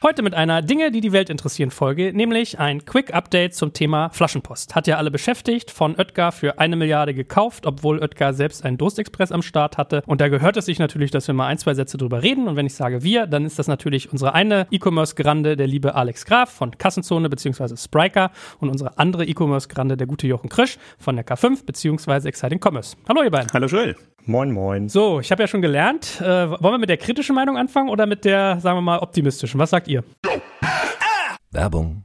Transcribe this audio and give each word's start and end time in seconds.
Heute 0.00 0.22
mit 0.22 0.32
einer 0.32 0.62
Dinge, 0.62 0.92
die 0.92 1.00
die 1.00 1.10
Welt 1.10 1.28
interessieren 1.28 1.72
Folge, 1.72 2.12
nämlich 2.12 2.60
ein 2.60 2.84
Quick 2.84 3.12
Update 3.12 3.56
zum 3.56 3.72
Thema 3.72 4.10
Flaschenpost. 4.10 4.76
Hat 4.76 4.86
ja 4.86 4.96
alle 4.96 5.10
beschäftigt, 5.10 5.72
von 5.72 5.98
Oetker 5.98 6.30
für 6.30 6.60
eine 6.60 6.76
Milliarde 6.76 7.14
gekauft, 7.14 7.66
obwohl 7.66 7.98
Oetker 7.98 8.32
selbst 8.32 8.64
einen 8.64 8.78
Durstexpress 8.78 9.32
am 9.32 9.42
Start 9.42 9.76
hatte. 9.76 10.04
Und 10.06 10.20
da 10.20 10.28
gehört 10.28 10.56
es 10.56 10.66
sich 10.66 10.78
natürlich, 10.78 11.10
dass 11.10 11.26
wir 11.26 11.34
mal 11.34 11.48
ein, 11.48 11.58
zwei 11.58 11.74
Sätze 11.74 11.96
drüber 11.96 12.22
reden. 12.22 12.46
Und 12.46 12.54
wenn 12.54 12.66
ich 12.66 12.74
sage 12.74 13.02
wir, 13.02 13.26
dann 13.26 13.44
ist 13.44 13.58
das 13.58 13.66
natürlich 13.66 14.12
unsere 14.12 14.34
eine 14.34 14.68
E-Commerce-Grande, 14.70 15.56
der 15.56 15.66
liebe 15.66 15.96
Alex 15.96 16.24
Graf 16.26 16.50
von 16.52 16.78
Kassenzone 16.78 17.28
bzw. 17.28 17.76
Spriker 17.76 18.30
und 18.60 18.68
unsere 18.68 18.98
andere 18.98 19.24
E-Commerce-Grande, 19.24 19.96
der 19.96 20.06
gute 20.06 20.28
Jochen 20.28 20.48
Krisch 20.48 20.78
von 21.00 21.16
der 21.16 21.26
K5 21.26 21.66
bzw. 21.66 22.28
Exciting 22.28 22.60
Commerce. 22.64 22.96
Hallo 23.08 23.24
ihr 23.24 23.32
beiden. 23.32 23.50
Hallo 23.52 23.66
Joel. 23.66 23.96
Moin, 24.24 24.50
moin. 24.50 24.88
So, 24.88 25.20
ich 25.20 25.30
habe 25.30 25.42
ja 25.42 25.46
schon 25.46 25.62
gelernt. 25.62 26.20
Äh, 26.20 26.50
wollen 26.50 26.74
wir 26.74 26.78
mit 26.78 26.90
der 26.90 26.98
kritischen 26.98 27.34
Meinung 27.34 27.56
anfangen 27.56 27.88
oder 27.88 28.06
mit 28.06 28.24
der, 28.24 28.60
sagen 28.60 28.76
wir 28.76 28.82
mal, 28.82 28.98
optimistischen? 28.98 29.58
Was 29.58 29.70
sagt 29.70 29.88
ihr? 29.88 30.04
Werbung. 31.50 32.04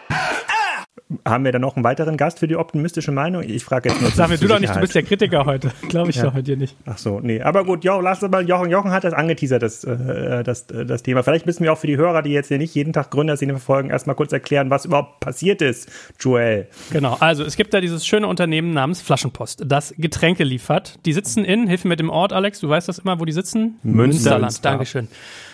Haben 1.25 1.45
wir 1.45 1.51
dann 1.51 1.61
noch 1.61 1.75
einen 1.75 1.83
weiteren 1.83 2.17
Gast 2.17 2.39
für 2.39 2.47
die 2.47 2.55
optimistische 2.55 3.11
Meinung? 3.11 3.43
Ich 3.43 3.63
frage 3.63 3.89
jetzt 3.89 4.01
nur. 4.01 4.11
Sag 4.11 4.29
mir 4.29 4.37
du 4.37 4.47
doch 4.47 4.59
nicht, 4.59 4.73
du 4.75 4.79
bist 4.79 4.95
der 4.95 5.03
Kritiker 5.03 5.45
heute. 5.45 5.71
Glaube 5.89 6.09
ich 6.09 6.17
ja. 6.17 6.23
doch 6.23 6.33
heute 6.33 6.57
nicht. 6.57 6.75
Ach 6.85 6.97
so, 6.97 7.19
nee. 7.21 7.41
Aber 7.41 7.63
gut, 7.63 7.83
jo, 7.83 8.01
lass 8.01 8.21
uns 8.23 8.31
mal, 8.31 8.47
Jochen, 8.47 8.69
Jochen 8.69 8.91
hat 8.91 9.03
das 9.03 9.13
angeteasert, 9.13 9.61
das, 9.61 9.83
äh, 9.85 10.43
das, 10.43 10.69
äh, 10.69 10.85
das 10.85 11.03
Thema. 11.03 11.23
Vielleicht 11.23 11.45
müssen 11.45 11.63
wir 11.63 11.71
auch 11.71 11.77
für 11.77 11.87
die 11.87 11.97
Hörer, 11.97 12.21
die 12.21 12.31
jetzt 12.31 12.47
hier 12.47 12.57
nicht 12.57 12.75
jeden 12.75 12.91
Tag 12.91 13.11
Gründerszene 13.11 13.53
verfolgen, 13.53 13.89
erstmal 13.89 14.15
kurz 14.15 14.33
erklären, 14.33 14.69
was 14.69 14.85
überhaupt 14.85 15.21
passiert 15.21 15.61
ist, 15.61 15.89
Joel. 16.19 16.67
Genau, 16.91 17.17
also 17.19 17.43
es 17.43 17.55
gibt 17.55 17.73
da 17.73 17.81
dieses 17.81 18.05
schöne 18.05 18.27
Unternehmen 18.27 18.73
namens 18.73 19.01
Flaschenpost, 19.01 19.63
das 19.65 19.93
Getränke 19.97 20.43
liefert. 20.43 20.99
Die 21.05 21.13
sitzen 21.13 21.45
in, 21.45 21.67
hilf 21.67 21.83
mir 21.85 21.89
mit 21.89 21.99
dem 21.99 22.09
Ort, 22.09 22.33
Alex, 22.33 22.59
du 22.59 22.69
weißt 22.69 22.87
das 22.87 22.99
immer, 22.99 23.19
wo 23.19 23.25
die 23.25 23.33
sitzen? 23.33 23.79
Münsterland. 23.83 24.43
Münsterland. 24.43 24.65
Dankeschön. 24.65 25.07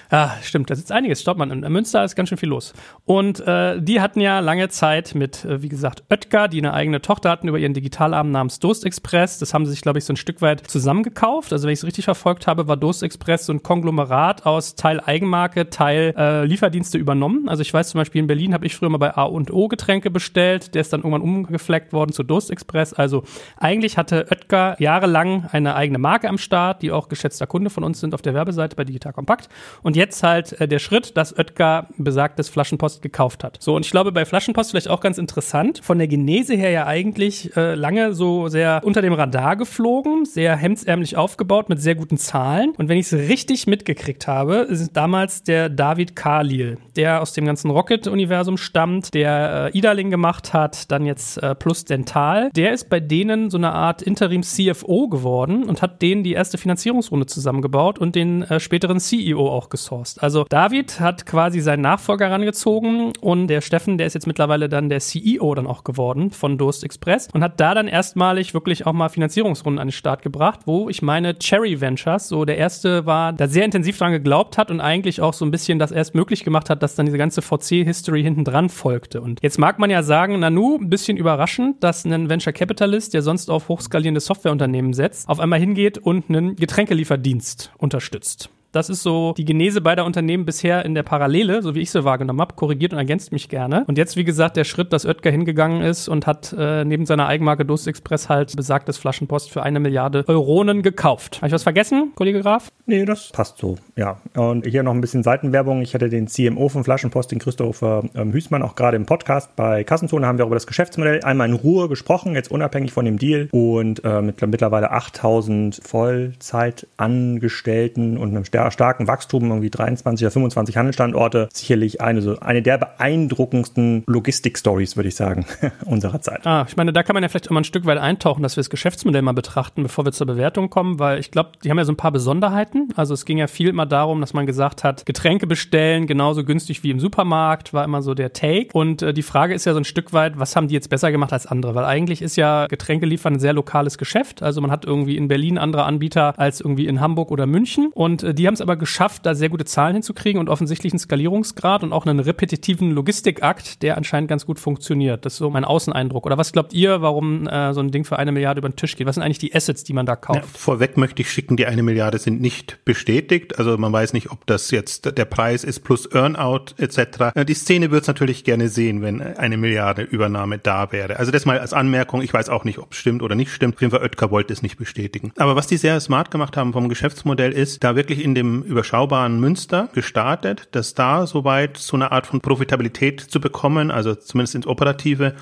Ah, 0.09 0.31
stimmt, 0.41 0.69
da 0.69 0.75
sitzt 0.75 0.91
einiges. 0.91 1.21
Stoppt 1.21 1.37
man. 1.37 1.51
In 1.51 1.71
Münster 1.71 2.03
ist 2.03 2.15
ganz 2.15 2.29
schön 2.29 2.37
viel 2.37 2.49
los. 2.49 2.73
Und 3.05 3.39
äh, 3.41 3.81
die 3.81 3.99
hatten 3.99 4.21
ja 4.21 4.39
lange 4.39 4.69
Zeit 4.69 5.15
mit, 5.15 5.43
äh, 5.43 5.61
wie 5.61 5.69
gesagt, 5.69 6.03
Oetker, 6.09 6.47
die 6.47 6.59
eine 6.59 6.73
eigene 6.73 7.01
Tochter 7.01 7.29
hatten 7.29 7.47
über 7.47 7.57
ihren 7.57 7.73
Digitalarm 7.73 8.31
namens 8.31 8.59
Dost 8.59 8.85
Express. 8.85 9.39
Das 9.39 9.53
haben 9.53 9.65
sie 9.65 9.71
sich, 9.71 9.81
glaube 9.81 9.99
ich, 9.99 10.05
so 10.05 10.13
ein 10.13 10.17
Stück 10.17 10.41
weit 10.41 10.65
zusammengekauft. 10.69 11.51
Also 11.51 11.67
wenn 11.67 11.73
ich 11.73 11.79
es 11.79 11.85
richtig 11.85 12.05
verfolgt 12.05 12.47
habe, 12.47 12.67
war 12.67 12.77
Dost 12.77 13.03
Express 13.03 13.45
so 13.45 13.53
ein 13.53 13.63
Konglomerat 13.63 14.45
aus 14.45 14.75
Teil 14.75 15.01
Eigenmarke, 15.01 15.69
Teil 15.69 16.13
äh, 16.17 16.45
Lieferdienste 16.45 16.97
übernommen. 16.97 17.49
Also 17.49 17.61
ich 17.61 17.73
weiß 17.73 17.89
zum 17.89 17.99
Beispiel 17.99 18.21
in 18.21 18.27
Berlin 18.27 18.53
habe 18.53 18.65
ich 18.65 18.75
früher 18.75 18.89
mal 18.89 18.97
bei 18.97 19.15
A 19.15 19.23
und 19.23 19.51
O 19.51 19.67
Getränke 19.67 20.09
bestellt. 20.09 20.73
Der 20.73 20.81
ist 20.81 20.93
dann 20.93 21.01
irgendwann 21.01 21.21
umgefleckt 21.21 21.91
worden 21.91 22.13
zu 22.13 22.23
Dost 22.23 22.49
Express. 22.49 22.93
Also 22.93 23.23
eigentlich 23.57 23.97
hatte 23.97 24.27
Oetker 24.31 24.77
jahrelang 24.79 25.49
eine 25.51 25.75
eigene 25.75 25.97
Marke 25.97 26.29
am 26.29 26.37
Start, 26.37 26.81
die 26.81 26.91
auch 26.91 27.09
geschätzter 27.09 27.45
Kunde 27.45 27.69
von 27.69 27.83
uns 27.83 27.99
sind 27.99 28.13
auf 28.13 28.21
der 28.21 28.33
Werbeseite 28.33 28.77
bei 28.77 28.85
Digital 28.85 29.11
Kompakt. 29.11 29.49
Und 29.83 29.96
jetzt 29.97 30.23
halt 30.23 30.53
äh, 30.61 30.67
der 30.67 30.79
Schritt, 30.79 31.17
dass 31.17 31.37
Oetker 31.37 31.87
besagtes 31.97 32.47
Flaschenpost 32.47 33.01
gekauft 33.01 33.43
hat. 33.43 33.57
So, 33.59 33.75
und 33.75 33.85
ich 33.85 33.91
glaube, 33.91 34.13
bei 34.13 34.23
Flaschenpost 34.23 34.71
vielleicht 34.71 34.87
auch 34.87 35.01
ganz 35.01 35.17
interessant, 35.17 35.81
von 35.83 35.97
der 35.97 36.07
Genese 36.07 36.53
her 36.53 36.69
ja 36.69 36.85
eigentlich 36.85 37.55
äh, 37.57 37.73
lange 37.73 38.13
so 38.13 38.47
sehr 38.47 38.81
unter 38.85 39.01
dem 39.01 39.13
Radar 39.13 39.57
geflogen, 39.57 40.23
sehr 40.23 40.55
hemdsärmlich 40.55 41.17
aufgebaut 41.17 41.67
mit 41.67 41.81
sehr 41.81 41.95
guten 41.95 42.17
Zahlen. 42.17 42.73
Und 42.77 42.87
wenn 42.87 42.97
ich 42.97 43.11
es 43.11 43.13
richtig 43.13 43.67
mitgekriegt 43.67 44.27
habe, 44.27 44.57
ist 44.57 44.95
damals 44.95 45.43
der 45.43 45.69
David 45.69 46.15
Khalil, 46.15 46.77
der 46.95 47.21
aus 47.21 47.33
dem 47.33 47.45
ganzen 47.45 47.71
Rocket-Universum 47.71 48.57
stammt, 48.57 49.13
der 49.13 49.71
äh, 49.73 49.77
Idaling 49.77 50.11
gemacht 50.11 50.53
hat, 50.53 50.91
dann 50.91 51.05
jetzt 51.05 51.41
äh, 51.41 51.55
Plus 51.55 51.85
Dental. 51.85 52.51
Der 52.55 52.71
ist 52.71 52.89
bei 52.89 52.99
denen 52.99 53.49
so 53.49 53.57
eine 53.57 53.73
Art 53.73 54.01
Interim-CFO 54.03 55.07
geworden 55.09 55.63
und 55.63 55.81
hat 55.81 56.01
denen 56.01 56.23
die 56.23 56.33
erste 56.33 56.59
Finanzierungsrunde 56.59 57.25
zusammengebaut 57.25 57.97
und 57.97 58.15
den 58.15 58.43
äh, 58.43 58.59
späteren 58.59 58.99
CEO 58.99 59.49
auch 59.49 59.69
gesorgt 59.69 59.86
outgesourced. 59.87 60.21
Also 60.21 60.45
David 60.49 60.99
hat 60.99 61.25
quasi 61.25 61.59
seinen 61.59 61.81
Nachfolger 61.81 62.29
rangezogen 62.31 63.13
und 63.21 63.47
der 63.47 63.61
Steffen, 63.61 63.97
der 63.97 64.07
ist 64.07 64.13
jetzt 64.13 64.27
mittlerweile 64.27 64.69
dann 64.69 64.89
der 64.89 64.99
CEO 64.99 65.53
dann 65.55 65.67
auch 65.67 65.83
geworden 65.83 66.31
von 66.31 66.57
Durst 66.57 66.83
Express 66.83 67.29
und 67.33 67.43
hat 67.43 67.59
da 67.59 67.73
dann 67.73 67.87
erstmalig 67.87 68.53
wirklich 68.53 68.85
auch 68.85 68.93
mal 68.93 69.09
Finanzierungsrunden 69.09 69.79
an 69.79 69.87
den 69.87 69.93
Start 69.93 70.21
gebracht, 70.21 70.61
wo 70.65 70.89
ich 70.89 71.01
meine 71.01 71.37
Cherry 71.37 71.79
Ventures 71.79 72.27
so 72.27 72.45
der 72.45 72.57
erste 72.57 73.05
war, 73.05 73.33
der 73.33 73.47
sehr 73.47 73.65
intensiv 73.65 73.97
dran 73.97 74.11
geglaubt 74.11 74.57
hat 74.57 74.71
und 74.71 74.81
eigentlich 74.81 75.21
auch 75.21 75.33
so 75.33 75.45
ein 75.45 75.51
bisschen 75.51 75.79
das 75.79 75.91
erst 75.91 76.15
möglich 76.15 76.43
gemacht 76.43 76.69
hat, 76.69 76.83
dass 76.83 76.95
dann 76.95 77.05
diese 77.05 77.17
ganze 77.17 77.41
VC-History 77.41 78.23
hinten 78.23 78.43
dran 78.43 78.69
folgte. 78.69 79.21
Und 79.21 79.39
jetzt 79.41 79.59
mag 79.59 79.79
man 79.79 79.89
ja 79.89 80.03
sagen, 80.03 80.39
Nanu, 80.39 80.77
ein 80.77 80.89
bisschen 80.89 81.17
überraschend, 81.17 81.83
dass 81.83 82.05
ein 82.05 82.29
Venture 82.29 82.53
Capitalist, 82.53 83.13
der 83.13 83.21
sonst 83.21 83.49
auf 83.49 83.69
hochskalierende 83.69 84.19
Softwareunternehmen 84.19 84.93
setzt, 84.93 85.29
auf 85.29 85.39
einmal 85.39 85.59
hingeht 85.59 85.97
und 85.97 86.29
einen 86.29 86.55
Getränkelieferdienst 86.55 87.71
unterstützt. 87.77 88.49
Das 88.71 88.89
ist 88.89 89.03
so 89.03 89.33
die 89.37 89.45
Genese 89.45 89.81
beider 89.81 90.05
Unternehmen 90.05 90.45
bisher 90.45 90.85
in 90.85 90.93
der 90.93 91.03
Parallele, 91.03 91.61
so 91.61 91.75
wie 91.75 91.79
ich 91.79 91.91
sie 91.91 92.03
wahrgenommen 92.03 92.41
habe, 92.41 92.55
korrigiert 92.55 92.93
und 92.93 92.99
ergänzt 92.99 93.31
mich 93.31 93.49
gerne. 93.49 93.83
Und 93.87 93.97
jetzt, 93.97 94.17
wie 94.17 94.23
gesagt, 94.23 94.57
der 94.57 94.65
Schritt, 94.65 94.93
dass 94.93 95.05
Oetker 95.05 95.31
hingegangen 95.31 95.81
ist 95.81 96.07
und 96.07 96.27
hat 96.27 96.53
äh, 96.57 96.85
neben 96.85 97.05
seiner 97.05 97.27
Eigenmarke 97.27 97.65
Durst 97.65 97.87
Express 97.87 98.29
halt 98.29 98.55
besagtes 98.55 98.97
Flaschenpost 98.97 99.49
für 99.49 99.63
eine 99.63 99.79
Milliarde 99.79 100.23
Euronen 100.27 100.81
gekauft. 100.81 101.37
Habe 101.37 101.47
ich 101.47 101.53
was 101.53 101.63
vergessen, 101.63 102.11
Kollege 102.15 102.41
Graf? 102.41 102.71
Nee, 102.85 103.05
das 103.05 103.31
passt 103.31 103.57
so, 103.57 103.77
ja. 103.95 104.17
Und 104.35 104.65
hier 104.65 104.83
noch 104.83 104.93
ein 104.93 105.01
bisschen 105.01 105.23
Seitenwerbung. 105.23 105.81
Ich 105.81 105.93
hatte 105.93 106.09
den 106.09 106.27
CMO 106.27 106.69
von 106.69 106.83
Flaschenpost, 106.83 107.31
den 107.31 107.39
Christopher 107.39 108.03
ähm, 108.15 108.33
Hüßmann, 108.33 108.63
auch 108.63 108.75
gerade 108.75 108.97
im 108.97 109.05
Podcast 109.05 109.55
bei 109.55 109.83
Kassenzone 109.83 110.27
haben 110.27 110.37
wir 110.37 110.45
über 110.45 110.55
das 110.55 110.67
Geschäftsmodell 110.67 111.23
einmal 111.23 111.49
in 111.49 111.55
Ruhe 111.55 111.89
gesprochen, 111.89 112.35
jetzt 112.35 112.51
unabhängig 112.51 112.91
von 112.91 113.05
dem 113.05 113.17
Deal 113.17 113.49
und 113.51 114.03
äh, 114.03 114.21
mit 114.21 114.45
mittlerweile 114.45 114.91
8000 114.91 115.81
Vollzeitangestellten 115.83 118.17
und 118.17 118.29
einem 118.29 118.45
starken 118.71 119.07
Wachstum, 119.07 119.49
irgendwie 119.49 119.69
23 119.69 120.25
oder 120.25 120.31
25 120.31 120.77
Handelsstandorte, 120.77 121.49
sicherlich 121.53 122.01
eine, 122.01 122.21
so, 122.21 122.39
eine 122.39 122.61
der 122.61 122.77
beeindruckendsten 122.77 124.03
Logistik-Stories, 124.07 124.95
würde 124.95 125.09
ich 125.09 125.15
sagen, 125.15 125.45
unserer 125.85 126.21
Zeit. 126.21 126.45
Ah, 126.45 126.65
ich 126.67 126.77
meine, 126.77 126.93
da 126.93 127.03
kann 127.03 127.13
man 127.13 127.23
ja 127.23 127.29
vielleicht 127.29 127.49
mal 127.51 127.61
ein 127.61 127.63
Stück 127.63 127.85
weit 127.85 127.97
eintauchen, 127.97 128.43
dass 128.43 128.55
wir 128.57 128.61
das 128.61 128.69
Geschäftsmodell 128.69 129.21
mal 129.21 129.33
betrachten, 129.33 129.83
bevor 129.83 130.05
wir 130.05 130.11
zur 130.11 130.27
Bewertung 130.27 130.69
kommen, 130.69 130.99
weil 130.99 131.19
ich 131.19 131.31
glaube, 131.31 131.51
die 131.63 131.69
haben 131.69 131.77
ja 131.77 131.85
so 131.85 131.91
ein 131.91 131.97
paar 131.97 132.11
Besonderheiten. 132.11 132.89
Also 132.95 133.13
es 133.13 133.25
ging 133.25 133.37
ja 133.37 133.47
viel 133.47 133.69
immer 133.69 133.85
darum, 133.85 134.21
dass 134.21 134.33
man 134.33 134.45
gesagt 134.45 134.83
hat, 134.83 135.05
Getränke 135.05 135.47
bestellen, 135.47 136.07
genauso 136.07 136.43
günstig 136.43 136.83
wie 136.83 136.91
im 136.91 136.99
Supermarkt, 136.99 137.73
war 137.73 137.83
immer 137.83 138.01
so 138.01 138.13
der 138.13 138.33
Take. 138.33 138.69
Und 138.73 139.01
äh, 139.01 139.13
die 139.13 139.23
Frage 139.23 139.53
ist 139.53 139.65
ja 139.65 139.73
so 139.73 139.79
ein 139.79 139.85
Stück 139.85 140.13
weit, 140.13 140.39
was 140.39 140.55
haben 140.55 140.67
die 140.67 140.73
jetzt 140.73 140.89
besser 140.89 141.11
gemacht 141.11 141.33
als 141.33 141.45
andere? 141.45 141.75
Weil 141.75 141.85
eigentlich 141.85 142.21
ist 142.21 142.35
ja 142.35 142.67
Getränke 142.67 143.05
liefern 143.05 143.33
ein 143.33 143.39
sehr 143.39 143.53
lokales 143.53 143.97
Geschäft. 143.97 144.41
Also 144.43 144.61
man 144.61 144.71
hat 144.71 144.85
irgendwie 144.85 145.17
in 145.17 145.27
Berlin 145.27 145.57
andere 145.57 145.83
Anbieter 145.83 146.37
als 146.37 146.61
irgendwie 146.61 146.87
in 146.87 147.01
Hamburg 147.01 147.31
oder 147.31 147.45
München. 147.45 147.89
Und 147.93 148.23
äh, 148.23 148.33
die 148.33 148.46
die 148.47 148.49
haben 148.49 148.55
es 148.55 148.61
aber 148.61 148.77
geschafft, 148.77 149.25
da 149.25 149.35
sehr 149.35 149.49
gute 149.49 149.65
Zahlen 149.65 149.95
hinzukriegen 149.95 150.39
und 150.39 150.47
offensichtlich 150.47 150.93
einen 150.93 150.99
Skalierungsgrad 150.99 151.83
und 151.83 151.91
auch 151.91 152.05
einen 152.05 152.21
repetitiven 152.21 152.91
Logistikakt, 152.91 153.83
der 153.83 153.97
anscheinend 153.97 154.29
ganz 154.29 154.45
gut 154.45 154.57
funktioniert. 154.57 155.25
Das 155.25 155.33
ist 155.33 155.39
so 155.39 155.49
mein 155.49 155.65
Außeneindruck. 155.65 156.25
Oder 156.25 156.37
was 156.37 156.53
glaubt 156.53 156.71
ihr, 156.71 157.01
warum 157.01 157.45
äh, 157.45 157.73
so 157.73 157.81
ein 157.81 157.91
Ding 157.91 158.05
für 158.05 158.17
eine 158.17 158.31
Milliarde 158.31 158.59
über 158.59 158.69
den 158.69 158.77
Tisch 158.77 158.95
geht? 158.95 159.05
Was 159.05 159.15
sind 159.15 159.23
eigentlich 159.25 159.39
die 159.39 159.53
Assets, 159.53 159.83
die 159.83 159.91
man 159.91 160.05
da 160.05 160.15
kauft? 160.15 160.39
Ja, 160.39 160.45
vorweg 160.47 160.95
möchte 160.95 161.21
ich 161.23 161.29
schicken, 161.29 161.57
die 161.57 161.65
eine 161.65 161.83
Milliarde 161.83 162.19
sind 162.19 162.39
nicht 162.39 162.79
bestätigt. 162.85 163.59
Also 163.59 163.77
man 163.77 163.91
weiß 163.91 164.13
nicht, 164.13 164.31
ob 164.31 164.45
das 164.45 164.71
jetzt 164.71 165.17
der 165.17 165.25
Preis 165.25 165.65
ist 165.65 165.81
plus 165.81 166.05
Earnout 166.05 166.67
etc. 166.77 167.33
Die 167.45 167.53
Szene 167.53 167.91
wird 167.91 168.03
es 168.03 168.07
natürlich 168.07 168.45
gerne 168.45 168.69
sehen, 168.69 169.01
wenn 169.01 169.21
eine 169.21 169.57
Milliarde 169.57 170.03
Übernahme 170.03 170.57
da 170.57 170.93
wäre. 170.93 171.19
Also 171.19 171.33
das 171.33 171.45
mal 171.45 171.59
als 171.59 171.73
Anmerkung. 171.73 172.21
Ich 172.21 172.33
weiß 172.33 172.47
auch 172.47 172.63
nicht, 172.63 172.79
ob 172.79 172.93
es 172.93 172.97
stimmt 172.97 173.23
oder 173.23 173.35
nicht 173.35 173.51
stimmt. 173.51 173.75
Auf 173.75 173.81
jeden 173.81 173.91
Fall 173.91 174.03
Oetker 174.03 174.31
wollte 174.31 174.53
es 174.53 174.61
nicht 174.61 174.77
bestätigen. 174.77 175.33
Aber 175.35 175.57
was 175.57 175.67
die 175.67 175.75
sehr 175.75 175.99
smart 175.99 176.31
gemacht 176.31 176.55
haben 176.55 176.71
vom 176.71 176.87
Geschäftsmodell 176.87 177.51
ist, 177.51 177.83
da 177.83 177.97
wirklich 177.97 178.23
in 178.23 178.36
dem 178.37 178.61
überschaubaren 178.61 179.39
Münster 179.39 179.89
gestartet, 179.93 180.69
dass 180.71 180.93
da 180.93 181.25
soweit 181.25 181.77
so 181.77 181.97
eine 181.97 182.11
Art 182.11 182.27
von 182.27 182.39
Profitabilität 182.39 183.19
zu 183.19 183.41
bekommen, 183.41 183.89
also 183.89 184.13
zumindest 184.13 184.55
ins 184.55 184.67
Operative 184.67 185.33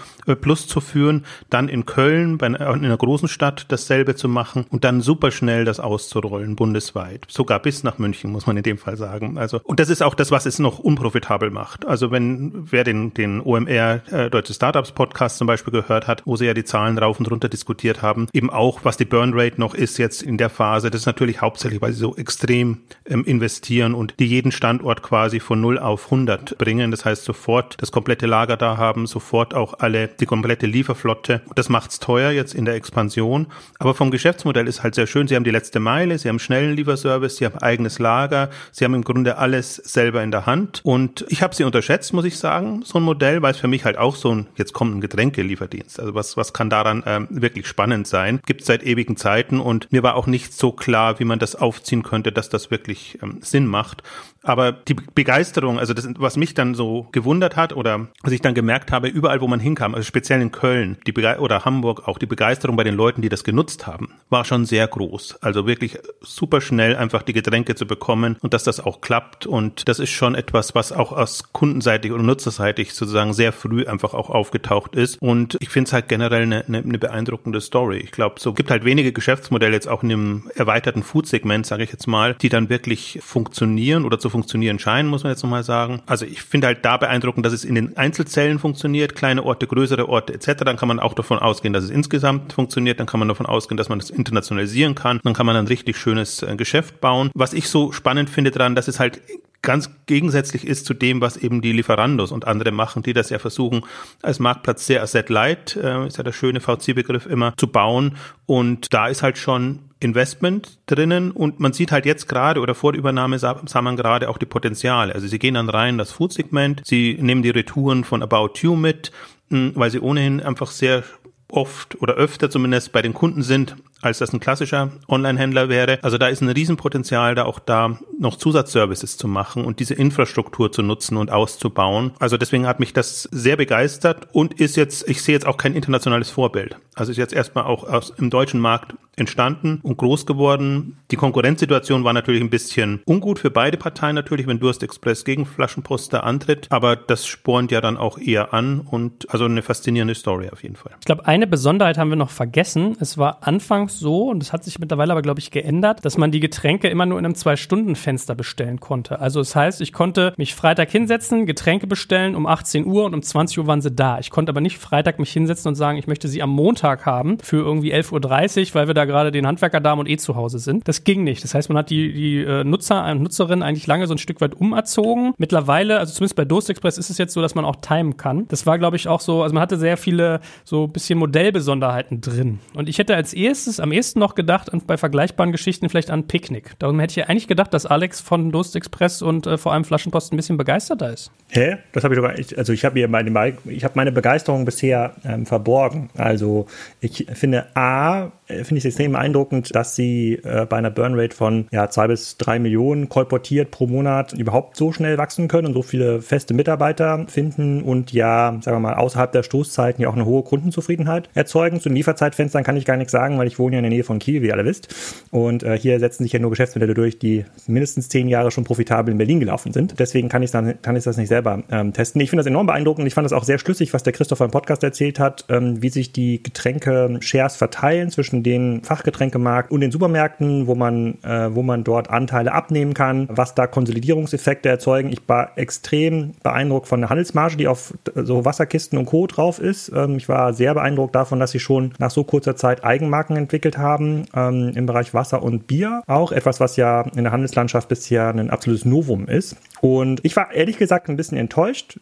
Plus 0.41 0.67
zu 0.67 0.79
führen, 0.79 1.25
dann 1.49 1.67
in 1.67 1.85
Köln, 1.85 2.37
bei, 2.37 2.47
in 2.47 2.55
einer 2.55 2.97
großen 2.97 3.27
Stadt 3.27 3.65
dasselbe 3.69 4.15
zu 4.15 4.29
machen 4.29 4.65
und 4.69 4.83
dann 4.83 5.01
super 5.01 5.31
schnell 5.31 5.65
das 5.65 5.79
auszurollen, 5.79 6.55
bundesweit. 6.55 7.25
Sogar 7.27 7.59
bis 7.59 7.83
nach 7.83 7.97
München, 7.97 8.31
muss 8.31 8.47
man 8.47 8.57
in 8.57 8.63
dem 8.63 8.77
Fall 8.77 8.97
sagen. 8.97 9.37
Also, 9.37 9.59
und 9.63 9.79
das 9.79 9.89
ist 9.89 10.01
auch 10.01 10.15
das, 10.15 10.31
was 10.31 10.45
es 10.45 10.59
noch 10.59 10.79
unprofitabel 10.79 11.49
macht. 11.51 11.85
Also 11.85 12.11
wenn, 12.11 12.71
wer 12.71 12.83
den, 12.83 13.13
den 13.13 13.41
OMR 13.41 14.01
äh, 14.11 14.29
Deutsche 14.29 14.53
Startups 14.53 14.93
Podcast 14.93 15.37
zum 15.37 15.47
Beispiel 15.47 15.73
gehört 15.73 16.07
hat, 16.07 16.23
wo 16.25 16.37
sie 16.37 16.45
ja 16.45 16.53
die 16.53 16.63
Zahlen 16.63 16.97
rauf 16.97 17.19
und 17.19 17.29
runter 17.29 17.49
diskutiert 17.49 18.01
haben, 18.01 18.27
eben 18.33 18.49
auch, 18.49 18.79
was 18.83 18.97
die 18.97 19.05
Burn 19.05 19.33
Rate 19.33 19.59
noch 19.59 19.73
ist 19.73 19.97
jetzt 19.97 20.23
in 20.23 20.37
der 20.37 20.49
Phase, 20.49 20.89
das 20.89 21.01
ist 21.01 21.07
natürlich 21.07 21.41
hauptsächlich, 21.41 21.81
weil 21.81 21.91
sie 21.91 21.99
so 21.99 22.15
extrem 22.15 22.77
investieren 23.05 23.93
und 23.93 24.19
die 24.19 24.25
jeden 24.25 24.51
Standort 24.51 25.03
quasi 25.03 25.39
von 25.39 25.61
0 25.61 25.79
auf 25.79 26.05
100 26.05 26.57
bringen. 26.57 26.91
Das 26.91 27.05
heißt, 27.05 27.23
sofort 27.23 27.75
das 27.81 27.91
komplette 27.91 28.25
Lager 28.25 28.57
da 28.57 28.77
haben, 28.77 29.07
sofort 29.07 29.53
auch 29.53 29.79
alle, 29.79 30.07
die 30.07 30.25
komplette 30.25 30.65
Lieferflotte. 30.65 31.41
Das 31.55 31.69
macht's 31.69 31.99
teuer 31.99 32.31
jetzt 32.31 32.53
in 32.53 32.65
der 32.65 32.75
Expansion. 32.75 33.47
Aber 33.79 33.93
vom 33.93 34.11
Geschäftsmodell 34.11 34.67
ist 34.67 34.83
halt 34.83 34.95
sehr 34.95 35.07
schön. 35.07 35.27
Sie 35.27 35.35
haben 35.35 35.43
die 35.43 35.51
letzte 35.51 35.79
Meile, 35.79 36.17
sie 36.17 36.29
haben 36.29 36.39
schnellen 36.39 36.75
Lieferservice, 36.75 37.37
sie 37.37 37.45
haben 37.45 37.57
eigenes 37.59 37.99
Lager, 37.99 38.49
sie 38.71 38.85
haben 38.85 38.93
im 38.93 39.03
Grunde 39.03 39.37
alles 39.37 39.75
selber 39.75 40.23
in 40.23 40.31
der 40.31 40.45
Hand. 40.45 40.81
Und 40.83 41.25
ich 41.29 41.41
habe 41.41 41.55
sie 41.55 41.63
unterschätzt, 41.63 42.13
muss 42.13 42.25
ich 42.25 42.37
sagen, 42.37 42.81
so 42.83 42.99
ein 42.99 43.03
Modell, 43.03 43.41
weil 43.41 43.51
es 43.51 43.57
für 43.57 43.67
mich 43.67 43.85
halt 43.85 43.97
auch 43.97 44.15
so 44.15 44.33
ein, 44.33 44.47
jetzt 44.55 44.73
kommt 44.73 44.95
ein 44.95 45.01
Getränkelieferdienst. 45.01 45.99
Also 45.99 46.15
was, 46.15 46.37
was 46.37 46.53
kann 46.53 46.69
daran 46.69 47.03
ähm, 47.05 47.27
wirklich 47.29 47.67
spannend 47.67 48.07
sein? 48.07 48.41
Gibt 48.45 48.63
seit 48.65 48.83
ewigen 48.83 49.17
Zeiten 49.17 49.59
und 49.59 49.91
mir 49.91 50.03
war 50.03 50.15
auch 50.15 50.27
nicht 50.27 50.53
so 50.53 50.71
klar, 50.71 51.19
wie 51.19 51.25
man 51.25 51.39
das 51.39 51.55
aufziehen 51.55 52.03
könnte, 52.03 52.31
dass 52.31 52.49
das 52.49 52.71
wirklich 52.71 52.74
ähm, 53.21 53.39
Sinn 53.41 53.67
macht. 53.67 54.03
Aber 54.45 54.71
die 54.71 54.93
Begeisterung, 54.93 55.79
also 55.79 55.93
das, 55.93 56.07
was 56.17 56.37
mich 56.37 56.53
dann 56.53 56.75
so 56.75 57.07
gewundert 57.11 57.55
hat 57.55 57.75
oder 57.75 58.07
was 58.21 58.31
ich 58.31 58.41
dann 58.41 58.53
gemerkt 58.53 58.91
habe, 58.91 59.07
überall, 59.07 59.41
wo 59.41 59.47
man 59.47 59.59
hinkam, 59.59 59.95
also 59.95 60.05
speziell 60.05 60.41
in 60.41 60.51
Köln 60.51 60.97
die 61.07 61.15
oder 61.15 61.65
Hamburg, 61.65 62.07
auch 62.07 62.19
die 62.19 62.27
Begeisterung 62.27 62.75
bei 62.75 62.83
den 62.83 62.95
Leuten, 62.95 63.21
die 63.21 63.29
das 63.29 63.43
genutzt 63.43 63.87
haben, 63.87 64.09
war 64.29 64.45
schon 64.45 64.65
sehr 64.65 64.87
groß. 64.87 65.37
Also 65.41 65.65
wirklich 65.65 65.97
super 66.21 66.61
schnell 66.61 66.95
einfach 66.95 67.23
die 67.23 67.33
Getränke 67.33 67.73
zu 67.73 67.87
bekommen 67.87 68.37
und 68.41 68.53
dass 68.53 68.63
das 68.63 68.79
auch 68.79 69.01
klappt. 69.01 69.47
Und 69.47 69.87
das 69.87 69.99
ist 69.99 70.11
schon 70.11 70.35
etwas, 70.35 70.75
was 70.75 70.91
auch 70.91 71.11
aus 71.11 71.51
kundenseitig 71.51 72.11
oder 72.11 72.21
nutzerseitig 72.21 72.93
sozusagen 72.93 73.33
sehr 73.33 73.51
früh 73.51 73.87
einfach 73.87 74.13
auch 74.13 74.29
aufgetaucht 74.29 74.95
ist. 74.95 75.19
Und 75.21 75.57
ich 75.59 75.69
finde 75.69 75.87
es 75.87 75.93
halt 75.93 76.07
generell 76.07 76.43
eine, 76.43 76.65
eine, 76.65 76.79
eine 76.79 76.99
beeindruckende 76.99 77.61
Story. 77.61 77.97
Ich 77.97 78.11
glaube, 78.11 78.39
so 78.39 78.53
gibt 78.53 78.69
halt 78.69 78.85
wenige 78.85 79.11
Geschäftsmodelle 79.11 79.73
jetzt 79.73 79.87
auch 79.87 80.03
in 80.03 80.09
dem 80.09 80.51
erweiterten 80.53 81.01
Food-Segment, 81.01 81.65
sage 81.65 81.83
ich 81.83 81.91
jetzt 81.91 82.07
mal, 82.07 82.35
die 82.35 82.49
dann 82.49 82.69
wirklich 82.69 83.19
funktionieren 83.23 84.05
oder 84.05 84.19
zu 84.19 84.29
funktionieren 84.35 84.79
scheinen, 84.79 85.09
muss 85.09 85.23
man 85.23 85.31
jetzt 85.31 85.43
nochmal 85.43 85.63
sagen. 85.63 86.01
Also 86.07 86.25
ich 86.25 86.41
finde 86.41 86.67
halt 86.67 86.83
da 86.83 86.97
beeindruckend, 86.97 87.45
dass 87.45 87.53
es 87.53 87.63
in 87.63 87.73
den 87.73 87.95
Einzelzellen 87.95 88.59
funktioniert, 88.59 89.15
kleine 89.15 89.43
Orte, 89.45 89.65
größere 89.65 90.09
Orte 90.09 90.33
etc. 90.33 90.65
Dann 90.65 90.75
kann 90.75 90.89
man 90.89 90.99
auch 90.99 91.13
davon 91.13 91.39
ausgehen, 91.39 91.71
dass 91.71 91.85
es 91.85 91.89
insgesamt 91.89 92.51
funktioniert. 92.51 92.99
Dann 92.99 93.07
kann 93.07 93.19
man 93.19 93.29
davon 93.29 93.45
ausgehen, 93.45 93.77
dass 93.77 93.87
man 93.87 93.99
das 93.99 94.09
internationalisieren 94.09 94.93
kann. 94.93 95.21
Dann 95.23 95.33
kann 95.33 95.45
man 95.45 95.55
ein 95.55 95.67
richtig 95.67 95.95
schönes 95.95 96.43
äh, 96.43 96.53
Geschäft 96.57 96.99
bauen. 96.99 97.31
Was 97.33 97.53
ich 97.53 97.69
so 97.69 97.93
spannend 97.93 98.29
finde 98.29 98.51
daran, 98.51 98.75
dass 98.75 98.89
es 98.89 98.99
halt 98.99 99.21
ganz 99.61 99.89
gegensätzlich 100.05 100.67
ist 100.67 100.85
zu 100.85 100.93
dem, 100.93 101.21
was 101.21 101.37
eben 101.37 101.61
die 101.61 101.71
Lieferandos 101.71 102.33
und 102.33 102.45
andere 102.45 102.71
machen, 102.71 103.03
die 103.03 103.13
das 103.13 103.29
ja 103.29 103.39
versuchen, 103.39 103.83
als 104.21 104.39
Marktplatz 104.39 104.85
sehr 104.85 105.01
asset 105.01 105.29
light, 105.29 105.77
äh, 105.77 106.07
ist 106.07 106.17
ja 106.17 106.23
der 106.23 106.33
schöne 106.33 106.59
VC-Begriff 106.59 107.25
immer, 107.25 107.53
zu 107.55 107.67
bauen. 107.67 108.17
Und 108.45 108.93
da 108.93 109.07
ist 109.07 109.23
halt 109.23 109.37
schon 109.37 109.79
Investment 109.99 110.79
drinnen 110.87 111.31
und 111.31 111.59
man 111.59 111.73
sieht 111.73 111.91
halt 111.91 112.05
jetzt 112.05 112.27
gerade 112.27 112.59
oder 112.59 112.75
vor 112.75 112.91
der 112.91 112.99
Übernahme 112.99 113.39
sah, 113.39 113.61
sah 113.65 113.81
man 113.81 113.95
gerade 113.95 114.29
auch 114.29 114.37
die 114.37 114.45
Potenziale. 114.45 115.15
Also 115.15 115.27
sie 115.27 115.39
gehen 115.39 115.53
dann 115.53 115.69
rein 115.69 115.97
das 115.97 116.11
Food-Segment, 116.11 116.81
sie 116.85 117.17
nehmen 117.19 117.43
die 117.43 117.49
Retouren 117.49 118.03
von 118.03 118.21
About 118.21 118.59
You 118.61 118.75
mit, 118.75 119.11
weil 119.49 119.91
sie 119.91 119.99
ohnehin 119.99 120.41
einfach 120.41 120.71
sehr 120.71 121.03
oft 121.49 122.01
oder 122.01 122.15
öfter 122.15 122.49
zumindest 122.49 122.91
bei 122.91 123.01
den 123.01 123.13
Kunden 123.13 123.41
sind, 123.41 123.75
als 124.01 124.19
das 124.19 124.33
ein 124.33 124.39
klassischer 124.39 124.91
Online-Händler 125.07 125.69
wäre. 125.69 125.99
Also 126.03 126.17
da 126.17 126.27
ist 126.27 126.41
ein 126.41 126.49
Riesenpotenzial, 126.49 127.35
da 127.35 127.45
auch 127.45 127.59
da 127.59 127.97
noch 128.19 128.37
Zusatzservices 128.37 129.17
zu 129.17 129.27
machen 129.27 129.65
und 129.65 129.79
diese 129.79 129.93
Infrastruktur 129.93 130.71
zu 130.71 130.81
nutzen 130.81 131.17
und 131.17 131.31
auszubauen. 131.31 132.11
Also 132.19 132.37
deswegen 132.37 132.67
hat 132.67 132.79
mich 132.79 132.93
das 132.93 133.23
sehr 133.31 133.57
begeistert 133.57 134.27
und 134.31 134.59
ist 134.59 134.75
jetzt, 134.75 135.09
ich 135.09 135.21
sehe 135.21 135.33
jetzt 135.33 135.47
auch 135.47 135.57
kein 135.57 135.73
internationales 135.73 136.29
Vorbild. 136.29 136.77
Also 136.93 137.11
ist 137.11 137.17
jetzt 137.17 137.33
erstmal 137.33 137.65
auch 137.65 137.83
aus, 137.83 138.13
im 138.17 138.29
deutschen 138.29 138.59
Markt 138.59 138.95
entstanden 139.17 139.79
und 139.81 139.97
groß 139.97 140.25
geworden. 140.25 140.97
Die 141.11 141.15
Konkurrenzsituation 141.15 142.03
war 142.03 142.13
natürlich 142.13 142.41
ein 142.41 142.49
bisschen 142.49 143.01
ungut 143.05 143.39
für 143.39 143.49
beide 143.49 143.77
Parteien 143.77 144.15
natürlich, 144.15 144.47
wenn 144.47 144.59
Durst 144.59 144.83
Express 144.83 145.23
gegen 145.23 145.45
Flaschenposter 145.45 146.23
antritt, 146.23 146.67
aber 146.69 146.95
das 146.95 147.25
spornt 147.25 147.71
ja 147.71 147.81
dann 147.81 147.97
auch 147.97 148.17
eher 148.17 148.53
an 148.53 148.81
und 148.81 149.29
also 149.31 149.45
eine 149.45 149.61
faszinierende 149.61 150.15
Story 150.15 150.49
auf 150.51 150.63
jeden 150.63 150.75
Fall. 150.75 150.93
Ich 150.99 151.05
glaube, 151.05 151.25
eine 151.25 151.47
Besonderheit 151.47 151.97
haben 151.97 152.09
wir 152.09 152.17
noch 152.17 152.29
vergessen. 152.29 152.97
Es 152.99 153.17
war 153.17 153.39
anfangs 153.41 153.94
so, 153.99 154.29
und 154.29 154.39
das 154.39 154.53
hat 154.53 154.63
sich 154.63 154.79
mittlerweile 154.79 155.11
aber, 155.11 155.21
glaube 155.21 155.39
ich, 155.39 155.51
geändert, 155.51 156.05
dass 156.05 156.17
man 156.17 156.31
die 156.31 156.39
Getränke 156.39 156.87
immer 156.87 157.05
nur 157.05 157.19
in 157.19 157.25
einem 157.25 157.35
Zwei-Stunden-Fenster 157.35 158.35
bestellen 158.35 158.79
konnte. 158.79 159.19
Also 159.19 159.39
das 159.39 159.55
heißt, 159.55 159.81
ich 159.81 159.93
konnte 159.93 160.33
mich 160.37 160.55
Freitag 160.55 160.89
hinsetzen, 160.91 161.45
Getränke 161.45 161.87
bestellen 161.87 162.35
um 162.35 162.47
18 162.47 162.85
Uhr 162.85 163.05
und 163.05 163.13
um 163.13 163.21
20 163.21 163.59
Uhr 163.59 163.67
waren 163.67 163.81
sie 163.81 163.91
da. 163.91 164.19
Ich 164.19 164.29
konnte 164.29 164.51
aber 164.51 164.61
nicht 164.61 164.77
Freitag 164.77 165.19
mich 165.19 165.31
hinsetzen 165.31 165.69
und 165.69 165.75
sagen, 165.75 165.97
ich 165.97 166.07
möchte 166.07 166.27
sie 166.27 166.41
am 166.41 166.49
Montag 166.49 167.05
haben 167.05 167.37
für 167.39 167.57
irgendwie 167.57 167.93
11.30 167.93 168.69
Uhr, 168.69 168.75
weil 168.75 168.87
wir 168.87 168.93
da 168.93 169.05
gerade 169.05 169.31
den 169.31 169.47
Handwerkerdamen 169.47 170.05
und 170.05 170.09
eh 170.09 170.17
zu 170.17 170.35
Hause 170.35 170.59
sind. 170.59 170.87
Das 170.87 171.03
ging 171.03 171.23
nicht. 171.23 171.43
Das 171.43 171.53
heißt, 171.53 171.69
man 171.69 171.77
hat 171.77 171.89
die, 171.89 172.13
die 172.13 172.37
äh, 172.37 172.63
Nutzer 172.63 173.05
und 173.11 173.21
Nutzerinnen 173.21 173.63
eigentlich 173.63 173.87
lange 173.87 174.07
so 174.07 174.13
ein 174.13 174.17
Stück 174.17 174.41
weit 174.41 174.55
umerzogen. 174.55 175.33
Mittlerweile, 175.37 175.99
also 175.99 176.13
zumindest 176.13 176.35
bei 176.35 176.45
Dost 176.45 176.69
Express 176.69 176.97
ist 176.97 177.09
es 177.09 177.17
jetzt 177.17 177.33
so, 177.33 177.41
dass 177.41 177.55
man 177.55 177.65
auch 177.65 177.77
timen 177.77 178.17
kann. 178.17 178.47
Das 178.47 178.65
war, 178.65 178.79
glaube 178.79 178.95
ich, 178.95 179.07
auch 179.07 179.21
so, 179.21 179.43
also 179.43 179.53
man 179.53 179.61
hatte 179.61 179.77
sehr 179.77 179.97
viele 179.97 180.39
so 180.63 180.87
bisschen 180.87 181.19
Modellbesonderheiten 181.19 182.21
drin. 182.21 182.59
Und 182.73 182.89
ich 182.89 182.97
hätte 182.97 183.15
als 183.15 183.33
erstes, 183.33 183.74
am 183.79 183.91
ehesten 183.91 184.19
noch 184.19 184.35
gedacht, 184.35 184.69
bei 184.87 184.97
vergleichbaren 184.97 185.51
Geschichten 185.51 185.89
vielleicht 185.89 186.11
an 186.11 186.27
Picknick. 186.27 186.77
Darum 186.79 186.99
hätte 186.99 187.11
ich 187.11 187.15
ja 187.17 187.25
eigentlich 187.25 187.47
gedacht, 187.47 187.73
dass 187.73 187.85
Alex 187.85 188.21
von 188.21 188.51
Dost 188.51 188.75
Express 188.75 189.21
und 189.21 189.47
äh, 189.47 189.57
vor 189.57 189.73
allem 189.73 189.85
Flaschenpost 189.85 190.33
ein 190.33 190.37
bisschen 190.37 190.57
begeisterter 190.57 191.11
ist. 191.11 191.31
Hä? 191.49 191.77
Das 191.93 192.03
habe 192.03 192.13
ich 192.13 192.17
sogar, 192.17 192.37
ich, 192.37 192.57
also 192.57 192.73
ich 192.73 192.85
habe 192.85 192.99
hier 192.99 193.07
meine, 193.07 193.53
ich 193.65 193.83
habe 193.83 193.93
meine 193.95 194.11
Begeisterung 194.11 194.65
bisher 194.65 195.15
ähm, 195.23 195.45
verborgen. 195.45 196.09
Also 196.17 196.67
ich 196.99 197.27
finde 197.33 197.65
A, 197.75 198.31
äh, 198.47 198.63
finde 198.63 198.77
ich 198.77 198.85
es 198.85 198.85
extrem 198.85 199.13
beeindruckend, 199.13 199.75
dass 199.75 199.95
sie 199.95 200.39
äh, 200.43 200.65
bei 200.65 200.77
einer 200.77 200.91
Burnrate 200.91 201.35
von 201.35 201.67
ja, 201.71 201.89
zwei 201.89 202.07
bis 202.07 202.37
drei 202.37 202.59
Millionen 202.59 203.09
kolportiert 203.09 203.71
pro 203.71 203.87
Monat 203.87 204.33
überhaupt 204.33 204.75
so 204.77 204.91
schnell 204.91 205.17
wachsen 205.17 205.47
können 205.47 205.67
und 205.67 205.73
so 205.73 205.81
viele 205.81 206.21
feste 206.21 206.53
Mitarbeiter 206.53 207.25
finden 207.27 207.81
und 207.81 208.11
ja, 208.11 208.57
sagen 208.61 208.77
wir 208.77 208.79
mal, 208.79 208.95
außerhalb 208.95 209.31
der 209.31 209.43
Stoßzeiten 209.43 210.01
ja 210.01 210.09
auch 210.09 210.15
eine 210.15 210.25
hohe 210.25 210.43
Kundenzufriedenheit 210.43 211.29
erzeugen. 211.33 211.79
Zu 211.79 211.89
den 211.89 211.95
Lieferzeitfenstern 211.95 212.63
kann 212.63 212.77
ich 212.77 212.85
gar 212.85 212.97
nichts 212.97 213.11
sagen, 213.11 213.37
weil 213.37 213.47
ich 213.47 213.59
wohne 213.59 213.64
ja 213.73 213.79
in 213.79 213.83
der 213.83 213.89
Nähe 213.89 214.03
von 214.03 214.19
Kiel, 214.19 214.41
wie 214.41 214.47
ihr 214.47 214.53
alle 214.53 214.65
wisst. 214.65 214.93
Und 215.31 215.63
äh, 215.63 215.77
hier 215.77 215.99
setzen 215.99 216.23
sich 216.23 216.33
ja 216.33 216.39
nur 216.39 216.49
Geschäftsmodelle 216.51 216.93
durch, 216.93 217.19
die 217.19 217.45
mindestens 217.67 218.09
zehn 218.09 218.27
Jahre 218.27 218.51
schon 218.51 218.63
profitabel 218.63 219.11
in 219.11 219.17
Berlin 219.17 219.39
gelaufen 219.39 219.73
sind. 219.73 219.99
Deswegen 219.99 220.29
kann 220.29 220.43
ich, 220.43 220.51
dann, 220.51 220.81
kann 220.81 220.95
ich 220.95 221.03
das 221.03 221.17
nicht 221.17 221.29
selber 221.29 221.63
ähm, 221.71 221.93
testen. 221.93 222.21
Ich 222.21 222.29
finde 222.29 222.41
das 222.41 222.47
enorm 222.47 222.67
beeindruckend. 222.67 223.07
Ich 223.07 223.13
fand 223.13 223.25
das 223.25 223.33
auch 223.33 223.43
sehr 223.43 223.57
schlüssig, 223.57 223.93
was 223.93 224.03
der 224.03 224.13
Christopher 224.13 224.45
im 224.45 224.51
Podcast 224.51 224.83
erzählt 224.83 225.19
hat, 225.19 225.45
ähm, 225.49 225.81
wie 225.81 225.89
sich 225.89 226.11
die 226.11 226.41
Getränke-Shares 226.41 227.55
verteilen 227.55 228.09
zwischen 228.09 228.43
den 228.43 228.83
Fachgetränkemarkt 228.83 229.71
und 229.71 229.81
den 229.81 229.91
Supermärkten, 229.91 230.67
wo 230.67 230.75
man, 230.75 231.21
äh, 231.23 231.53
wo 231.53 231.63
man 231.63 231.83
dort 231.83 232.09
Anteile 232.09 232.53
abnehmen 232.53 232.93
kann, 232.93 233.27
was 233.29 233.55
da 233.55 233.67
Konsolidierungseffekte 233.67 234.69
erzeugen. 234.69 235.11
Ich 235.11 235.21
war 235.27 235.57
extrem 235.57 236.33
beeindruckt 236.43 236.87
von 236.87 237.01
der 237.01 237.09
Handelsmarge, 237.09 237.57
die 237.57 237.67
auf 237.67 237.93
so 238.15 238.45
Wasserkisten 238.45 238.97
und 238.97 239.05
Co. 239.05 239.27
drauf 239.27 239.59
ist. 239.59 239.91
Ähm, 239.95 240.17
ich 240.17 240.29
war 240.29 240.53
sehr 240.53 240.73
beeindruckt 240.73 241.15
davon, 241.15 241.39
dass 241.39 241.51
sie 241.51 241.59
schon 241.59 241.93
nach 241.97 242.11
so 242.11 242.23
kurzer 242.23 242.55
Zeit 242.55 242.83
Eigenmarken 242.83 243.35
entwickeln 243.35 243.54
entwickelt 243.55 243.77
haben 243.77 244.25
ähm, 244.35 244.73
im 244.75 244.85
Bereich 244.85 245.13
Wasser 245.13 245.41
und 245.41 245.65
Bier. 245.65 246.03
Auch 246.07 246.33
etwas, 246.33 246.59
was 246.59 246.75
ja 246.75 247.01
in 247.15 247.23
der 247.23 247.31
Handelslandschaft 247.31 247.87
bisher 247.87 248.27
ein 248.27 248.49
absolutes 248.49 248.83
Novum 248.83 249.27
ist. 249.27 249.55
Und 249.79 250.19
ich 250.23 250.35
war 250.35 250.51
ehrlich 250.51 250.77
gesagt 250.77 251.07
ein 251.09 251.15
bisschen 251.15 251.37
enttäuscht 251.37 251.99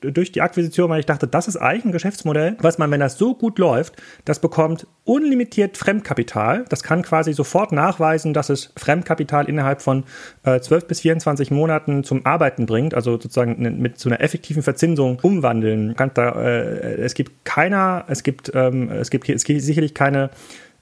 durch 0.00 0.32
die 0.32 0.40
Akquisition, 0.40 0.88
weil 0.88 1.00
ich 1.00 1.06
dachte, 1.06 1.26
das 1.26 1.48
ist 1.48 1.56
eigentlich 1.56 1.86
ein 1.86 1.92
Geschäftsmodell, 1.92 2.56
was 2.60 2.78
man, 2.78 2.90
wenn 2.90 3.00
das 3.00 3.18
so 3.18 3.34
gut 3.34 3.58
läuft, 3.58 3.96
das 4.24 4.38
bekommt 4.38 4.86
unlimitiert 5.04 5.76
Fremdkapital. 5.76 6.64
Das 6.68 6.82
kann 6.82 7.02
quasi 7.02 7.32
sofort 7.32 7.72
nachweisen, 7.72 8.32
dass 8.32 8.48
es 8.48 8.72
Fremdkapital 8.76 9.48
innerhalb 9.48 9.82
von 9.82 10.04
äh, 10.44 10.60
12 10.60 10.86
bis 10.86 11.00
24 11.00 11.50
Monaten 11.50 12.04
zum 12.04 12.24
Arbeiten 12.24 12.66
bringt, 12.66 12.94
also 12.94 13.12
sozusagen 13.12 13.80
mit 13.80 13.98
so 13.98 14.08
einer 14.08 14.20
effektiven 14.20 14.62
Verzinsung 14.62 15.18
umwandeln. 15.20 15.94
Da, 16.14 16.30
äh, 16.30 16.94
es 17.00 17.14
gibt 17.14 17.44
keiner, 17.44 18.04
es 18.08 18.22
gibt, 18.22 18.52
ähm, 18.54 18.90
es 18.90 19.10
gibt, 19.10 19.28
es 19.28 19.44
gibt 19.44 19.60
sicherlich 19.60 19.92
keine 19.92 20.30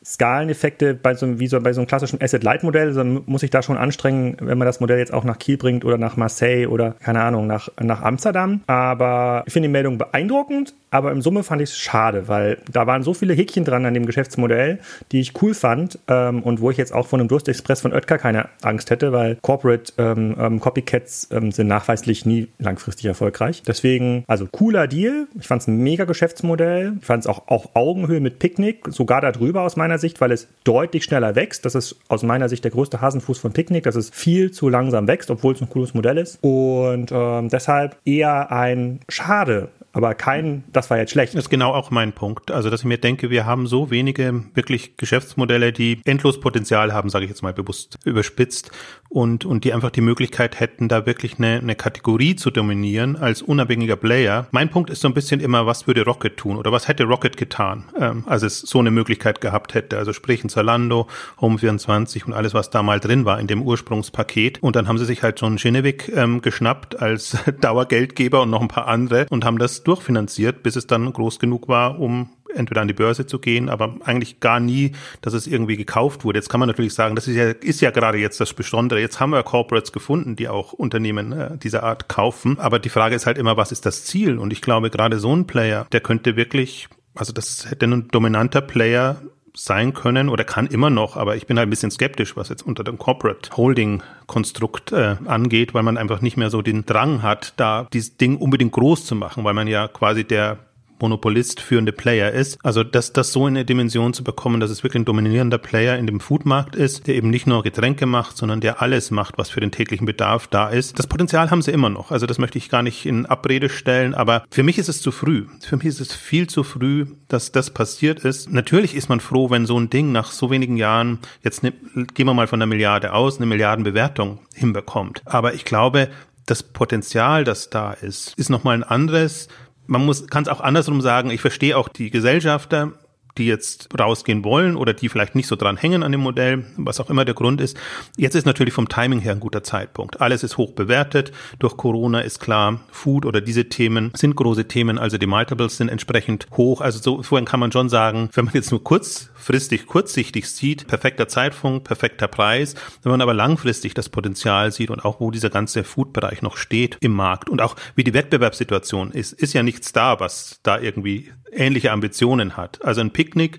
Skaleneffekte 0.05 0.95
bei 0.95 1.15
so, 1.15 1.39
wie 1.39 1.47
so 1.47 1.61
bei 1.61 1.73
so 1.73 1.81
einem 1.81 1.89
klassischen 1.89 2.21
Asset-Light-Modell, 2.21 2.89
also 2.89 3.05
muss 3.05 3.43
ich 3.43 3.51
da 3.51 3.63
schon 3.63 3.77
anstrengen, 3.77 4.37
wenn 4.41 4.59
man 4.59 4.67
das 4.67 4.81
Modell 4.81 4.99
jetzt 4.99 5.13
auch 5.13 5.25
nach 5.25 5.39
Kiel 5.39 5.57
bringt 5.57 5.85
oder 5.85 5.99
nach 5.99 6.17
Marseille 6.17 6.67
oder 6.67 6.93
keine 7.01 7.23
Ahnung, 7.23 7.47
nach, 7.47 7.69
nach 7.81 8.03
Amsterdam. 8.03 8.63
Aber 8.67 9.45
ich 9.47 9.53
finde 9.53 9.69
die 9.69 9.73
Meldung 9.73 9.99
beeindruckend, 9.99 10.75
aber 10.91 11.11
im 11.13 11.23
Summe 11.23 11.43
fand 11.43 11.63
ich 11.63 11.71
es 11.71 11.79
schade, 11.79 12.29
weil 12.29 12.59
da 12.71 12.87
waren 12.87 13.03
so 13.03 13.15
viele 13.15 13.35
Häkchen 13.35 13.65
dran 13.65 13.87
an 13.87 13.95
dem 13.95 14.07
Geschäftsmodell, 14.07 14.79
die 15.11 15.21
ich 15.21 15.41
cool 15.41 15.55
fand 15.55 15.99
ähm, 16.09 16.43
und 16.43 16.61
wo 16.61 16.71
ich 16.71 16.77
jetzt 16.77 16.93
auch 16.93 17.07
von 17.07 17.21
einem 17.21 17.29
Durstexpress 17.29 17.81
von 17.81 17.93
Oetker 17.93 18.19
keine 18.19 18.49
Angst 18.61 18.91
hätte, 18.91 19.13
weil 19.13 19.37
Corporate 19.41 19.93
ähm, 19.99 20.37
ähm, 20.39 20.61
Copycats 20.61 21.29
ähm, 21.31 21.51
sind 21.51 21.69
nachweislich 21.69 22.27
nie 22.27 22.49
langfristig 22.59 23.07
erfolgreich. 23.07 23.63
Deswegen, 23.67 24.25
also 24.27 24.47
cooler 24.47 24.87
Deal. 24.87 25.29
Ich 25.39 25.47
fand 25.47 25.63
es 25.63 25.69
ein 25.69 25.79
mega 25.79 26.05
Geschäftsmodell. 26.05 26.95
Ich 27.01 27.07
fand 27.07 27.25
es 27.25 27.27
auch, 27.27 27.49
auch 27.49 27.75
Augenhöhe 27.75 28.21
mit 28.21 28.39
Picknick, 28.39 28.85
sogar 28.89 29.21
darüber 29.21 29.63
aus 29.63 29.77
meiner 29.77 29.92
Sicht, 29.99 30.21
weil 30.21 30.33
es 30.33 30.49
deutlich 30.65 31.05
schneller 31.05 31.35
wächst. 31.35 31.65
Das 31.65 31.75
ist 31.75 31.97
aus 32.09 32.23
meiner 32.23 32.49
Sicht 32.49 32.65
der 32.65 32.71
größte 32.71 33.01
Hasenfuß 33.01 33.39
von 33.39 33.53
Picknick, 33.53 33.85
dass 33.85 33.97
es 33.97 34.11
viel 34.11 34.51
zu 34.51 34.69
langsam 34.69 35.07
wächst, 35.07 35.31
obwohl 35.31 35.55
es 35.55 35.61
ein 35.61 35.69
cooles 35.69 35.95
Modell 35.95 36.19
ist. 36.19 36.39
Und 36.43 37.11
ähm, 37.13 37.49
deshalb 37.49 37.97
eher 38.05 38.51
ein 38.53 39.01
Schade 39.09 39.69
aber 39.93 40.15
kein, 40.15 40.65
das 40.73 40.91
war 40.91 40.99
jetzt 40.99 41.13
schlecht. 41.13 41.35
Das 41.35 41.45
ist 41.45 41.51
genau 41.51 41.73
auch 41.73 41.91
mein 41.91 42.13
Punkt. 42.13 42.51
Also, 42.51 42.71
dass 42.71 42.81
ich 42.81 42.87
mir 42.87 42.99
denke, 42.99 43.31
wir 43.31 43.47
haben 43.47 43.67
so 43.67 43.91
wenige 43.91 44.45
wirklich 44.55 44.97
Geschäftsmodelle, 44.97 45.73
die 45.73 46.01
endlos 46.05 46.41
Potenzial 46.41 46.93
haben, 46.93 47.11
sage 47.11 47.25
ich 47.25 47.31
jetzt 47.31 47.43
mal 47.43 47.53
bewusst 47.53 47.99
überspitzt 48.05 48.71
und, 49.09 49.45
und 49.45 49.65
die 49.65 49.73
einfach 49.75 49.91
die 49.91 50.01
Möglichkeit 50.01 50.59
hätten, 50.59 50.89
da 50.89 51.05
wirklich 51.05 51.39
eine, 51.39 51.59
eine 51.59 51.75
Kategorie 51.75 52.37
zu 52.37 52.51
dominieren 52.51 53.17
als 53.17 53.43
unabhängiger 53.43 53.97
Player. 53.97 54.47
Mein 54.51 54.71
Punkt 54.71 54.89
ist 54.89 55.03
so 55.03 55.09
ein 55.09 55.15
bisschen 55.15 55.41
immer, 55.41 55.67
was 55.67 55.87
würde 55.87 56.05
Rocket 56.05 56.39
tun 56.39 56.57
oder 56.57 56.73
was 56.73 56.89
hätte 56.89 57.05
Rocket 57.05 57.37
getan, 57.37 57.85
ähm, 57.99 58.25
als 58.27 58.43
es 58.43 58.61
so 58.61 58.79
eine 58.79 58.91
Möglichkeit 58.91 59.41
gehabt 59.43 59.75
hätte. 59.75 59.99
Also 59.99 60.15
sprich 60.15 60.43
ein 60.43 60.49
Zalando, 60.49 61.09
Home24 61.41 62.25
und 62.25 62.33
alles, 62.33 62.55
was 62.55 62.71
da 62.71 62.83
mal 62.83 63.01
drin 63.01 63.27
war 63.27 63.39
in 63.39 63.47
dem 63.47 63.61
Ursprungspaket. 63.61 64.63
Und 64.63 64.77
dann 64.77 64.89
haben 64.89 64.99
sie 64.99 65.05
sich 65.05 65.23
halt 65.23 65.39
schon 65.39 65.59
Schinewig 65.59 66.11
ähm, 66.15 66.41
geschnappt 66.41 66.99
als 67.01 67.37
Dauergeldgeber 67.61 68.43
und 68.43 68.51
noch 68.51 68.63
ein 68.63 68.69
paar 68.69 68.89
andere 68.89 69.27
und 69.29 69.45
haben 69.45 69.59
das 69.59 69.82
durchfinanziert, 69.85 70.63
bis 70.63 70.77
es 70.77 70.87
dann 70.87 71.13
groß 71.13 71.39
genug 71.39 71.69
war, 71.69 71.99
um 71.99 72.31
entweder 72.55 72.83
an 72.83 72.89
die 72.89 72.95
Börse 72.95 73.27
zu 73.27 73.39
gehen, 73.39 73.69
aber 73.69 73.97
eigentlich 74.05 74.41
gar 74.41 74.61
nie, 74.61 74.93
dass 75.21 75.35
es 75.35 75.47
irgendwie 75.47 75.77
gekauft 75.77 76.25
wurde. 76.25 76.39
Jetzt 76.39 76.49
kann 76.49 76.61
man 76.61 76.69
natürlich 76.69 76.95
sagen, 76.95 77.15
das 77.15 77.29
ist 77.29 77.37
ja, 77.37 77.51
ist 77.51 77.81
ja 77.81 77.91
gerade 77.91 78.19
jetzt 78.19 78.41
das 78.41 78.53
Besondere. 78.53 79.01
Jetzt 79.01 79.21
haben 79.21 79.31
wir 79.31 79.43
Corporates 79.43 79.93
gefunden, 79.93 80.37
die 80.37 80.49
auch 80.49 80.73
Unternehmen 80.73 81.33
äh, 81.33 81.57
dieser 81.59 81.83
Art 81.83 82.09
kaufen. 82.09 82.59
Aber 82.59 82.79
die 82.79 82.89
Frage 82.89 83.15
ist 83.15 83.27
halt 83.27 83.39
immer, 83.39 83.57
was 83.57 83.73
ist 83.73 83.87
das 83.87 84.05
Ziel? 84.05 84.39
Und 84.39 84.53
ich 84.53 84.63
glaube, 84.63 84.91
gerade 84.91 85.19
so 85.19 85.35
ein 85.35 85.47
Player, 85.47 85.87
der 85.93 86.01
könnte 86.01 86.37
wirklich, 86.37 86.89
also 87.15 87.33
das 87.33 87.71
hätte 87.71 87.87
ein 87.87 88.09
dominanter 88.09 88.61
Player 88.61 89.23
sein 89.55 89.93
können 89.93 90.29
oder 90.29 90.45
kann 90.45 90.67
immer 90.67 90.91
noch, 90.91 91.17
aber 91.17 91.37
ich 91.37 91.47
bin 91.47 91.59
halt 91.59 91.67
ein 91.67 91.71
bisschen 91.71 91.91
skeptisch, 91.91 92.37
was 92.37 92.49
jetzt 92.49 92.63
unter 92.63 92.85
dem 92.85 92.99
Corporate 92.99 93.57
Holding 93.57 94.03
Konstrukt 94.27 94.93
äh, 94.93 95.17
angeht, 95.27 95.75
weil 95.75 95.83
man 95.83 95.99
einfach 95.99 96.23
nicht 96.23 96.37
mehr 96.37 96.49
so 96.51 96.63
den 96.63 96.87
Drang 96.87 97.23
hat, 97.23 97.55
da 97.59 97.87
dieses 97.93 98.17
Ding 98.17 98.37
unbedingt 98.37 98.73
groß 98.73 99.05
zu 99.05 99.15
machen, 99.15 99.45
weil 99.45 99.55
man 99.55 99.69
ja 99.69 99.89
quasi 99.89 100.25
der 100.25 100.59
Monopolist 101.03 101.61
führende 101.61 101.93
Player 101.93 102.31
ist. 102.31 102.59
Also 102.63 102.83
dass 102.85 103.13
das 103.13 103.33
so 103.33 103.47
in 103.47 103.57
eine 103.57 103.65
Dimension 103.65 104.15
zu 104.15 104.25
bekommen, 104.25 104.61
dass 104.61 104.71
es 104.71 104.83
wirklich 104.83 105.03
ein 105.03 105.05
dominierender 105.05 105.59
Player 105.59 105.99
in 105.99 106.07
dem 106.07 106.21
Foodmarkt 106.21 106.77
ist, 106.77 107.07
der 107.07 107.17
eben 107.17 107.29
nicht 107.29 107.47
nur 107.47 107.63
Getränke 107.63 108.07
macht, 108.07 108.37
sondern 108.37 108.61
der 108.61 108.81
alles 108.81 109.11
macht, 109.11 109.37
was 109.37 109.51
für 109.51 109.61
den 109.61 109.73
täglichen 109.73 110.07
Bedarf 110.07 110.47
da 110.47 110.69
ist. 110.69 110.99
Das 110.99 111.07
Potenzial 111.07 111.51
haben 111.51 111.63
sie 111.63 111.73
immer 111.73 111.91
noch. 111.91 112.11
Also 112.11 112.27
das 112.27 112.39
möchte 112.39 112.59
ich 112.59 112.71
gar 112.71 112.83
nicht 112.83 113.05
in 113.05 113.27
Abrede 113.27 113.69
stellen, 113.69 114.15
aber 114.15 114.45
für 114.51 114.63
mich 114.63 114.79
ist 114.79 114.89
es 114.89 115.03
zu 115.03 115.13
früh. 115.13 115.47
Für 115.61 115.77
mich 115.77 115.87
ist 115.87 116.01
es 116.01 116.15
viel 116.15 116.47
zu 116.47 116.63
früh, 116.63 117.07
dass 117.29 117.53
das 117.53 117.71
passiert 117.71 118.21
ist. 118.21 118.51
Natürlich 118.51 118.95
ist 118.95 119.09
man 119.09 119.21
froh, 119.21 119.51
wenn 119.51 119.67
so 119.67 119.79
ein 119.79 119.91
Ding 119.91 120.13
nach 120.13 120.31
so 120.31 120.51
wenigen 120.51 120.77
Jahren, 120.77 121.19
jetzt 121.43 121.63
ne, 121.63 121.73
gehen 122.15 122.27
wir 122.27 122.35
mal 122.35 122.47
von 122.47 122.59
einer 122.59 122.69
Milliarde 122.69 123.13
aus, 123.13 123.37
eine 123.37 123.47
Milliardenbewertung 123.47 124.39
hinbekommt. 124.55 125.23
Aber 125.25 125.55
ich 125.55 125.65
glaube, 125.65 126.09
das 126.47 126.63
Potenzial, 126.63 127.45
das 127.45 127.71
da 127.71 127.93
ist, 127.93 128.35
ist 128.37 128.51
nochmal 128.51 128.77
ein 128.77 128.85
anderes, 128.85 129.49
man 129.87 130.05
muss, 130.05 130.27
kann 130.27 130.43
es 130.43 130.49
auch 130.49 130.61
andersrum 130.61 131.01
sagen, 131.01 131.31
ich 131.31 131.41
verstehe 131.41 131.77
auch 131.77 131.89
die 131.89 132.11
Gesellschafter, 132.11 132.93
die 133.39 133.47
jetzt 133.47 133.89
rausgehen 133.99 134.45
wollen 134.45 134.77
oder 134.77 134.93
die 134.93 135.09
vielleicht 135.09 135.35
nicht 135.35 135.47
so 135.47 135.57
dran 135.57 135.77
hängen 135.77 136.03
an 136.03 136.13
dem 136.13 136.21
Modell, 136.21 136.65
was 136.77 137.01
auch 137.01 137.11
immer 137.11 137.25
der 137.25 137.35
Grund 137.35 137.61
ist. 137.61 137.77
Jetzt 138.17 138.35
ist 138.35 138.47
natürlich 138.47 138.75
vom 138.75 138.89
Timing 138.89 139.21
her 139.21 139.33
ein 139.33 139.41
guter 139.41 139.63
Zeitpunkt. 139.63 140.21
Alles 140.21 140.43
ist 140.43 140.59
hoch 140.59 140.73
bewertet. 140.73 141.33
Durch 141.59 141.77
Corona 141.77 142.21
ist 142.21 142.41
klar, 142.41 142.81
Food 142.91 143.27
oder 143.27 143.41
diese 143.41 143.69
Themen 143.69 144.13
sind 144.15 144.37
große 144.37 144.69
Themen, 144.69 144.99
also 144.99 145.19
die 145.19 145.27
Multiples 145.27 145.77
sind 145.77 145.89
entsprechend 145.89 146.47
hoch. 146.57 146.81
Also 146.81 146.99
so 147.01 147.23
vorhin 147.23 147.47
kann 147.47 147.61
man 147.61 147.73
schon 147.73 147.89
sagen, 147.89 148.29
wenn 148.35 148.45
man 148.45 148.55
jetzt 148.55 148.71
nur 148.71 148.85
kurzfristig, 148.85 149.87
kurzsichtig 149.87 150.51
sieht, 150.51 150.87
perfekter 150.87 151.29
Zeitpunkt, 151.29 151.85
perfekter 151.85 152.29
Preis. 152.29 152.75
Wenn 153.03 153.11
man 153.11 153.21
aber 153.21 153.35
langfristig 153.35 153.95
das 153.95 154.09
Potenzial 154.09 154.73
sieht 154.73 154.91
und 154.91 155.05
auch 155.05 155.21
wo 155.21 155.31
dieser 155.31 155.51
ganze 155.51 155.85
Food-Bereich 155.85 156.43
noch 156.43 156.57
steht 156.57 156.99
im 157.01 157.13
Markt 157.13 157.49
und 157.49 157.63
auch 157.63 157.77
wie 157.95 158.05
die 158.05 158.15
Wettbewerbssituation 158.15 159.11
ist, 159.11 159.33
ist 159.33 159.53
ja 159.53 159.63
nichts 159.63 159.93
da, 159.93 160.21
was 160.21 160.61
da 160.63 160.79
irgendwie 160.79 161.33
ähnliche 161.53 161.93
Ambitionen 161.93 162.57
hat. 162.57 162.85
Also 162.85 163.01
ein 163.01 163.11
Picknick, 163.11 163.59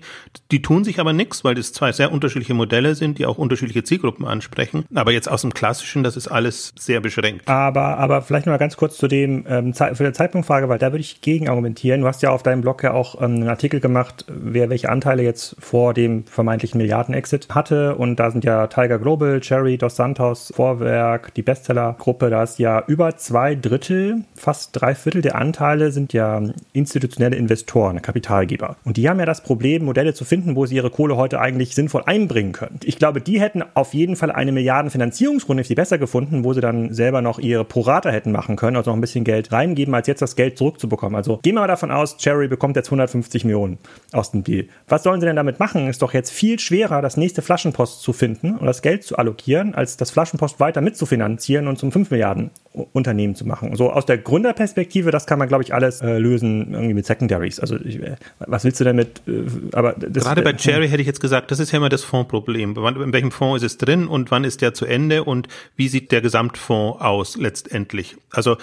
die 0.50 0.62
tun 0.62 0.84
sich 0.84 1.00
aber 1.00 1.12
nichts, 1.12 1.44
weil 1.44 1.54
das 1.54 1.72
zwei 1.72 1.92
sehr 1.92 2.12
unterschiedliche 2.12 2.54
Modelle 2.54 2.94
sind, 2.94 3.18
die 3.18 3.26
auch 3.26 3.38
unterschiedliche 3.38 3.84
Zielgruppen 3.84 4.26
ansprechen. 4.26 4.84
Aber 4.94 5.12
jetzt 5.12 5.28
aus 5.28 5.42
dem 5.42 5.54
Klassischen, 5.54 6.02
das 6.02 6.16
ist 6.16 6.28
alles 6.28 6.72
sehr 6.78 7.00
beschränkt. 7.00 7.48
Aber, 7.48 7.98
aber 7.98 8.22
vielleicht 8.22 8.46
noch 8.46 8.52
mal 8.52 8.58
ganz 8.58 8.76
kurz 8.76 8.96
zu 8.96 9.08
dem 9.08 9.44
ähm, 9.48 9.74
für 9.74 10.02
der 10.02 10.12
Zeitpunktfrage, 10.12 10.68
weil 10.68 10.78
da 10.78 10.92
würde 10.92 11.00
ich 11.00 11.20
gegen 11.20 11.48
argumentieren. 11.48 12.00
Du 12.00 12.06
hast 12.06 12.22
ja 12.22 12.30
auf 12.30 12.42
deinem 12.42 12.60
Blog 12.60 12.82
ja 12.82 12.92
auch 12.92 13.20
ähm, 13.20 13.36
einen 13.36 13.48
Artikel 13.48 13.80
gemacht, 13.80 14.24
wer 14.28 14.70
welche 14.70 14.88
Anteile 14.88 15.22
jetzt 15.22 15.56
vor 15.58 15.94
dem 15.94 16.24
vermeintlichen 16.24 16.78
Milliarden-Exit 16.78 17.48
hatte. 17.50 17.94
Und 17.94 18.16
da 18.16 18.30
sind 18.30 18.44
ja 18.44 18.66
Tiger 18.66 18.98
Global, 18.98 19.40
Cherry, 19.40 19.78
Dos 19.78 19.96
Santos, 19.96 20.52
Vorwerk, 20.54 21.34
die 21.34 21.42
Bestseller-Gruppe. 21.42 22.30
Da 22.30 22.42
ist 22.42 22.58
ja 22.58 22.82
über 22.86 23.16
zwei 23.16 23.54
Drittel, 23.54 24.24
fast 24.34 24.70
drei 24.72 24.94
Viertel 24.94 25.22
der 25.22 25.36
Anteile 25.36 25.92
sind 25.92 26.12
ja 26.12 26.42
institutionelle 26.72 27.36
Investoren. 27.36 27.83
Investoren, 27.84 28.02
Kapitalgeber. 28.02 28.76
Und 28.84 28.96
die 28.96 29.08
haben 29.08 29.18
ja 29.18 29.26
das 29.26 29.42
Problem, 29.42 29.84
Modelle 29.84 30.14
zu 30.14 30.24
finden, 30.24 30.56
wo 30.56 30.66
sie 30.66 30.76
ihre 30.76 30.90
Kohle 30.90 31.16
heute 31.16 31.40
eigentlich 31.40 31.74
sinnvoll 31.74 32.02
einbringen 32.06 32.52
können. 32.52 32.80
Ich 32.84 32.98
glaube, 32.98 33.20
die 33.20 33.40
hätten 33.40 33.62
auf 33.74 33.94
jeden 33.94 34.16
Fall 34.16 34.30
eine 34.30 34.52
Milliardenfinanzierungsrunde 34.52 35.64
viel 35.64 35.76
besser 35.76 35.98
gefunden, 35.98 36.44
wo 36.44 36.52
sie 36.52 36.60
dann 36.60 36.92
selber 36.92 37.20
noch 37.20 37.38
ihre 37.38 37.64
Prorata 37.64 38.10
hätten 38.10 38.32
machen 38.32 38.56
können, 38.56 38.76
also 38.76 38.90
noch 38.90 38.96
ein 38.96 39.00
bisschen 39.00 39.24
Geld 39.24 39.52
reingeben, 39.52 39.94
als 39.94 40.06
jetzt 40.06 40.22
das 40.22 40.36
Geld 40.36 40.56
zurückzubekommen. 40.58 41.16
Also 41.16 41.38
gehen 41.42 41.54
wir 41.54 41.60
mal 41.60 41.66
davon 41.66 41.90
aus, 41.90 42.16
Cherry 42.16 42.48
bekommt 42.48 42.76
jetzt 42.76 42.88
150 42.88 43.44
Millionen 43.44 43.78
aus 44.12 44.30
dem 44.30 44.44
Deal. 44.44 44.66
Was 44.88 45.02
sollen 45.02 45.20
sie 45.20 45.26
denn 45.26 45.36
damit 45.36 45.60
machen? 45.60 45.88
Ist 45.88 46.02
doch 46.02 46.14
jetzt 46.14 46.30
viel 46.30 46.58
schwerer, 46.58 47.02
das 47.02 47.16
nächste 47.16 47.42
Flaschenpost 47.42 48.02
zu 48.02 48.12
finden 48.12 48.56
und 48.56 48.66
das 48.66 48.82
Geld 48.82 49.04
zu 49.04 49.16
allokieren, 49.16 49.74
als 49.74 49.96
das 49.96 50.10
Flaschenpost 50.10 50.60
weiter 50.60 50.80
mitzufinanzieren 50.80 51.68
und 51.68 51.78
zum 51.78 51.92
5 51.92 52.10
Milliarden 52.10 52.50
Unternehmen 52.92 53.36
zu 53.36 53.46
machen. 53.46 53.76
So 53.76 53.90
aus 53.90 54.04
der 54.04 54.18
Gründerperspektive, 54.18 55.10
das 55.12 55.26
kann 55.26 55.38
man, 55.38 55.46
glaube 55.46 55.62
ich, 55.62 55.72
alles 55.72 56.00
äh, 56.00 56.18
lösen 56.18 56.72
irgendwie 56.72 56.94
mit 56.94 57.06
Secondaries. 57.06 57.60
Also 57.60 57.73
ich, 57.84 58.02
äh, 58.02 58.16
was 58.38 58.64
willst 58.64 58.80
du 58.80 58.84
damit? 58.84 59.22
Äh, 59.26 59.44
aber 59.72 59.94
das, 59.94 60.24
gerade 60.24 60.42
bei 60.42 60.50
äh, 60.50 60.56
Cherry 60.56 60.88
hätte 60.88 61.00
ich 61.00 61.06
jetzt 61.06 61.20
gesagt, 61.20 61.50
das 61.50 61.58
ist 61.58 61.72
ja 61.72 61.78
immer 61.78 61.88
das 61.88 62.04
Fondsproblem. 62.04 62.76
In 62.76 63.12
welchem 63.12 63.30
Fonds 63.30 63.62
ist 63.62 63.72
es 63.72 63.78
drin 63.78 64.06
und 64.06 64.30
wann 64.30 64.44
ist 64.44 64.62
der 64.62 64.74
zu 64.74 64.86
Ende 64.86 65.24
und 65.24 65.48
wie 65.76 65.88
sieht 65.88 66.12
der 66.12 66.20
Gesamtfonds 66.20 67.00
aus 67.00 67.36
letztendlich? 67.36 68.16
Also 68.30 68.56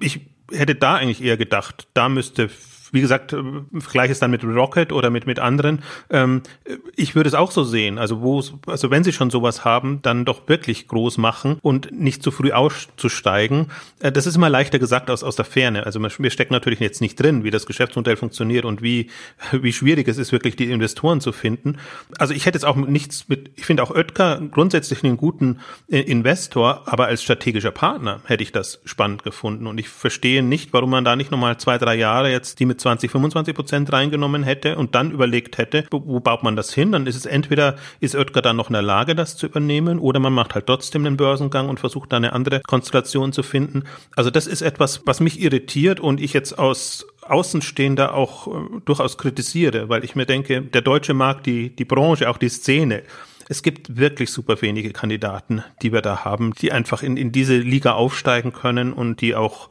ich 0.00 0.20
hätte 0.52 0.74
da 0.74 0.96
eigentlich 0.96 1.22
eher 1.22 1.36
gedacht, 1.36 1.88
da 1.94 2.08
müsste 2.08 2.48
wie 2.92 3.00
gesagt, 3.00 3.34
vergleiche 3.78 4.12
es 4.12 4.18
dann 4.18 4.30
mit 4.30 4.44
Rocket 4.44 4.92
oder 4.92 5.10
mit, 5.10 5.26
mit 5.26 5.38
anderen. 5.38 5.82
Ähm, 6.10 6.42
ich 6.96 7.14
würde 7.14 7.28
es 7.28 7.34
auch 7.34 7.50
so 7.50 7.64
sehen. 7.64 7.98
Also 7.98 8.22
wo, 8.22 8.42
also 8.66 8.90
wenn 8.90 9.04
sie 9.04 9.12
schon 9.12 9.30
sowas 9.30 9.64
haben, 9.64 10.00
dann 10.02 10.24
doch 10.24 10.48
wirklich 10.48 10.88
groß 10.88 11.18
machen 11.18 11.58
und 11.62 11.92
nicht 11.92 12.22
zu 12.22 12.30
früh 12.30 12.52
auszusteigen. 12.52 13.66
Äh, 14.00 14.12
das 14.12 14.26
ist 14.26 14.36
immer 14.36 14.50
leichter 14.50 14.78
gesagt 14.78 15.10
aus, 15.10 15.22
aus 15.22 15.36
der 15.36 15.44
Ferne. 15.44 15.86
Also 15.86 16.00
wir 16.00 16.30
stecken 16.30 16.52
natürlich 16.52 16.80
jetzt 16.80 17.00
nicht 17.00 17.20
drin, 17.20 17.44
wie 17.44 17.50
das 17.50 17.66
Geschäftsmodell 17.66 18.16
funktioniert 18.16 18.64
und 18.64 18.82
wie, 18.82 19.10
wie 19.52 19.72
schwierig 19.72 20.08
es 20.08 20.18
ist, 20.18 20.32
wirklich 20.32 20.56
die 20.56 20.70
Investoren 20.70 21.20
zu 21.20 21.32
finden. 21.32 21.78
Also 22.18 22.34
ich 22.34 22.46
hätte 22.46 22.56
jetzt 22.56 22.64
auch 22.64 22.76
nichts 22.76 23.28
mit, 23.28 23.50
ich 23.56 23.66
finde 23.66 23.82
auch 23.82 23.90
Oetker 23.90 24.40
grundsätzlich 24.50 25.04
einen 25.04 25.16
guten 25.16 25.60
äh, 25.88 26.00
Investor, 26.00 26.82
aber 26.86 27.06
als 27.06 27.22
strategischer 27.22 27.70
Partner 27.70 28.20
hätte 28.24 28.42
ich 28.42 28.52
das 28.52 28.80
spannend 28.84 29.22
gefunden 29.22 29.66
und 29.66 29.78
ich 29.78 29.88
verstehe 29.88 30.42
nicht, 30.42 30.72
warum 30.72 30.90
man 30.90 31.04
da 31.04 31.16
nicht 31.16 31.30
nochmal 31.30 31.58
zwei, 31.58 31.78
drei 31.78 31.94
Jahre 31.96 32.30
jetzt 32.30 32.60
die 32.60 32.66
mit 32.66 32.77
20, 32.78 33.10
25 33.10 33.54
Prozent 33.54 33.92
reingenommen 33.92 34.42
hätte 34.42 34.76
und 34.76 34.94
dann 34.94 35.10
überlegt 35.10 35.58
hätte, 35.58 35.84
wo 35.90 36.20
baut 36.20 36.42
man 36.42 36.56
das 36.56 36.72
hin, 36.72 36.92
dann 36.92 37.06
ist 37.06 37.16
es 37.16 37.26
entweder, 37.26 37.76
ist 38.00 38.14
Oetker 38.14 38.42
dann 38.42 38.56
noch 38.56 38.68
in 38.68 38.74
der 38.74 38.82
Lage, 38.82 39.14
das 39.14 39.36
zu 39.36 39.46
übernehmen, 39.46 39.98
oder 39.98 40.20
man 40.20 40.32
macht 40.32 40.54
halt 40.54 40.66
trotzdem 40.66 41.04
den 41.04 41.16
Börsengang 41.16 41.68
und 41.68 41.80
versucht 41.80 42.12
da 42.12 42.16
eine 42.16 42.32
andere 42.32 42.60
Konstellation 42.60 43.32
zu 43.32 43.42
finden. 43.42 43.84
Also 44.16 44.30
das 44.30 44.46
ist 44.46 44.62
etwas, 44.62 45.02
was 45.06 45.20
mich 45.20 45.40
irritiert 45.40 46.00
und 46.00 46.20
ich 46.20 46.32
jetzt 46.32 46.58
aus 46.58 47.06
Außenstehender 47.28 48.14
auch 48.14 48.46
äh, 48.48 48.80
durchaus 48.84 49.18
kritisiere, 49.18 49.88
weil 49.88 50.04
ich 50.04 50.16
mir 50.16 50.24
denke, 50.24 50.62
der 50.62 50.80
deutsche 50.80 51.14
Markt, 51.14 51.46
die, 51.46 51.74
die 51.74 51.84
Branche, 51.84 52.30
auch 52.30 52.38
die 52.38 52.48
Szene, 52.48 53.02
es 53.48 53.62
gibt 53.62 53.96
wirklich 53.96 54.30
super 54.30 54.60
wenige 54.60 54.92
Kandidaten, 54.92 55.64
die 55.82 55.92
wir 55.92 56.02
da 56.02 56.24
haben, 56.24 56.52
die 56.54 56.70
einfach 56.70 57.02
in, 57.02 57.16
in 57.16 57.32
diese 57.32 57.56
Liga 57.56 57.92
aufsteigen 57.92 58.52
können 58.52 58.92
und 58.92 59.20
die 59.20 59.34
auch 59.34 59.70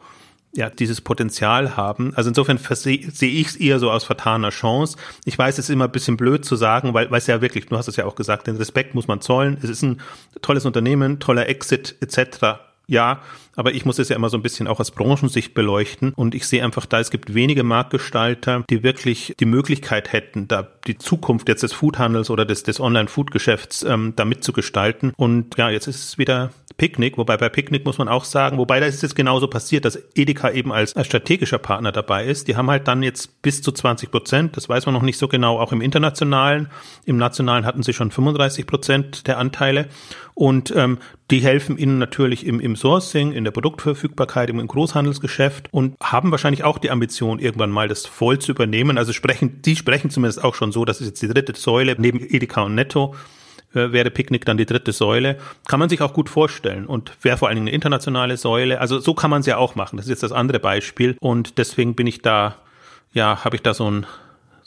ja, 0.57 0.71
dieses 0.71 1.01
Potenzial 1.01 1.77
haben. 1.77 2.13
Also 2.15 2.29
insofern 2.29 2.57
sehe 2.57 2.97
ich 2.97 3.47
es 3.47 3.55
eher 3.55 3.77
so 3.77 3.91
aus 3.91 4.03
vertaner 4.03 4.49
Chance. 4.49 4.97
Ich 5.23 5.37
weiß, 5.37 5.59
es 5.59 5.65
ist 5.65 5.69
immer 5.69 5.85
ein 5.85 5.91
bisschen 5.91 6.17
blöd 6.17 6.45
zu 6.45 6.55
sagen, 6.55 6.95
weil, 6.95 7.13
es 7.13 7.27
ja 7.27 7.41
wirklich, 7.41 7.67
du 7.67 7.77
hast 7.77 7.87
es 7.87 7.95
ja 7.95 8.05
auch 8.05 8.15
gesagt, 8.15 8.47
den 8.47 8.55
Respekt 8.55 8.95
muss 8.95 9.07
man 9.07 9.21
zollen. 9.21 9.59
Es 9.61 9.69
ist 9.69 9.83
ein 9.83 10.01
tolles 10.41 10.65
Unternehmen, 10.65 11.19
toller 11.19 11.47
Exit 11.47 11.95
etc. 12.01 12.57
Ja, 12.87 13.21
aber 13.57 13.73
ich 13.73 13.85
muss 13.85 13.99
es 13.99 14.09
ja 14.09 14.15
immer 14.15 14.29
so 14.29 14.37
ein 14.37 14.43
bisschen 14.43 14.67
auch 14.67 14.79
aus 14.79 14.91
Branchensicht 14.91 15.53
beleuchten 15.53 16.13
und 16.13 16.35
ich 16.35 16.47
sehe 16.47 16.63
einfach 16.63 16.85
da, 16.85 16.99
es 16.99 17.09
gibt 17.09 17.33
wenige 17.33 17.63
Marktgestalter, 17.63 18.63
die 18.69 18.83
wirklich 18.83 19.33
die 19.39 19.45
Möglichkeit 19.45 20.13
hätten, 20.13 20.47
da 20.47 20.67
die 20.85 20.97
Zukunft 20.97 21.49
jetzt 21.49 21.63
des 21.63 21.73
Foodhandels 21.73 22.29
oder 22.29 22.45
des, 22.45 22.63
des 22.63 22.79
Online-Food-Geschäfts 22.79 23.83
ähm, 23.83 24.13
da 24.15 24.25
mitzugestalten. 24.25 25.13
Und 25.17 25.57
ja, 25.57 25.69
jetzt 25.69 25.87
ist 25.87 26.03
es 26.03 26.17
wieder 26.17 26.51
Picknick, 26.77 27.17
wobei 27.17 27.37
bei 27.37 27.49
Picknick 27.49 27.85
muss 27.85 27.97
man 27.97 28.07
auch 28.07 28.23
sagen, 28.23 28.57
wobei 28.57 28.79
da 28.79 28.85
ist 28.85 29.03
es 29.03 29.15
genauso 29.15 29.47
passiert, 29.47 29.85
dass 29.85 29.99
Edeka 30.15 30.51
eben 30.51 30.71
als, 30.71 30.95
als 30.95 31.07
strategischer 31.07 31.57
Partner 31.57 31.91
dabei 31.91 32.25
ist. 32.25 32.47
Die 32.47 32.55
haben 32.55 32.69
halt 32.69 32.87
dann 32.87 33.01
jetzt 33.03 33.41
bis 33.41 33.61
zu 33.61 33.71
20 33.71 34.11
Prozent, 34.11 34.55
das 34.55 34.69
weiß 34.69 34.85
man 34.85 34.93
noch 34.93 35.01
nicht 35.01 35.17
so 35.17 35.27
genau, 35.27 35.59
auch 35.59 35.71
im 35.71 35.81
internationalen. 35.81 36.69
Im 37.05 37.17
nationalen 37.17 37.65
hatten 37.65 37.83
sie 37.83 37.93
schon 37.93 38.11
35 38.11 38.67
Prozent 38.67 39.27
der 39.27 39.39
Anteile 39.39 39.87
und 40.35 40.71
ähm, 40.75 40.99
die 41.31 41.39
helfen 41.39 41.77
ihnen 41.77 41.97
natürlich 41.97 42.45
im, 42.45 42.59
im 42.59 42.75
Sourcing, 42.75 43.31
in 43.31 43.43
der 43.47 43.51
Produktverfügbarkeit 43.51 44.49
im 44.49 44.65
Großhandelsgeschäft 44.65 45.69
und 45.71 45.95
haben 46.03 46.31
wahrscheinlich 46.31 46.65
auch 46.65 46.77
die 46.77 46.91
Ambition, 46.91 47.39
irgendwann 47.39 47.71
mal 47.71 47.87
das 47.87 48.05
voll 48.05 48.39
zu 48.39 48.51
übernehmen. 48.51 48.97
Also 48.97 49.13
sprechen, 49.13 49.61
die 49.61 49.77
sprechen 49.77 50.09
zumindest 50.09 50.43
auch 50.43 50.53
schon 50.53 50.73
so, 50.73 50.83
das 50.83 50.99
ist 50.99 51.07
jetzt 51.07 51.21
die 51.21 51.29
dritte 51.29 51.55
Säule 51.55 51.95
neben 51.97 52.19
Edeka 52.19 52.63
und 52.63 52.75
Netto 52.75 53.15
äh, 53.73 53.91
wäre 53.91 54.11
Picknick 54.11 54.43
dann 54.43 54.57
die 54.57 54.65
dritte 54.65 54.91
Säule. 54.91 55.37
Kann 55.67 55.79
man 55.79 55.87
sich 55.87 56.01
auch 56.01 56.13
gut 56.13 56.29
vorstellen 56.29 56.85
und 56.85 57.11
wäre 57.21 57.37
vor 57.37 57.47
allen 57.47 57.55
Dingen 57.55 57.67
eine 57.67 57.75
internationale 57.75 58.35
Säule. 58.35 58.81
Also 58.81 58.99
so 58.99 59.13
kann 59.13 59.29
man 59.29 59.41
es 59.41 59.45
ja 59.45 59.57
auch 59.57 59.75
machen. 59.75 59.97
Das 59.97 60.07
ist 60.07 60.09
jetzt 60.09 60.23
das 60.23 60.31
andere 60.33 60.59
Beispiel 60.59 61.15
und 61.21 61.57
deswegen 61.57 61.95
bin 61.95 62.07
ich 62.07 62.21
da, 62.21 62.55
ja, 63.13 63.45
habe 63.45 63.55
ich 63.55 63.61
da 63.61 63.73
so 63.73 63.89
ein 63.89 64.05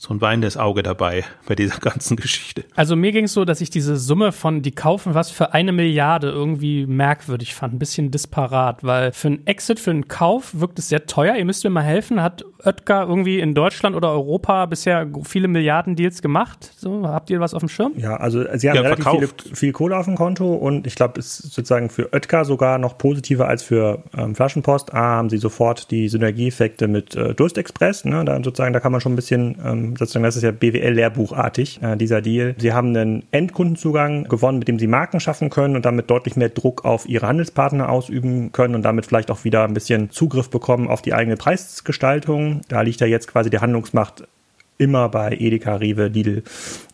so 0.00 0.14
ein 0.14 0.23
weinendes 0.23 0.57
Auge 0.57 0.83
dabei 0.83 1.25
bei 1.47 1.54
dieser 1.54 1.78
ganzen 1.80 2.16
Geschichte. 2.16 2.64
Also 2.75 2.97
mir 2.97 3.12
ging 3.12 3.26
es 3.26 3.35
so, 3.35 3.45
dass 3.45 3.61
ich 3.61 3.69
diese 3.69 3.97
Summe 3.97 4.33
von, 4.33 4.62
die 4.62 4.71
kaufen 4.71 5.12
was 5.12 5.30
für 5.30 5.52
eine 5.52 5.73
Milliarde 5.73 6.30
irgendwie 6.30 6.87
merkwürdig 6.87 7.54
fand, 7.54 7.75
ein 7.75 7.78
bisschen 7.78 8.11
disparat, 8.11 8.83
weil 8.83 9.12
für 9.12 9.28
einen 9.28 9.47
Exit, 9.47 9.78
für 9.78 9.90
einen 9.90 10.09
Kauf 10.09 10.59
wirkt 10.59 10.78
es 10.78 10.88
sehr 10.88 11.04
teuer. 11.04 11.37
Ihr 11.37 11.45
müsst 11.45 11.64
mir 11.64 11.71
mal 11.71 11.83
helfen. 11.83 12.23
Hat 12.23 12.47
Oetker 12.64 13.07
irgendwie 13.07 13.40
in 13.40 13.54
Deutschland 13.54 13.95
oder 13.95 14.11
Europa 14.11 14.64
bisher 14.64 15.07
viele 15.25 15.49
Milliarden 15.49 15.97
Deals 15.97 16.23
gemacht? 16.23 16.73
So, 16.78 17.07
habt 17.07 17.28
ihr 17.28 17.40
was 17.40 17.52
auf 17.52 17.61
dem 17.61 17.69
Schirm? 17.69 17.92
Ja, 17.97 18.16
also 18.16 18.42
sie 18.57 18.71
haben 18.71 18.76
ja, 18.76 18.83
relativ 18.83 19.07
viele, 19.07 19.28
viel 19.54 19.73
Kohle 19.73 19.99
auf 19.99 20.07
dem 20.07 20.16
Konto 20.16 20.54
und 20.54 20.87
ich 20.87 20.95
glaube, 20.95 21.21
es 21.21 21.40
ist 21.40 21.52
sozusagen 21.52 21.90
für 21.90 22.11
Oetker 22.14 22.47
sogar 22.47 22.78
noch 22.78 22.97
positiver 22.97 23.49
als 23.49 23.62
für 23.62 24.02
ähm, 24.16 24.35
Flaschenpost. 24.35 24.95
A, 24.95 25.16
haben 25.16 25.28
sie 25.28 25.37
sofort 25.37 25.90
die 25.90 26.09
Synergieeffekte 26.09 26.88
mit 26.88 27.14
äh, 27.14 27.35
Durstexpress, 27.35 28.07
ne? 28.07 28.25
da 28.25 28.37
sozusagen, 28.42 28.73
da 28.73 28.80
kann 28.80 28.92
man 28.92 29.02
schon 29.02 29.12
ein 29.12 29.16
bisschen 29.16 29.59
ähm, 29.62 29.90
sozusagen, 29.99 30.25
das 30.25 30.37
ist 30.37 30.43
ja 30.43 30.51
BWL-Lehrbuchartig, 30.51 31.81
äh, 31.83 31.97
dieser 31.97 32.21
Deal. 32.21 32.55
Sie 32.59 32.73
haben 32.73 32.97
einen 32.97 33.25
Endkundenzugang 33.31 34.25
gewonnen, 34.25 34.59
mit 34.59 34.69
dem 34.69 34.79
sie 34.79 34.87
Marken 34.87 35.21
schaffen 35.21 35.51
können 35.51 35.77
und 35.77 35.85
damit 35.85 36.11
deutlich 36.11 36.37
mehr 36.37 36.49
Druck 36.49 36.85
auf 36.85 37.09
ihre 37.09 37.27
Handelspartner 37.27 37.89
ausüben 37.89 38.53
können 38.53 38.75
und 38.75 38.83
damit 38.83 39.07
vielleicht 39.07 39.31
auch 39.31 39.45
wieder 39.45 39.65
ein 39.65 39.75
bisschen 39.75 40.11
Zugriff 40.11 40.51
bekommen 40.51 40.89
auf 40.89 41.03
die 41.03 41.15
eigene 41.15 41.37
Preisgestaltung. 41.37 42.63
Da 42.69 42.83
liegt 42.83 43.01
ja 43.01 43.07
jetzt 43.07 43.29
quasi 43.29 43.51
die 43.51 43.59
Handlungsmacht 43.59 44.25
immer 44.79 45.09
bei 45.09 45.37
Edeka, 45.39 45.77
Rewe, 45.77 46.09
Lidl, 46.09 46.43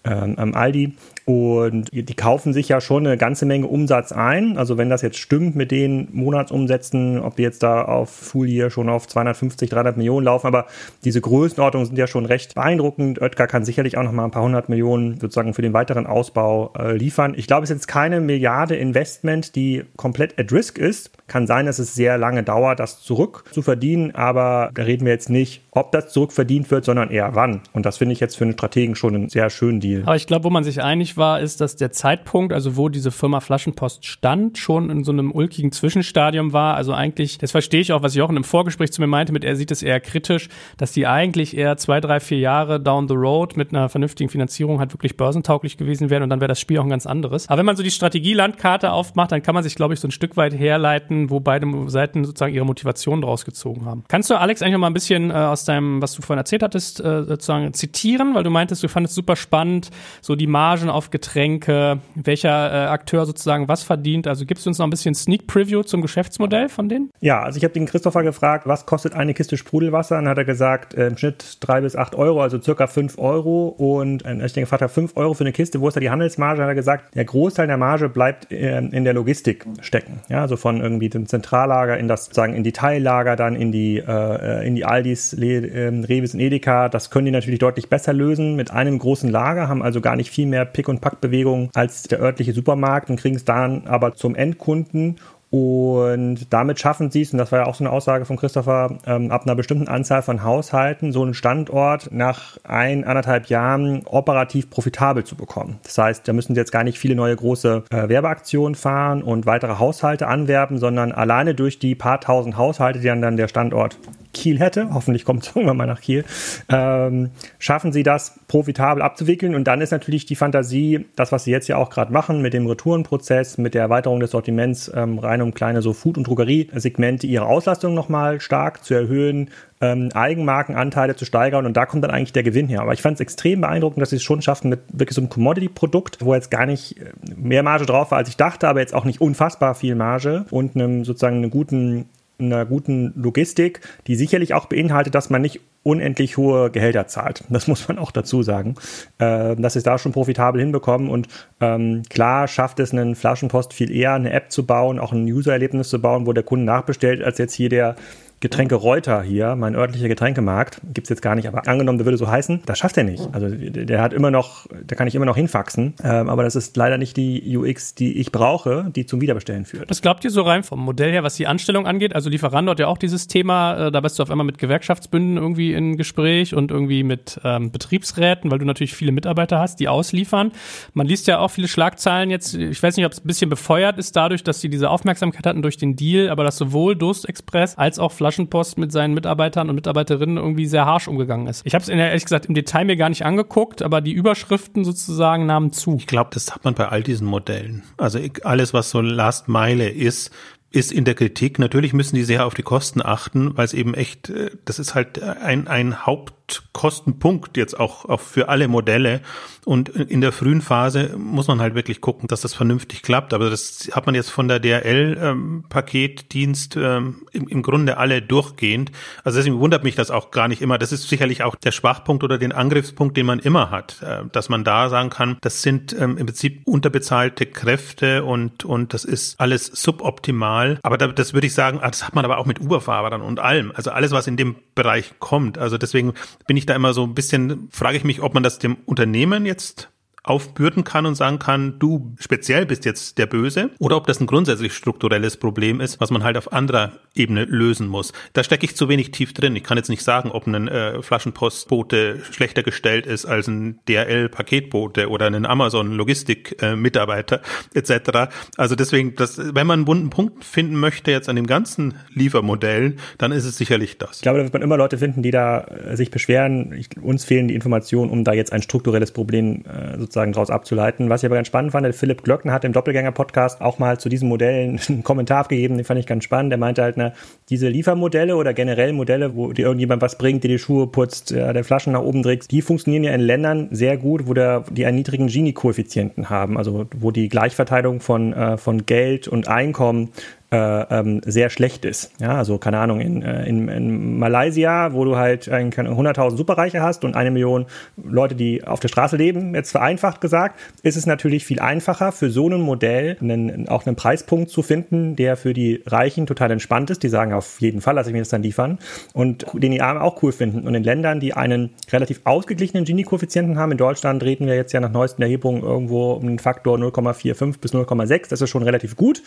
ähm, 0.05 0.55
Aldi. 0.55 0.95
Und 1.27 1.89
die 1.93 2.15
kaufen 2.15 2.53
sich 2.53 2.69
ja 2.69 2.81
schon 2.81 3.05
eine 3.05 3.17
ganze 3.17 3.47
Menge 3.47 3.67
Umsatz 3.67 4.13
ein. 4.13 4.57
Also 4.57 4.79
wenn 4.79 4.89
das 4.89 5.03
jetzt 5.03 5.19
stimmt 5.19 5.57
mit 5.57 5.73
den 5.73 6.07
Monatsumsätzen, 6.13 7.19
ob 7.19 7.35
die 7.35 7.43
jetzt 7.43 7.65
da 7.65 7.83
auf 7.83 8.11
Full 8.11 8.49
Year 8.49 8.71
schon 8.71 8.89
auf 8.89 9.09
250, 9.09 9.69
300 9.69 9.97
Millionen 9.97 10.25
laufen, 10.25 10.47
aber 10.47 10.67
diese 11.05 11.21
Größenordnungen 11.21 11.89
sind 11.89 11.99
ja 11.99 12.07
schon 12.07 12.27
recht 12.27 12.55
beeindruckend. 12.55 13.21
Oetker 13.21 13.49
kann 13.49 13.65
sicherlich 13.65 13.99
auch 13.99 14.05
noch 14.05 14.13
mal 14.13 14.25
ein 14.25 14.31
paar 14.31 14.45
hundert 14.45 14.69
Millionen 14.69 15.19
sozusagen 15.19 15.53
für 15.53 15.63
den 15.63 15.73
weiteren 15.73 16.07
Ausbau 16.07 16.73
äh, 16.79 16.97
liefern. 16.97 17.35
Ich 17.37 17.49
glaube, 17.49 17.65
es 17.65 17.71
ist 17.71 17.77
jetzt 17.79 17.89
keine 17.89 18.21
Milliarde 18.21 18.77
Investment, 18.77 19.57
die 19.57 19.83
komplett 19.97 20.39
at 20.39 20.53
risk 20.53 20.79
ist. 20.79 21.11
Kann 21.27 21.49
sein, 21.49 21.67
dass 21.67 21.81
es 21.81 21.97
sehr 21.97 22.19
lange 22.19 22.45
dauert, 22.45 22.79
das 22.79 23.01
zurück 23.01 23.43
zu 23.51 23.63
verdienen, 23.63 24.15
aber 24.15 24.71
da 24.75 24.85
reden 24.85 25.05
wir 25.05 25.13
jetzt 25.13 25.29
nicht, 25.29 25.63
ob 25.73 25.91
das 25.91 26.13
zurückverdient 26.13 26.71
wird, 26.71 26.85
sondern 26.85 27.11
eher 27.11 27.35
wann. 27.35 27.63
Und 27.73 27.85
das 27.85 27.97
finde 27.97 28.13
ich 28.13 28.21
jetzt 28.21 28.37
für 28.37 28.45
einen 28.45 28.53
Strategen 28.53 28.95
schon 28.95 29.17
einen 29.17 29.29
sehr 29.29 29.51
schönen 29.51 29.81
Deal. 29.81 30.03
Aber 30.05 30.15
ich 30.15 30.29
glaube, 30.29 30.45
wo 30.45 30.51
man 30.51 30.63
sich 30.63 30.81
einig 30.81 31.16
war, 31.17 31.41
ist, 31.41 31.61
dass 31.61 31.77
der 31.77 31.93
Zeitpunkt, 31.93 32.53
also 32.53 32.77
wo 32.77 32.89
diese 32.89 33.11
Firma 33.11 33.41
Flaschenpost 33.41 34.05
stand, 34.05 34.59
schon 34.59 34.91
in 34.91 35.05
so 35.05 35.13
einem 35.13 35.33
ulkigen 35.33 35.73
Zwischenstadium 35.73 36.53
war. 36.53 36.77
Also 36.77 36.93
eigentlich, 36.93 37.39
das 37.39 37.51
verstehe 37.51 37.81
ich 37.81 37.93
auch, 37.93 38.03
was 38.03 38.15
Jochen 38.15 38.37
im 38.37 38.45
Vorgespräch 38.45 38.93
zu 38.93 39.01
mir 39.01 39.07
meinte, 39.07 39.33
mit 39.33 39.45
er 39.45 39.57
sieht 39.57 39.71
es 39.71 39.83
eher 39.83 40.01
kritisch, 40.01 40.49
dass 40.77 40.93
die 40.93 41.07
eigentlich 41.07 41.57
eher 41.57 41.77
zwei, 41.77 42.01
drei, 42.01 42.21
vier 42.21 42.39
Jahre 42.39 42.81
down 42.81 43.09
the 43.09 43.15
road 43.15 43.57
mit 43.57 43.73
einer 43.73 43.89
vernünftigen 43.89 44.31
Finanzierung 44.31 44.79
halt 44.79 44.93
wirklich 44.93 45.17
börsentauglich 45.17 45.77
gewesen 45.77 46.11
wären 46.11 46.23
und 46.23 46.31
dann 46.31 46.41
wäre 46.41 46.49
das 46.49 46.61
Spiel 46.61 46.79
auch 46.79 46.85
ein 46.85 46.91
ganz 46.91 47.07
anderes. 47.07 47.49
Aber 47.49 47.59
wenn 47.59 47.67
man 47.67 47.77
so 47.77 47.83
die 47.83 47.91
Strategielandkarte 47.91 48.93
aufmacht, 48.93 49.33
dann 49.33 49.43
kann 49.43 49.55
man 49.55 49.65
sich, 49.65 49.75
glaube 49.75 49.95
ich, 49.95 50.01
so 50.01 50.09
ein 50.09 50.13
Stück 50.13 50.37
weit 50.37 50.55
herleiten, 50.59 51.31
wo 51.31 51.41
beide 51.41 51.67
Seiten 51.89 52.25
sozusagen 52.25 52.55
ihre 52.55 52.67
Motivation 52.67 53.21
draus 53.21 53.45
gezogen 53.45 53.85
haben. 53.85 54.05
Kannst 54.09 54.31
du, 54.31 54.35
Alex, 54.35 54.63
eigentlich 54.63 54.73
noch 54.75 54.81
mal 54.81 54.87
ein 54.89 54.95
bisschen 54.95 55.31
äh, 55.31 55.35
aus 55.35 55.65
deinem, 55.65 56.03
was 56.03 56.15
du 56.15 56.23
vorhin 56.23 56.39
erzählt 56.39 56.63
hattest, 56.63 57.01
äh, 57.01 57.25
sozusagen 57.25 57.73
zitieren, 57.73 58.35
weil 58.35 58.43
du 58.43 58.51
meintest, 58.51 58.83
du 58.83 58.89
fandest 58.89 59.15
super 59.15 59.37
spannend, 59.37 59.91
so 60.21 60.37
die 60.37 60.47
Margen 60.47 60.91
auf 60.91 61.06
Getränke, 61.11 61.99
welcher 62.15 62.73
äh, 62.73 62.87
Akteur 62.89 63.27
sozusagen 63.27 63.69
was 63.69 63.83
verdient. 63.83 64.27
Also 64.27 64.47
gibst 64.47 64.67
du 64.67 64.71
uns 64.71 64.79
noch 64.79 64.87
ein 64.87 64.91
bisschen 64.91 65.15
Sneak 65.15 65.47
Preview 65.47 65.83
zum 65.83 66.03
Geschäftsmodell 66.03 66.69
von 66.69 66.89
denen? 66.89 67.11
Ja, 67.21 67.43
also 67.43 67.59
ich 67.59 67.65
habe 67.65 67.75
den 67.75 67.87
Christopher 67.87 68.23
gefragt, 68.23 68.67
was 68.67 68.87
kostet 68.87 69.15
eine 69.15 69.35
Kiste 69.35 69.57
Sprudelwasser? 69.57 70.17
Dann 70.17 70.29
hat 70.29 70.39
er 70.39 70.45
gesagt, 70.45 70.95
äh, 70.95 71.09
im 71.09 71.17
Schnitt 71.17 71.59
drei 71.61 71.81
bis 71.81 71.97
acht 71.97 72.15
Euro, 72.15 72.43
also 72.43 72.61
circa 72.61 72.87
fünf 72.87 73.19
Euro. 73.19 73.69
Und 73.69 74.25
äh, 74.25 74.45
ich 74.45 74.53
den 74.53 74.63
gefragt 74.63 74.83
habe, 74.83 74.93
fünf 74.93 75.17
Euro 75.17 75.35
für 75.35 75.45
eine 75.45 75.53
Kiste, 75.53 75.81
wo 75.81 75.89
ist 75.89 75.95
da 75.95 76.01
die 76.01 76.11
Handelsmarge? 76.11 76.63
Hat 76.63 76.69
er 76.69 76.75
gesagt, 76.75 77.15
der 77.15 77.25
Großteil 77.25 77.67
der 77.67 77.77
Marge 77.77 78.09
bleibt 78.09 78.51
äh, 78.51 78.79
in 78.79 79.05
der 79.05 79.15
Logistik 79.15 79.67
stecken. 79.81 80.21
Ja, 80.29 80.43
also 80.43 80.57
von 80.57 80.81
irgendwie 80.81 81.09
dem 81.09 81.27
Zentrallager 81.27 81.99
in 81.99 82.09
das, 82.09 82.27
sozusagen 82.27 82.55
in 82.55 82.65
die 82.65 82.73
Teillager, 82.73 83.37
dann 83.37 83.57
in 83.57 83.73
die, 83.73 83.99
äh, 83.99 84.67
in 84.67 84.75
die 84.75 84.85
Aldis, 84.85 85.33
Le, 85.33 85.67
äh, 85.67 85.89
Revis 85.89 86.35
und 86.35 86.41
Edeka. 86.41 86.89
Das 86.89 87.11
können 87.11 87.27
die 87.27 87.33
natürlich 87.33 87.61
deutlich 87.61 87.89
besser 87.89 88.13
lösen 88.13 88.57
mit 88.57 88.71
einem 88.71 88.99
großen 88.99 89.31
Lager, 89.31 89.69
haben 89.69 89.83
also 89.83 90.01
gar 90.01 90.17
nicht 90.17 90.31
viel 90.31 90.47
mehr 90.47 90.65
Pick- 90.65 90.89
und 90.89 90.96
Packbewegung 91.01 91.71
als 91.75 92.05
der 92.05 92.21
örtliche 92.21 92.53
Supermarkt 92.53 93.11
und 93.11 93.17
kriegen 93.17 93.37
es 93.37 93.45
dann 93.45 93.87
aber 93.87 94.15
zum 94.15 94.35
Endkunden 94.35 95.17
und 95.51 96.53
damit 96.53 96.81
schaffen 96.81 97.11
sie 97.11 97.23
es, 97.23 97.33
und 97.33 97.39
das 97.39 97.53
war 97.53 97.61
ja 97.61 97.67
auch 97.67 97.77
so 97.77 97.85
eine 97.85 97.93
Aussage 97.93 98.25
von 98.25 98.37
Christopher, 98.37 98.99
ähm, 99.07 99.31
ab 99.31 99.45
einer 99.45 99.55
bestimmten 99.55 99.87
Anzahl 99.87 100.23
von 100.23 100.43
Haushalten 100.43 101.13
so 101.13 101.23
einen 101.23 101.35
Standort 101.35 102.09
nach 102.11 102.59
ein, 102.65 103.05
anderthalb 103.05 103.47
Jahren 103.47 104.03
operativ 104.07 104.69
profitabel 104.71 105.23
zu 105.23 105.37
bekommen. 105.37 105.79
Das 105.85 105.97
heißt, 105.97 106.27
da 106.27 106.33
müssen 106.33 106.55
sie 106.55 106.61
jetzt 106.61 106.73
gar 106.73 106.83
nicht 106.83 106.99
viele 106.99 107.15
neue 107.15 107.37
große 107.37 107.85
äh, 107.91 108.09
Werbeaktionen 108.09 108.75
fahren 108.75 109.23
und 109.23 109.47
weitere 109.47 109.79
Haushalte 109.79 110.27
anwerben, 110.27 110.79
sondern 110.79 111.13
alleine 111.13 111.55
durch 111.55 111.79
die 111.79 111.95
paar 111.95 112.21
tausend 112.21 112.57
Haushalte, 112.57 112.99
die 112.99 113.07
dann, 113.07 113.23
dann 113.23 113.37
der 113.37 113.49
Standort 113.49 113.99
Kiel 114.37 114.61
hätte, 114.61 114.91
hoffentlich 114.93 115.25
kommt 115.25 115.43
es 115.43 115.49
irgendwann 115.57 115.77
mal 115.77 115.87
nach 115.87 116.01
Kiel, 116.01 116.25
ähm, 116.69 117.31
schaffen 117.59 117.93
sie 117.93 118.03
das 118.03 118.39
profitabel 118.47 119.03
abzuwickeln. 119.03 119.55
Und 119.55 119.65
dann 119.65 119.81
ist 119.81 119.91
natürlich 119.91 120.27
die 120.27 120.37
Fantasie, 120.37 121.07
das, 121.17 121.33
was 121.33 121.45
sie 121.45 121.51
jetzt 121.51 121.69
ja 121.69 121.77
auch 121.77 121.91
gerade 121.91 122.13
machen, 122.13 122.43
mit 122.43 122.55
dem 122.55 122.67
Retourenprozess, 122.67 123.59
mit 123.59 123.75
der 123.75 123.83
Erweiterung 123.83 124.21
des 124.21 124.31
Sortiments 124.31 124.91
ähm, 124.95 125.19
rein 125.19 125.43
um 125.43 125.55
kleine 125.55 125.83
so 125.83 125.93
Food- 125.93 126.19
und 126.19 126.27
Drogeriesegmente, 126.27 127.27
ihre 127.27 127.47
Auslastung 127.47 127.95
nochmal 127.95 128.41
stark 128.41 128.85
zu 128.85 128.95
erhöhen, 128.95 129.51
ähm, 129.81 130.09
Eigenmarkenanteile 130.15 131.17
zu 131.17 131.25
steigern 131.25 131.67
und 131.67 131.77
da 131.77 131.85
kommt 131.87 132.03
dann 132.03 132.11
eigentlich 132.11 132.33
der 132.33 132.43
Gewinn 132.43 132.69
her. 132.69 132.81
Aber 132.81 132.93
ich 132.93 133.03
fand 133.03 133.15
es 133.17 133.21
extrem 133.21 133.61
beeindruckend, 133.61 134.01
dass 134.01 134.11
sie 134.11 134.17
es 134.17 134.23
schon 134.23 134.41
schaffen 134.41 134.71
mit 134.71 134.81
wirklich 134.93 135.15
so 135.15 135.21
einem 135.21 135.29
Commodity-Produkt, 135.29 136.25
wo 136.25 136.35
jetzt 136.35 136.51
gar 136.51 136.67
nicht 136.67 136.99
äh, 136.99 137.11
mehr 137.37 137.63
Marge 137.63 137.87
drauf 137.87 138.11
war, 138.11 138.19
als 138.19 138.29
ich 138.29 138.37
dachte, 138.37 138.69
aber 138.69 138.81
jetzt 138.81 138.95
auch 138.95 139.05
nicht 139.05 139.21
unfassbar 139.21 139.75
viel 139.75 139.95
Marge 139.95 140.47
und 140.51 140.75
einem 140.75 141.05
sozusagen 141.05 141.37
einen 141.37 141.51
guten 141.51 142.07
einer 142.39 142.67
guten 142.67 143.13
Logistik, 143.17 143.81
die 144.07 144.17
sicherlich 144.17 144.55
auch 144.55 144.67
beinhaltet, 144.67 145.15
dass 145.15 145.31
man 145.31 145.43
nicht 145.43 145.61
unendlich 145.83 146.37
hohe 146.37 146.71
Gehälter 146.71 147.07
zahlt. 147.07 147.45
Das 147.49 147.69
muss 147.69 147.87
man 147.87 147.99
auch 147.99 148.11
dazu 148.11 148.43
sagen. 148.43 148.75
Äh, 149.19 149.55
dass 149.55 149.77
es 149.77 149.85
da 149.85 149.99
schon 149.99 150.13
profitabel 150.13 150.61
hinbekommen 150.61 151.09
und 151.09 151.29
ähm, 151.61 152.03
klar 152.11 152.49
schafft 152.49 152.81
es 152.81 152.93
einen 152.93 153.15
Flaschenpost 153.15 153.73
viel 153.73 153.93
eher, 153.93 154.15
eine 154.15 154.33
App 154.33 154.51
zu 154.51 154.67
bauen, 154.67 154.99
auch 154.99 155.13
ein 155.13 155.25
User-Erlebnis 155.25 155.89
zu 155.89 156.01
bauen, 156.01 156.27
wo 156.27 156.33
der 156.33 156.43
Kunde 156.43 156.65
nachbestellt, 156.65 157.23
als 157.23 157.39
jetzt 157.39 157.55
hier 157.55 157.69
der 157.69 157.95
Getränke 158.41 158.75
Reuter 158.75 159.23
hier, 159.23 159.57
mein 159.57 159.75
örtlicher 159.75 160.09
Getränkemarkt, 160.09 160.83
gibt 160.93 161.07
es 161.07 161.09
jetzt 161.09 161.23
gar 161.23 161.35
nicht, 161.35 161.49
aber 161.49 161.67
angenommen, 161.67 161.97
der 161.97 162.05
würde 162.05 162.19
so 162.19 162.29
heißen, 162.29 162.63
das 162.67 162.79
schafft 162.79 162.99
er 162.99 163.05
nicht. 163.05 163.27
Also 163.33 163.49
der 163.49 164.03
hat 164.03 164.13
immer 164.13 164.31
noch, 164.31 164.67
da 164.87 164.95
kann 164.95 165.09
ich 165.09 165.15
immer 165.15 165.25
noch 165.25 165.37
hinfaxen, 165.37 165.95
ähm, 166.05 166.29
aber 166.29 166.43
das 166.43 166.55
ist 166.55 166.77
leider 166.77 166.99
nicht 166.99 167.17
die 167.17 167.57
UX, 167.57 167.95
die 167.95 168.19
ich 168.19 168.33
brauche, 168.33 168.91
die 168.95 169.07
zum 169.07 169.23
Wiederbestellen 169.23 169.65
führt. 169.65 169.89
Was 169.89 170.03
glaubt 170.03 170.23
ihr 170.25 170.31
so 170.31 170.43
rein 170.43 170.65
vom 170.65 170.81
Modell 170.81 171.13
her, 171.13 171.23
was 171.23 171.37
die 171.37 171.47
Anstellung 171.47 171.87
angeht? 171.87 172.15
Also 172.15 172.29
Lieferando 172.29 172.73
hat 172.73 172.79
ja 172.79 172.89
auch 172.89 172.99
dieses 172.99 173.27
Thema, 173.27 173.87
äh, 173.87 173.91
da 173.91 174.03
bist 174.03 174.19
du 174.19 174.23
auf 174.23 174.31
einmal 174.31 174.45
mit 174.45 174.59
Gewerkschaftsbünden 174.59 175.39
irgendwie 175.39 175.73
in 175.73 175.97
Gespräch 175.97 176.55
und 176.55 176.71
irgendwie 176.71 177.05
mit 177.05 177.41
ähm, 177.43 177.71
Betriebsräten, 177.71 178.51
weil 178.51 178.59
du 178.59 178.67
natürlich 178.67 178.95
viele 178.95 179.13
Mitarbeiter 179.13 179.59
hast, 179.59 179.81
die 179.81 179.89
ausliefern. 179.89 180.53
Man 180.93 181.07
liest 181.07 181.27
ja 181.27 181.39
auch 181.39 181.51
viele 181.51 181.69
Schlagzeilen 181.69 182.29
jetzt, 182.29 182.55
ich 182.55 182.83
weiß 182.83 182.99
nicht, 182.99 183.07
ob 183.07 183.13
es 183.13 183.25
ein 183.25 183.27
bisschen 183.27 183.49
befeuert 183.49 183.97
ist 183.97 184.15
dadurch, 184.15 184.45
dass 184.45 184.61
sie 184.61 184.69
diese 184.69 184.91
Aufmerksamkeit 184.91 185.47
hatten 185.47 185.63
durch 185.63 185.79
den 185.79 185.97
Deal, 185.97 186.29
aber 186.29 186.45
dass 186.45 186.59
sowohl 186.59 186.97
Durst 186.97 187.27
Express 187.27 187.79
als 187.79 187.99
auch 187.99 188.13
Flaschenpost 188.27 188.77
mit 188.77 188.91
seinen 188.91 189.15
Mitarbeitern 189.15 189.69
und 189.69 189.77
Mitarbeiterinnen 189.77 190.37
irgendwie 190.37 190.67
sehr 190.67 190.85
harsch 190.85 191.07
umgegangen 191.07 191.47
ist. 191.47 191.63
Ich 191.65 191.75
habe 191.75 191.83
es 191.83 191.89
ehrlich 191.89 192.25
gesagt 192.25 192.47
im 192.47 192.55
Detail 192.55 192.85
mir 192.85 192.97
gar 192.97 193.09
nicht 193.09 193.25
angeguckt, 193.25 193.83
aber 193.83 194.01
die 194.01 194.13
Überschriften 194.13 194.85
sozusagen 194.85 195.47
nahmen 195.47 195.73
zu. 195.73 195.97
Ich 195.97 196.09
glaube, 196.09 196.31
das 196.33 196.53
hat 196.53 196.65
man 196.65 196.75
bei 196.75 196.89
all 196.89 197.05
diesen 197.05 197.29
Modellen. 197.29 197.85
Also 197.99 198.19
alles, 198.43 198.75
was 198.75 198.91
so 198.91 199.01
Last 199.01 199.47
Meile 199.47 199.89
ist, 199.89 200.33
ist 200.73 200.91
in 200.91 201.05
der 201.05 201.15
Kritik. 201.15 201.61
Natürlich 201.61 201.93
müssen 201.93 202.17
die 202.17 202.25
sehr 202.25 202.47
auf 202.47 202.55
die 202.55 202.63
Kosten 202.63 203.01
achten, 203.01 203.57
weil 203.57 203.65
es 203.65 203.73
eben 203.73 203.95
echt, 203.95 204.31
äh, 204.31 204.51
das 204.65 204.81
ist 204.81 204.97
halt 204.97 205.23
ein, 205.23 205.69
ein 205.69 206.05
Hauptkostenpunkt 206.47 207.57
jetzt 207.57 207.77
auch, 207.79 208.05
auch 208.05 208.21
für 208.21 208.49
alle 208.49 208.67
Modelle. 208.69 209.21
Und 209.65 209.89
in 209.89 210.21
der 210.21 210.31
frühen 210.31 210.63
Phase 210.63 211.17
muss 211.19 211.49
man 211.49 211.61
halt 211.61 211.75
wirklich 211.75 212.01
gucken, 212.01 212.29
dass 212.29 212.43
das 212.43 212.55
vernünftig 212.55 213.03
klappt. 213.03 213.35
Aber 213.35 213.51
das 213.51 213.91
hat 213.93 214.07
man 214.07 214.15
jetzt 214.15 214.31
von 214.31 214.47
der 214.47 214.61
DRL-Paketdienst 214.61 216.77
ähm, 216.77 216.83
ähm, 216.83 217.27
im, 217.33 217.49
im 217.49 217.63
Grunde 217.63 217.97
alle 217.97 218.23
durchgehend. 218.23 218.93
Also 219.25 219.39
deswegen 219.39 219.59
wundert 219.59 219.83
mich 219.83 219.97
das 219.97 220.13
auch 220.13 220.31
gar 220.31 220.47
nicht 220.47 220.63
immer. 220.63 220.79
Das 220.79 220.93
ist 220.93 221.09
sicherlich 221.09 221.43
auch 221.43 221.57
der 221.57 221.73
Schwachpunkt 221.73 222.23
oder 222.23 222.39
den 222.39 222.53
Angriffspunkt, 222.53 223.17
den 223.17 223.27
man 223.27 223.41
immer 223.41 223.73
hat, 223.73 224.01
äh, 224.03 224.23
dass 224.31 224.49
man 224.49 224.63
da 224.63 224.89
sagen 224.89 225.11
kann, 225.11 225.39
das 225.41 225.63
sind 225.63 225.97
ähm, 225.99 226.17
im 226.17 226.27
Prinzip 226.27 226.63
unterbezahlte 226.65 227.47
Kräfte 227.47 228.23
und, 228.23 228.65
und 228.65 228.95
das 228.95 229.05
ist 229.05 229.41
alles 229.41 229.67
suboptimal. 229.67 230.79
Aber 230.83 230.97
da, 230.97 231.09
das 231.09 231.35
würde 231.35 231.49
ich 231.49 231.55
sagen, 231.55 231.81
ah, 231.83 231.89
das 231.89 232.07
hat 232.07 232.15
man 232.15 232.25
aber 232.25 232.39
auch 232.39 232.47
mit 232.47 232.61
Uberfahrern 232.61 233.21
und 233.21 233.41
allem. 233.41 233.73
Also 233.75 233.91
alles, 233.91 234.13
was 234.13 234.29
in 234.29 234.37
dem 234.37 234.55
Bereich 234.77 235.15
kommt. 235.19 235.59
Also 235.59 235.77
deswegen 235.77 236.15
bin 236.47 236.57
ich 236.57 236.67
da 236.67 236.75
immer 236.75 236.95
so 236.95 237.05
ein 237.05 237.15
bisschen, 237.15 237.69
frage 237.71 237.97
ich 237.97 238.05
mich, 238.05 238.23
ob 238.23 238.35
man 238.35 238.43
das 238.43 238.59
dem 238.59 238.77
Unternehmen 238.87 239.47
jetzt 239.47 239.91
aufbürden 240.27 240.85
kann 240.85 241.07
und 241.07 241.15
sagen 241.15 241.39
kann, 241.39 241.79
du 241.79 242.13
speziell 242.19 242.67
bist 242.67 242.85
jetzt 242.85 243.17
der 243.19 243.27
Böse, 243.27 243.71
oder 243.79 243.97
ob 243.97 244.07
das 244.07 244.21
ein 244.21 244.27
grundsätzlich 244.27 244.75
strukturelles 244.75 245.37
Problem 245.37 245.81
ist, 245.81 246.01
was 246.01 246.11
man 246.11 246.25
halt 246.25 246.37
auf 246.37 246.53
anderer 246.53 246.93
Ebene 247.15 247.45
lösen 247.45 247.87
muss. 247.87 248.13
Da 248.33 248.43
stecke 248.43 248.67
ich 248.67 248.77
zu 248.77 248.89
wenig 248.89 249.13
tief 249.13 249.33
drin. 249.33 249.55
Ich 249.57 249.63
kann 249.63 249.79
jetzt 249.79 249.89
nicht 249.89 250.03
sagen, 250.03 250.31
ob 250.33 250.47
ein 250.47 250.69
äh, 250.69 251.01
Flaschenpostbote 251.01 252.23
schlechter 252.31 252.63
gestellt 252.65 253.07
ist 253.07 253.25
als 253.25 253.47
ein 253.47 253.79
DRL-Paketbote 253.89 255.09
oder 255.09 255.27
ein 255.27 255.47
Amazon-Logistik-Mitarbeiter 255.47 257.41
äh, 257.75 257.79
etc. 257.79 258.35
Also 258.57 258.75
deswegen, 258.75 259.15
das, 259.15 259.39
wenn 259.39 259.67
man 259.67 259.81
einen 259.81 259.87
wunden 259.87 260.11
Punkt 260.11 260.45
finden 260.45 260.77
möchte 260.77 261.13
jetzt 261.13 261.29
an 261.29 261.37
dem 261.37 261.47
ganzen 261.47 261.95
Liefermodell, 262.13 262.97
dann 263.19 263.31
ist 263.31 263.45
es 263.45 263.57
sicherlich 263.57 263.97
das. 263.99 264.17
Ich 264.17 264.23
glaube, 264.23 264.39
da 264.39 264.45
wird 264.45 264.53
man 264.53 264.63
immer 264.63 264.77
Leute 264.77 264.99
finden, 264.99 265.23
die 265.23 265.31
da 265.31 265.61
äh, 265.61 265.97
sich 265.97 266.11
beschweren. 266.11 266.73
Ich, 266.73 266.89
uns 267.01 267.25
fehlen 267.25 267.47
die 267.47 267.55
Informationen, 267.55 268.11
um 268.11 268.25
da 268.25 268.33
jetzt 268.33 268.53
ein 268.53 268.63
strukturelles 268.63 269.13
Problem 269.13 269.65
äh, 269.65 269.97
sozusagen 269.99 270.16
sozusagen 270.17 270.33
daraus 270.33 270.51
abzuleiten. 270.51 271.11
Was 271.11 271.23
ich 271.23 271.27
aber 271.27 271.37
ganz 271.37 271.49
spannend 271.49 271.73
fand, 271.73 271.85
der 271.85 271.93
Philipp 271.93 272.25
Glöckner 272.25 272.53
hat 272.53 272.65
im 272.65 272.73
Doppelgänger-Podcast 272.73 273.61
auch 273.61 273.79
mal 273.79 273.99
zu 274.01 274.09
diesen 274.09 274.29
Modellen 274.29 274.81
einen 274.89 275.03
Kommentar 275.03 275.41
abgegeben, 275.41 275.77
den 275.77 275.85
fand 275.85 276.01
ich 276.01 276.07
ganz 276.07 276.25
spannend. 276.25 276.51
Der 276.53 276.59
meinte 276.59 276.83
halt, 276.83 276.97
na, 276.97 277.13
diese 277.51 277.69
Liefermodelle 277.69 278.37
oder 278.37 278.55
generell 278.55 278.95
Modelle, 278.95 279.37
wo 279.37 279.53
dir 279.53 279.67
irgendjemand 279.67 280.01
was 280.01 280.17
bringt, 280.17 280.43
dir 280.43 280.49
die 280.49 280.59
Schuhe 280.59 280.87
putzt, 280.87 281.33
ja, 281.33 281.53
der 281.53 281.65
Flaschen 281.65 281.93
nach 281.93 282.01
oben 282.01 282.23
trägst, 282.23 282.51
die 282.51 282.63
funktionieren 282.63 283.05
ja 283.05 283.13
in 283.13 283.21
Ländern 283.21 283.69
sehr 283.71 283.99
gut, 283.99 284.27
wo 284.27 284.33
der, 284.33 284.65
die 284.71 284.87
einen 284.87 284.97
niedrigen 284.97 285.27
Gini-Koeffizienten 285.27 286.31
haben, 286.31 286.57
also 286.57 286.87
wo 286.97 287.11
die 287.11 287.29
Gleichverteilung 287.29 288.01
von, 288.01 288.33
äh, 288.33 288.57
von 288.57 288.87
Geld 288.87 289.29
und 289.29 289.49
Einkommen 289.49 290.11
äh, 290.51 290.57
ähm, 290.57 291.21
sehr 291.25 291.51
schlecht 291.51 291.85
ist. 291.85 292.13
Ja, 292.21 292.37
also 292.37 292.59
keine 292.59 292.79
Ahnung, 292.79 293.01
in, 293.01 293.23
äh, 293.23 293.47
in, 293.47 293.69
in 293.69 294.19
Malaysia, 294.19 294.93
wo 294.93 295.05
du 295.05 295.17
halt 295.17 295.49
100.000 295.49 296.37
Superreiche 296.37 296.83
hast 296.83 297.05
und 297.05 297.17
eine 297.17 297.31
Million 297.33 297.67
Leute, 297.97 298.37
die 298.37 298.65
auf 298.65 298.79
der 298.79 298.89
Straße 298.89 299.17
leben, 299.17 299.55
jetzt 299.55 299.73
vereinfacht 299.73 300.21
gesagt, 300.21 300.61
ist 300.83 300.97
es 300.97 301.07
natürlich 301.07 301.45
viel 301.45 301.59
einfacher 301.59 302.13
für 302.13 302.31
so 302.31 302.49
ein 302.49 302.61
Modell 302.61 303.17
einen, 303.21 303.69
auch 303.69 303.87
einen 303.87 303.97
Preispunkt 303.97 304.51
zu 304.51 304.63
finden, 304.63 305.17
der 305.17 305.37
für 305.37 305.53
die 305.53 305.83
Reichen 305.87 306.27
total 306.27 306.53
entspannt 306.53 306.91
ist. 306.91 307.03
Die 307.03 307.09
sagen 307.09 307.33
auf 307.33 307.61
jeden 307.61 307.81
Fall, 307.81 307.95
lasse 307.95 308.11
ich 308.11 308.15
mir 308.15 308.21
das 308.21 308.29
dann 308.29 308.43
liefern 308.43 308.79
und 309.15 309.47
den 309.53 309.73
die 309.73 309.83
Armen 309.83 310.01
auch 310.01 310.23
cool 310.23 310.31
finden. 310.33 310.67
Und 310.67 310.75
in 310.75 310.85
Ländern, 310.85 311.19
die 311.19 311.35
einen 311.35 311.71
relativ 311.91 312.21
ausgeglichenen 312.23 312.85
Gini-Koeffizienten 312.85 313.59
haben, 313.59 313.73
in 313.73 313.79
Deutschland 313.79 314.23
reden 314.23 314.47
wir 314.47 314.55
jetzt 314.55 314.73
ja 314.73 314.81
nach 314.81 314.93
neuesten 314.93 315.23
Erhebungen 315.23 315.63
irgendwo 315.63 316.13
um 316.13 316.27
den 316.27 316.39
Faktor 316.39 316.79
0,45 316.79 317.61
bis 317.61 317.75
0,6, 317.75 318.29
das 318.29 318.41
ist 318.41 318.51
schon 318.51 318.63
relativ 318.63 318.95
gut. 318.95 319.23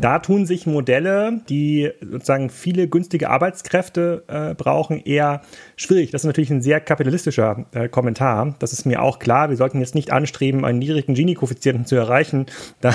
Da 0.00 0.18
tun 0.18 0.44
sich 0.44 0.55
Modelle, 0.64 1.40
die 1.50 1.90
sozusagen 2.00 2.48
viele 2.48 2.88
günstige 2.88 3.28
Arbeitskräfte 3.28 4.24
äh, 4.28 4.54
brauchen, 4.54 5.04
eher 5.04 5.42
schwierig. 5.76 6.12
Das 6.12 6.22
ist 6.22 6.26
natürlich 6.26 6.50
ein 6.50 6.62
sehr 6.62 6.80
kapitalistischer 6.80 7.66
äh, 7.72 7.88
Kommentar. 7.88 8.54
Das 8.60 8.72
ist 8.72 8.86
mir 8.86 9.02
auch 9.02 9.18
klar. 9.18 9.50
Wir 9.50 9.56
sollten 9.56 9.80
jetzt 9.80 9.94
nicht 9.94 10.12
anstreben, 10.12 10.64
einen 10.64 10.78
niedrigen 10.78 11.14
Gini-Koeffizienten 11.14 11.84
zu 11.84 11.96
erreichen, 11.96 12.46
da, 12.80 12.94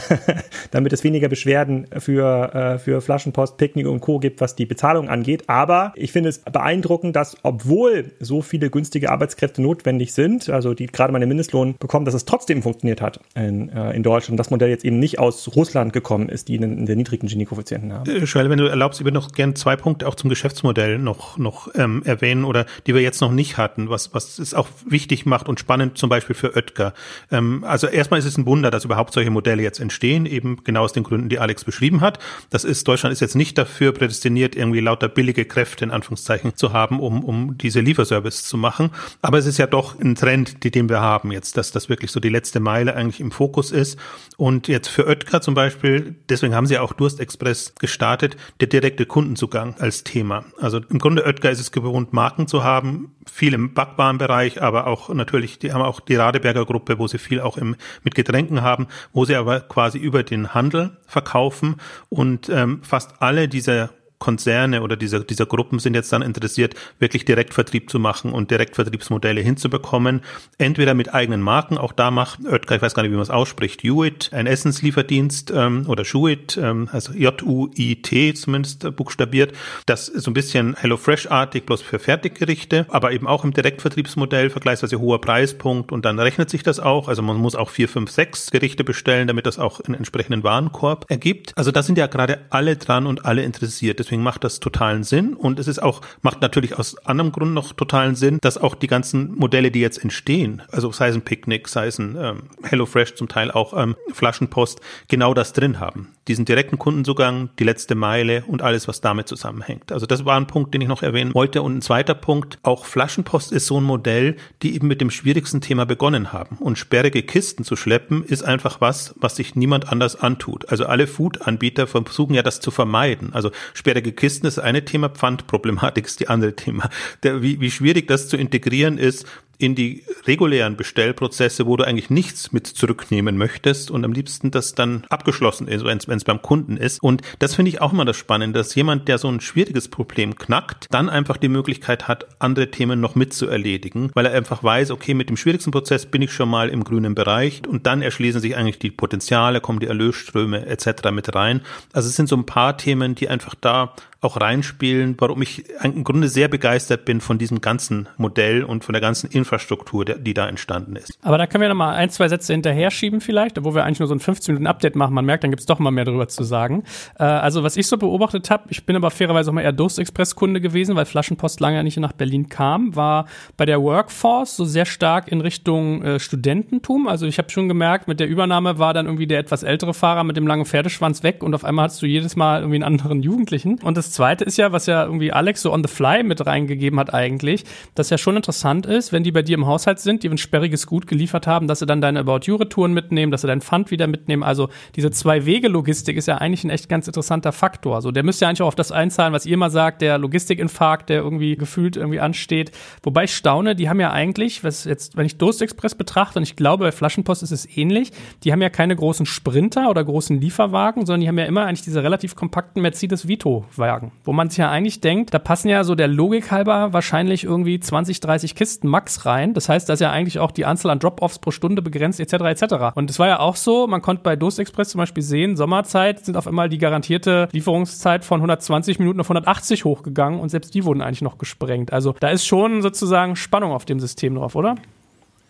damit 0.72 0.94
es 0.94 1.04
weniger 1.04 1.30
Beschwerden 1.30 1.88
für, 2.00 2.56
äh, 2.56 2.80
für 2.80 3.02
Flaschenpost, 3.02 3.58
Picknick 3.58 3.88
und 3.88 4.00
Co. 4.00 4.20
gibt, 4.20 4.42
was 4.42 4.56
die 4.56 4.66
Bezahlung 4.66 5.10
angeht. 5.10 5.44
Aber 5.48 5.94
ich 5.96 6.12
finde 6.12 6.30
es 6.30 6.40
beeindruckend, 6.40 7.16
dass 7.16 7.36
obwohl 7.44 8.14
so 8.20 8.42
viele 8.42 8.70
günstige 8.70 9.12
Arbeitskräfte 9.12 9.62
notwendig 9.62 10.14
sind, 10.14 10.50
also 10.50 10.74
die 10.74 10.88
gerade 10.88 11.12
mal 11.12 11.20
den 11.20 11.30
Mindestlohn 11.30 11.76
bekommen, 11.78 12.06
dass 12.06 12.14
es 12.14 12.26
trotzdem 12.26 12.64
funktioniert 12.64 13.02
hat 13.02 13.20
in, 13.36 13.70
äh, 13.70 13.92
in 13.92 14.04
Deutschland. 14.04 14.40
Das 14.40 14.50
Modell 14.50 14.70
jetzt 14.70 14.86
eben 14.86 15.00
nicht 15.00 15.20
aus 15.20 15.56
Russland 15.56 15.94
gekommen 15.94 16.30
ist, 16.30 16.48
die 16.48 16.58
einen, 16.58 16.80
einen 16.80 16.98
niedrigen 16.98 17.28
Gini-Koeffizienten 17.52 17.94
haben. 17.94 18.10
Äh, 18.10 18.24
Joel, 18.24 18.50
wenn 18.50 18.58
du 18.58 18.66
erlaubst, 18.66 19.00
ich 19.00 19.06
würde 19.06 19.16
noch 19.16 19.32
gern 19.32 19.56
zwei 19.56 19.76
Punkte 19.76 20.08
auch 20.08 20.16
zum 20.16 20.30
Geschäftsmodell 20.30 20.98
noch, 20.98 21.38
noch 21.38 21.70
ähm, 21.76 22.02
erwähnen 22.06 22.44
oder 22.46 22.66
die 22.88 22.94
wir 22.94 23.02
jetzt 23.02 23.22
noch 23.22 23.32
nicht 23.32 23.58
hatten, 23.58 23.90
was, 23.90 24.14
was 24.14 24.40
es 24.40 24.54
auch 24.54 24.68
wichtig 24.86 25.26
macht 25.26 25.48
und 25.50 25.60
spannend 25.60 25.98
zum 25.98 26.10
Beispiel 26.10 26.36
für 26.36 26.56
Oetker. 26.56 26.94
Ähm, 27.32 27.64
also 27.64 27.88
erstmal 27.88 28.20
ist 28.20 28.26
es 28.26 28.38
ein 28.38 28.46
Wunder, 28.46 28.72
dass 28.72 28.86
überhaupt 28.86 29.14
solche 29.14 29.30
Modelle 29.30 29.62
jetzt 29.62 29.80
entstehen, 29.80 30.26
eben 30.26 30.64
genau 30.64 30.84
aus 30.84 30.94
den 30.94 31.04
Gründen, 31.04 31.30
die 31.30 31.40
Alex 31.40 31.64
beschrieben 31.64 32.02
hat. 32.02 32.20
Das 32.50 32.64
ist, 32.64 32.88
Deutschland 32.88 33.14
ist 33.14 33.20
jetzt 33.20 33.36
nicht 33.36 33.58
dafür 33.58 33.92
prädestiniert, 33.92 34.56
irgendwie 34.56 34.80
lauter 34.80 35.10
billige 35.10 35.46
Kräfte 35.46 35.86
in 35.86 35.92
Anführungszeichen 35.92 36.56
zu 36.56 36.74
haben, 36.74 37.00
um, 37.00 37.24
um 37.24 37.58
diese 37.58 37.82
Lieferservice 37.82 38.44
zu 38.44 38.58
machen. 38.58 38.92
Aber 39.22 39.38
es 39.38 39.46
ist 39.46 39.58
ja 39.58 39.68
doch 39.68 40.00
ein 40.00 40.16
Trend, 40.16 40.64
den 40.64 40.90
wir 40.90 41.02
haben 41.02 41.32
jetzt, 41.32 41.58
dass 41.58 41.72
das 41.72 41.90
wirklich 41.90 42.12
so 42.12 42.20
die 42.20 42.30
letzte 42.30 42.60
Meile 42.60 42.96
eigentlich 42.96 43.20
im 43.20 43.32
Fokus 43.32 43.72
ist. 43.72 43.98
Und 44.38 44.68
jetzt 44.68 44.88
für 44.88 45.06
Oetker 45.08 45.42
zum 45.42 45.54
Beispiel, 45.54 46.16
deswegen 46.30 46.56
haben 46.56 46.66
sie 46.66 46.78
auch 46.78 46.94
Durstexpress 47.42 47.76
gestartet, 47.80 48.38
der 48.60 48.68
direkte 48.68 49.06
Kundenzugang 49.06 49.76
als 49.80 50.04
Thema. 50.04 50.46
Also 50.60 50.80
im 50.90 51.00
Grunde 51.00 51.26
Oetker 51.26 51.52
ist 51.52 51.60
es 51.60 51.72
gewohnt, 51.72 52.14
Marken 52.14 52.48
zu 52.48 52.64
haben, 52.64 53.16
viel 53.32 53.54
im 53.54 53.74
Backwarenbereich, 53.74 54.62
aber 54.62 54.88
auch 54.88 55.10
natürlich, 55.10 55.60
die 55.60 55.74
haben 55.74 55.82
auch 55.82 56.00
die 56.00 56.16
Radeberger 56.16 56.66
Gruppe, 56.66 57.00
wo 57.00 57.08
sie 57.08 57.18
viel 57.18 57.42
auch 57.42 57.58
im, 57.58 57.76
mit 58.04 58.16
Getränken 58.16 58.62
haben, 58.62 58.88
wo 59.14 59.26
sie 59.26 59.36
aber 59.36 59.62
quasi 59.62 59.98
über 59.98 60.24
den 60.24 60.54
Handel 60.54 60.98
verkaufen 61.08 61.76
und 62.10 62.50
ähm, 62.50 62.82
fast 62.84 63.22
alle 63.22 63.48
dieser 63.48 63.90
Konzerne 64.22 64.84
oder 64.84 64.96
dieser, 64.96 65.20
dieser 65.20 65.46
Gruppen 65.46 65.80
sind 65.80 65.96
jetzt 65.96 66.14
dann 66.14 66.22
interessiert, 66.22 66.76
wirklich 67.00 67.26
Direktvertrieb 67.26 67.90
zu 67.90 68.00
machen 68.00 68.32
und 68.32 68.52
Direktvertriebsmodelle 68.52 69.42
hinzubekommen. 69.42 70.22
Entweder 70.58 70.94
mit 70.94 71.14
eigenen 71.14 71.42
Marken, 71.42 71.78
auch 71.78 71.92
da 71.92 72.12
macht 72.12 72.40
Oetker, 72.46 72.76
ich 72.76 72.82
weiß 72.82 72.94
gar 72.94 73.04
nicht, 73.04 73.12
wie 73.12 73.16
man 73.16 73.24
es 73.24 73.30
ausspricht, 73.30 73.84
Hewitt, 73.84 74.30
ein 74.32 74.48
Essenslieferdienst 74.48 75.52
ähm, 75.54 75.86
oder 75.88 76.06
Schuit, 76.06 76.58
ähm, 76.62 76.88
also 76.92 77.12
J-U-I-T 77.14 78.34
zumindest 78.36 78.96
buchstabiert. 78.96 79.54
Das 79.86 80.08
ist 80.08 80.24
so 80.24 80.32
ein 80.32 80.36
bisschen 80.36 80.76
HelloFresh-artig, 80.76 81.66
bloß 81.66 81.82
für 81.82 81.98
Fertiggerichte, 82.00 82.86
aber 82.90 83.12
eben 83.12 83.28
auch 83.28 83.44
im 83.44 83.54
Direktvertriebsmodell, 83.54 84.52
vergleichsweise 84.52 85.00
hoher 85.00 85.20
Preispunkt 85.20 85.92
und 85.92 86.06
dann 86.06 86.20
rechnet 86.20 86.50
sich 86.50 86.62
das 86.62 86.80
auch. 86.80 87.08
Also 87.08 87.24
man 87.24 87.38
muss 87.38 87.56
auch 87.56 87.72
vier, 87.72 87.90
fünf, 87.90 88.12
sechs 88.12 88.52
Gerichte 88.52 88.84
bestellen, 88.84 89.28
damit 89.28 89.48
das 89.48 89.58
auch 89.58 89.82
einen 89.82 89.96
entsprechenden 89.96 90.44
Warenkorb 90.44 91.06
ergibt. 91.10 91.54
Also 91.56 91.72
da 91.72 91.82
sind 91.82 91.98
ja 91.98 92.06
gerade 92.06 92.40
alle 92.52 92.78
dran 92.78 93.08
und 93.08 93.26
alle 93.26 93.42
interessiert. 93.42 93.98
Deswegen 93.98 94.11
Deswegen 94.12 94.24
macht 94.24 94.44
das 94.44 94.60
totalen 94.60 95.06
Sinn 95.06 95.36
und 95.36 95.58
es 95.58 95.70
ist 95.70 95.82
auch, 95.82 96.02
macht 96.22 96.42
natürlich 96.42 96.78
aus 96.78 96.98
anderem 97.06 97.32
Grund 97.32 97.54
noch 97.54 97.72
totalen 97.72 98.16
Sinn, 98.16 98.40
dass 98.42 98.58
auch 98.58 98.76
die 98.76 98.88
ganzen 98.88 99.34
Modelle, 99.36 99.72
die 99.72 99.80
jetzt 99.80 100.04
entstehen, 100.04 100.64
also 100.70 100.92
sei 100.92 101.08
es 101.08 101.16
ein 101.16 101.22
Picknick, 101.22 101.70
sei 101.70 101.88
es 101.88 101.98
ein 101.98 102.18
ähm, 102.20 102.44
HelloFresh, 102.62 103.16
zum 103.16 103.30
Teil 103.30 103.52
auch 103.52 103.72
ähm, 103.74 103.96
Flaschenpost, 104.12 104.82
genau 105.08 105.34
das 105.34 105.54
drin 105.54 105.80
haben. 105.80 106.10
Diesen 106.28 106.46
direkten 106.46 106.78
Kundenzugang, 106.78 107.50
die 107.58 107.64
letzte 107.64 107.96
Meile 107.96 108.44
und 108.46 108.62
alles, 108.62 108.88
was 108.88 109.02
damit 109.02 109.28
zusammenhängt. 109.28 109.92
Also 109.92 110.06
das 110.06 110.24
war 110.24 110.38
ein 110.38 110.48
Punkt, 110.48 110.74
den 110.74 110.82
ich 110.82 110.88
noch 110.88 111.02
erwähnen 111.02 111.34
wollte. 111.34 111.62
Und 111.64 111.78
ein 111.78 111.82
zweiter 111.82 112.14
Punkt, 112.14 112.60
auch 112.62 112.86
Flaschenpost 112.86 113.52
ist 113.52 113.66
so 113.66 113.80
ein 113.80 113.84
Modell, 113.84 114.36
die 114.62 114.76
eben 114.76 114.88
mit 114.88 115.02
dem 115.02 115.10
schwierigsten 115.10 115.62
Thema 115.62 115.86
begonnen 115.86 116.32
haben. 116.32 116.58
Und 116.58 116.78
sperrige 116.78 117.24
Kisten 117.24 117.64
zu 117.64 117.76
schleppen, 117.76 118.24
ist 118.24 118.44
einfach 118.44 118.82
was, 118.82 119.16
was 119.18 119.36
sich 119.36 119.56
niemand 119.56 119.92
anders 119.92 120.16
antut. 120.16 120.70
Also 120.70 120.86
alle 120.86 121.08
Food-Anbieter 121.08 121.88
versuchen 121.88 122.36
ja 122.36 122.44
das 122.44 122.60
zu 122.60 122.70
vermeiden. 122.70 123.34
Also 123.34 123.52
sperrige 123.74 124.12
Kisten 124.12 124.46
ist 124.46 124.60
eine 124.60 124.86
Thema, 124.86 125.10
Pfandproblematik 125.10 126.06
ist 126.06 126.20
die 126.20 126.30
andere 126.30 126.56
Thema. 126.56 126.90
Der, 127.24 127.42
wie, 127.42 127.60
wie 127.60 127.72
schwierig 127.72 128.08
das 128.08 128.28
zu 128.28 128.38
integrieren 128.38 129.00
ist, 129.00 129.26
in 129.62 129.76
die 129.76 130.04
regulären 130.26 130.76
Bestellprozesse, 130.76 131.66
wo 131.66 131.78
du 131.78 131.84
eigentlich 131.84 132.10
nichts 132.10 132.52
mit 132.52 132.68
zurücknehmen 132.68 133.38
möchtest 133.38 133.92
und 133.92 134.04
am 134.04 134.12
liebsten 134.12 134.52
das 134.52 134.74
dann 134.74 135.06
abgeschlossen 135.10 135.68
ist, 135.68 135.86
wenn 135.86 135.98
es 135.98 136.24
beim 136.24 136.42
Kunden 136.42 136.78
ist. 136.78 137.02
Und 137.02 137.22
das 137.40 137.56
finde 137.56 137.70
ich 137.70 137.82
auch 137.82 137.94
immer 137.94 138.06
das 138.06 138.18
Spannende, 138.18 138.60
dass 138.60 138.76
jemand, 138.76 139.08
der 139.08 139.18
so 139.18 139.30
ein 139.30 139.40
schwieriges 139.40 139.88
Problem 139.88 140.36
knackt, 140.36 140.88
dann 140.90 141.10
einfach 141.10 141.38
die 141.38 141.48
Möglichkeit 141.48 142.08
hat, 142.08 142.26
andere 142.40 142.72
Themen 142.72 143.00
noch 143.00 143.16
mit 143.16 143.34
zu 143.34 143.48
erledigen, 143.48 144.12
weil 144.14 144.26
er 144.26 144.34
einfach 144.34 144.64
weiß, 144.64 144.92
okay, 144.92 145.14
mit 145.14 145.30
dem 145.30 145.38
schwierigsten 145.38 145.72
Prozess 145.72 146.06
bin 146.06 146.22
ich 146.22 146.32
schon 146.32 146.50
mal 146.50 146.70
im 146.70 146.84
grünen 146.84 147.16
Bereich 147.16 147.62
und 147.68 147.86
dann 147.86 148.02
erschließen 148.02 148.42
sich 148.42 148.56
eigentlich 148.56 148.80
die 148.80 148.92
Potenziale, 148.92 149.62
kommen 149.62 149.80
die 149.80 149.88
Erlösströme 149.88 150.66
etc. 150.66 151.12
mit 151.12 151.34
rein. 151.36 151.62
Also 151.94 152.10
es 152.10 152.16
sind 152.16 152.30
so 152.30 152.36
ein 152.36 152.46
paar 152.46 152.78
Themen, 152.78 153.16
die 153.16 153.30
einfach 153.30 153.56
da 153.56 153.94
auch 154.22 154.40
reinspielen, 154.40 155.16
warum 155.18 155.42
ich 155.42 155.66
im 155.84 156.04
Grunde 156.04 156.28
sehr 156.28 156.48
begeistert 156.48 157.06
bin 157.06 157.22
von 157.22 157.40
diesem 157.40 157.60
ganzen 157.60 158.08
Modell 158.18 158.64
und 158.64 158.86
von 158.86 158.94
der 158.94 159.02
ganzen 159.02 159.32
Infrastruktur, 159.32 160.06
die 160.06 160.36
da 160.36 160.48
entstanden 160.48 160.96
ist. 160.96 161.18
Aber 161.24 161.40
da 161.40 161.48
können 161.48 161.64
wir 161.64 161.70
noch 161.70 161.76
mal 161.76 161.96
ein, 161.96 162.12
zwei 162.12 162.30
Sätze 162.30 162.54
hinterher 162.54 162.92
schieben 162.92 163.20
vielleicht, 163.20 163.58
obwohl 163.58 163.74
wir 163.74 163.84
eigentlich 163.84 164.00
nur 164.00 164.08
so 164.08 164.14
ein 164.14 164.20
15 164.20 164.54
Minuten 164.54 164.68
Update 164.68 164.96
machen. 164.96 165.16
Man 165.16 165.26
merkt, 165.26 165.44
dann 165.44 165.50
gibt's 165.50 165.66
doch 165.66 165.80
mal 165.80 165.90
mehr 165.90 166.06
darüber 166.06 166.28
zu 166.28 166.44
sagen. 166.44 166.84
Äh, 167.18 167.24
also 167.24 167.64
was 167.64 167.78
ich 167.78 167.88
so 167.88 167.98
beobachtet 167.98 168.52
habe, 168.52 168.66
ich 168.70 168.86
bin 168.86 168.96
aber 168.96 169.10
fairerweise 169.10 169.50
auch 169.50 169.56
mal 169.56 169.62
eher 169.62 169.72
Durstexpress-Kunde 169.72 170.62
gewesen, 170.62 170.96
weil 170.96 171.06
Flaschenpost 171.06 171.60
lange 171.60 171.84
nicht 171.84 171.98
nach 171.98 172.14
Berlin 172.14 172.48
kam, 172.48 172.96
war 172.96 173.26
bei 173.58 173.66
der 173.66 173.82
Workforce 173.82 174.56
so 174.56 174.66
sehr 174.66 174.86
stark 174.86 175.32
in 175.32 175.42
Richtung 175.42 176.04
äh, 176.04 176.20
Studententum. 176.20 177.08
Also 177.08 177.26
ich 177.26 177.40
habe 177.40 177.50
schon 177.50 177.68
gemerkt, 177.68 178.08
mit 178.08 178.20
der 178.20 178.28
Übernahme 178.28 178.78
war 178.78 178.94
dann 178.94 179.08
irgendwie 179.08 179.26
der 179.26 179.40
etwas 179.40 179.64
ältere 179.64 179.96
Fahrer 179.96 180.24
mit 180.24 180.38
dem 180.38 180.46
langen 180.46 180.66
Pferdeschwanz 180.66 181.24
weg 181.24 181.42
und 181.42 181.56
auf 181.56 181.66
einmal 181.66 181.86
hast 181.86 182.00
du 182.04 182.06
jedes 182.06 182.36
Mal 182.36 182.60
irgendwie 182.60 182.76
einen 182.76 182.84
anderen 182.84 183.24
Jugendlichen. 183.24 183.80
Und 183.82 183.98
das 183.98 184.11
zweite 184.12 184.44
ist 184.44 184.58
ja, 184.58 184.72
was 184.72 184.86
ja 184.86 185.04
irgendwie 185.04 185.32
Alex 185.32 185.62
so 185.62 185.74
on 185.74 185.84
the 185.84 185.90
fly 185.92 186.24
mit 186.24 186.46
reingegeben 186.46 187.00
hat 187.00 187.14
eigentlich, 187.14 187.66
dass 187.96 188.10
ja 188.10 188.18
schon 188.18 188.36
interessant 188.36 188.86
ist, 188.86 189.12
wenn 189.12 189.24
die 189.24 189.32
bei 189.32 189.42
dir 189.42 189.56
im 189.56 189.66
Haushalt 189.66 190.00
sind, 190.00 190.24
die 190.24 190.30
ein 190.30 190.38
sperriges 190.38 190.88
Gut 190.88 191.08
geliefert 191.08 191.48
haben, 191.48 191.68
dass 191.68 191.80
sie 191.80 191.86
dann 191.86 192.02
deine 192.02 192.20
About 192.20 192.42
You 192.44 192.56
Retouren 192.56 192.94
mitnehmen, 192.94 193.32
dass 193.32 193.42
sie 193.42 193.48
deinen 193.48 193.62
Pfand 193.62 193.92
wieder 193.92 194.08
mitnehmen. 194.08 194.44
Also 194.44 194.70
diese 194.96 195.12
Zwei-Wege-Logistik 195.12 196.18
ist 196.18 196.28
ja 196.28 196.38
eigentlich 196.38 196.64
ein 196.64 196.70
echt 196.70 196.90
ganz 196.90 197.08
interessanter 197.08 197.52
Faktor. 197.52 197.96
Also 197.96 198.12
der 198.12 198.24
müsste 198.24 198.46
ja 198.46 198.50
eigentlich 198.50 198.62
auch 198.62 198.68
auf 198.68 198.76
das 198.76 198.92
einzahlen, 198.92 199.34
was 199.34 199.46
ihr 199.46 199.58
mal 199.58 199.70
sagt, 199.70 200.02
der 200.02 200.18
Logistikinfarkt, 200.18 201.10
der 201.10 201.22
irgendwie 201.22 201.56
gefühlt 201.56 201.96
irgendwie 201.96 202.20
ansteht. 202.20 202.72
Wobei 203.04 203.26
ich 203.26 203.36
staune, 203.36 203.76
die 203.76 203.90
haben 203.90 204.00
ja 204.00 204.12
eigentlich, 204.12 204.64
was 204.64 204.86
jetzt, 204.86 205.18
wenn 205.18 205.26
ich 205.26 205.38
Durst 205.38 205.62
Express 205.62 205.96
betrachte, 205.96 206.40
und 206.40 206.44
ich 206.44 206.56
glaube, 206.56 206.86
bei 206.86 206.92
Flaschenpost 206.92 207.44
ist 207.44 207.52
es 207.52 207.78
ähnlich, 207.78 208.12
die 208.44 208.52
haben 208.52 208.62
ja 208.62 208.70
keine 208.70 208.96
großen 208.96 209.26
Sprinter 209.26 209.90
oder 209.90 210.04
großen 210.04 210.40
Lieferwagen, 210.40 211.06
sondern 211.06 211.22
die 211.22 211.28
haben 211.28 211.38
ja 211.38 211.46
immer 211.46 211.66
eigentlich 211.66 211.84
diese 211.84 212.04
relativ 212.04 212.36
kompakten 212.36 212.82
Mercedes 212.82 213.28
Vito-Wagen 213.28 214.01
sagen. 214.02 214.12
Wo 214.24 214.34
man 214.34 214.50
sich 214.50 214.58
ja 214.58 214.70
eigentlich 214.70 215.02
denkt, 215.02 215.34
da 215.34 215.40
passen 215.40 215.70
ja 215.70 215.84
so 215.84 215.96
der 215.96 216.08
Logik 216.08 216.52
halber 216.52 216.94
wahrscheinlich 216.94 217.44
irgendwie 217.44 217.80
20, 217.80 218.20
30 218.20 218.56
Kisten 218.56 218.88
max 218.88 219.26
rein. 219.26 219.54
Das 219.54 219.70
heißt, 219.70 219.88
da 219.88 219.94
ist 219.94 220.00
ja 220.00 220.12
eigentlich 220.12 220.40
auch 220.40 220.52
die 220.52 220.66
Anzahl 220.66 220.92
an 220.92 221.00
Drop-Offs 221.00 221.40
pro 221.40 221.52
Stunde 221.52 221.82
begrenzt 221.82 222.20
etc. 222.20 222.34
etc. 222.34 222.76
Und 222.96 223.10
es 223.10 223.20
war 223.20 223.28
ja 223.28 223.40
auch 223.40 223.56
so, 223.56 223.88
man 223.88 224.02
konnte 224.02 224.24
bei 224.24 224.36
Dost 224.36 224.60
Express 224.60 224.90
zum 224.90 225.00
Beispiel 225.00 225.24
sehen, 225.24 225.56
Sommerzeit 225.56 226.26
sind 226.26 226.38
auf 226.38 226.48
einmal 226.48 226.70
die 226.70 226.78
garantierte 226.78 227.48
Lieferungszeit 227.52 228.26
von 228.26 228.40
120 228.40 229.00
Minuten 229.00 229.20
auf 229.20 229.28
180 229.28 229.86
hochgegangen 229.86 230.40
und 230.40 230.50
selbst 230.50 230.74
die 230.74 230.84
wurden 230.84 231.02
eigentlich 231.02 231.22
noch 231.22 231.38
gesprengt. 231.38 231.94
Also 231.94 232.16
da 232.20 232.30
ist 232.30 232.46
schon 232.46 232.82
sozusagen 232.82 233.36
Spannung 233.36 233.72
auf 233.72 233.86
dem 233.86 234.00
System 234.00 234.36
drauf, 234.36 234.56
oder? 234.56 234.76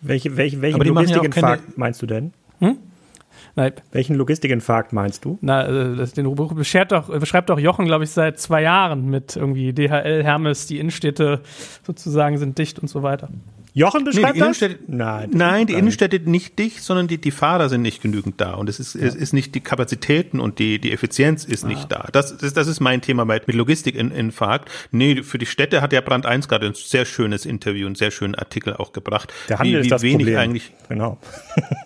Welche, 0.00 0.36
welche, 0.36 0.60
welche 0.60 0.78
Logistikinfarkt 0.78 1.78
meinst 1.78 2.02
du 2.02 2.06
denn? 2.06 2.32
Hm? 2.58 2.78
Nein. 3.54 3.72
Welchen 3.90 4.16
Logistikinfarkt 4.16 4.92
meinst 4.92 5.24
du? 5.24 5.38
Na, 5.40 5.66
äh, 5.66 5.96
das, 5.96 6.12
den 6.12 6.34
beschert 6.54 6.92
doch, 6.92 7.08
beschreibt 7.18 7.50
doch 7.50 7.58
Jochen, 7.58 7.84
glaube 7.84 8.04
ich, 8.04 8.10
seit 8.10 8.38
zwei 8.38 8.62
Jahren 8.62 9.10
mit 9.10 9.36
irgendwie 9.36 9.72
DHL, 9.72 10.22
Hermes, 10.24 10.66
die 10.66 10.78
Innenstädte 10.78 11.40
sozusagen 11.86 12.38
sind 12.38 12.58
dicht 12.58 12.78
und 12.78 12.88
so 12.88 13.02
weiter. 13.02 13.28
Jochen 13.74 14.04
beschreibt 14.04 14.34
nee, 14.34 14.40
das? 14.40 14.60
Nein, 14.86 15.30
nein 15.32 15.66
die 15.66 15.72
Innenstädte 15.72 16.18
nicht 16.18 16.58
dicht, 16.58 16.82
sondern 16.82 17.08
die, 17.08 17.18
die 17.18 17.30
Fahrer 17.30 17.70
sind 17.70 17.80
nicht 17.80 18.02
genügend 18.02 18.38
da. 18.38 18.54
Und 18.54 18.68
es 18.68 18.78
ist, 18.78 18.94
ja. 18.94 19.00
es 19.06 19.14
ist 19.14 19.32
nicht 19.32 19.54
die 19.54 19.60
Kapazitäten 19.60 20.40
und 20.40 20.58
die, 20.58 20.78
die 20.78 20.92
Effizienz 20.92 21.44
ist 21.44 21.64
ah. 21.64 21.68
nicht 21.68 21.90
da. 21.90 22.08
Das, 22.12 22.36
das, 22.36 22.52
das 22.52 22.66
ist 22.66 22.80
mein 22.80 23.00
Thema 23.00 23.24
mit, 23.24 23.46
mit 23.46 23.56
Logistikinfarkt. 23.56 24.70
Nee, 24.90 25.22
für 25.22 25.38
die 25.38 25.46
Städte 25.46 25.80
hat 25.80 25.92
der 25.92 26.02
Brand 26.02 26.26
1 26.26 26.48
gerade 26.48 26.66
ein 26.66 26.74
sehr 26.74 27.06
schönes 27.06 27.46
Interview, 27.46 27.86
einen 27.86 27.94
sehr 27.94 28.10
schönen 28.10 28.34
Artikel 28.34 28.74
auch 28.74 28.92
gebracht. 28.92 29.32
Der 29.48 29.58
Handel 29.58 29.72
wie, 29.72 29.78
wie 29.78 29.80
ist 29.82 29.90
das 29.90 30.02
wenig 30.02 30.18
Problem. 30.18 30.38
eigentlich. 30.38 30.72
Genau. 30.90 31.18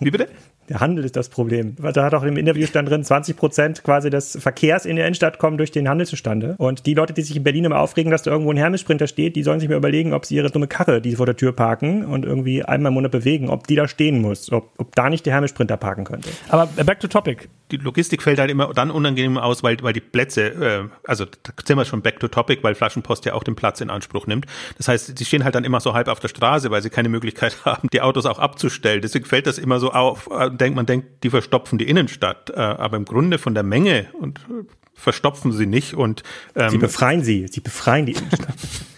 Wie 0.01 0.11
bitte? 0.11 0.27
Der 0.69 0.81
Handel 0.81 1.05
ist 1.05 1.15
das 1.15 1.29
Problem. 1.29 1.75
Da 1.77 2.03
hat 2.03 2.13
auch 2.13 2.23
im 2.23 2.35
Interview 2.35 2.67
stand 2.67 2.89
drin, 2.89 3.03
20 3.03 3.37
Prozent 3.37 3.83
quasi 3.83 4.09
des 4.09 4.37
Verkehrs 4.39 4.85
in 4.85 4.97
der 4.97 5.05
Innenstadt 5.05 5.39
kommen 5.39 5.57
durch 5.57 5.71
den 5.71 5.87
Handel 5.87 6.05
zustande. 6.05 6.55
Und 6.57 6.85
die 6.85 6.93
Leute, 6.93 7.13
die 7.13 7.21
sich 7.21 7.37
in 7.37 7.43
Berlin 7.43 7.65
immer 7.65 7.79
aufregen, 7.79 8.11
dass 8.11 8.23
da 8.23 8.31
irgendwo 8.31 8.51
ein 8.51 8.57
Hermes-Sprinter 8.57 9.07
steht, 9.07 9.35
die 9.35 9.43
sollen 9.43 9.59
sich 9.59 9.69
mal 9.69 9.77
überlegen, 9.77 10.13
ob 10.13 10.25
sie 10.25 10.35
ihre 10.35 10.51
dumme 10.51 10.67
Karre, 10.67 11.01
die 11.01 11.11
sie 11.11 11.15
vor 11.15 11.25
der 11.25 11.37
Tür 11.37 11.53
parken 11.53 12.05
und 12.05 12.25
irgendwie 12.25 12.63
einmal 12.63 12.89
im 12.89 12.95
Monat 12.95 13.11
bewegen, 13.11 13.49
ob 13.49 13.67
die 13.67 13.75
da 13.75 13.87
stehen 13.87 14.21
muss, 14.21 14.51
ob, 14.51 14.71
ob 14.77 14.93
da 14.95 15.09
nicht 15.09 15.25
der 15.25 15.33
Hermes-Sprinter 15.33 15.77
parken 15.77 16.03
könnte. 16.03 16.29
Aber 16.49 16.67
back 16.83 16.99
to 16.99 17.07
topic 17.07 17.47
die 17.71 17.77
Logistik 17.77 18.21
fällt 18.21 18.39
halt 18.39 18.49
immer 18.49 18.73
dann 18.73 18.91
unangenehm 18.91 19.37
aus, 19.37 19.63
weil, 19.63 19.77
weil 19.81 19.93
die 19.93 20.01
Plätze, 20.01 20.41
äh, 20.41 20.89
also 21.05 21.25
da 21.25 21.51
sind 21.65 21.77
wir 21.77 21.85
schon 21.85 22.01
back 22.01 22.19
to 22.19 22.27
topic, 22.27 22.63
weil 22.63 22.75
Flaschenpost 22.75 23.25
ja 23.25 23.33
auch 23.33 23.43
den 23.43 23.55
Platz 23.55 23.81
in 23.81 23.89
Anspruch 23.89 24.27
nimmt. 24.27 24.45
Das 24.77 24.87
heißt, 24.87 25.17
sie 25.17 25.25
stehen 25.25 25.43
halt 25.43 25.55
dann 25.55 25.63
immer 25.63 25.79
so 25.79 25.93
halb 25.93 26.07
auf 26.07 26.19
der 26.19 26.29
Straße, 26.29 26.71
weil 26.71 26.81
sie 26.81 26.89
keine 26.89 27.09
Möglichkeit 27.09 27.57
haben, 27.65 27.89
die 27.91 28.01
Autos 28.01 28.25
auch 28.25 28.39
abzustellen. 28.39 29.01
Deswegen 29.01 29.25
fällt 29.25 29.47
das 29.47 29.57
immer 29.57 29.79
so 29.79 29.91
auf, 29.91 30.29
äh, 30.31 30.49
denkt 30.49 30.75
man 30.75 30.85
denkt, 30.85 31.23
die 31.23 31.29
verstopfen 31.29 31.77
die 31.77 31.87
Innenstadt. 31.87 32.49
Äh, 32.49 32.59
aber 32.59 32.97
im 32.97 33.05
Grunde 33.05 33.37
von 33.37 33.53
der 33.53 33.63
Menge 33.63 34.07
und 34.13 34.39
äh, 34.39 34.63
verstopfen 34.93 35.51
sie 35.51 35.67
nicht 35.67 35.93
und 35.93 36.23
ähm, 36.55 36.69
sie 36.69 36.77
befreien 36.77 37.23
sie, 37.23 37.47
sie 37.47 37.59
befreien 37.59 38.05
die 38.05 38.13
Innenstadt. 38.13 38.55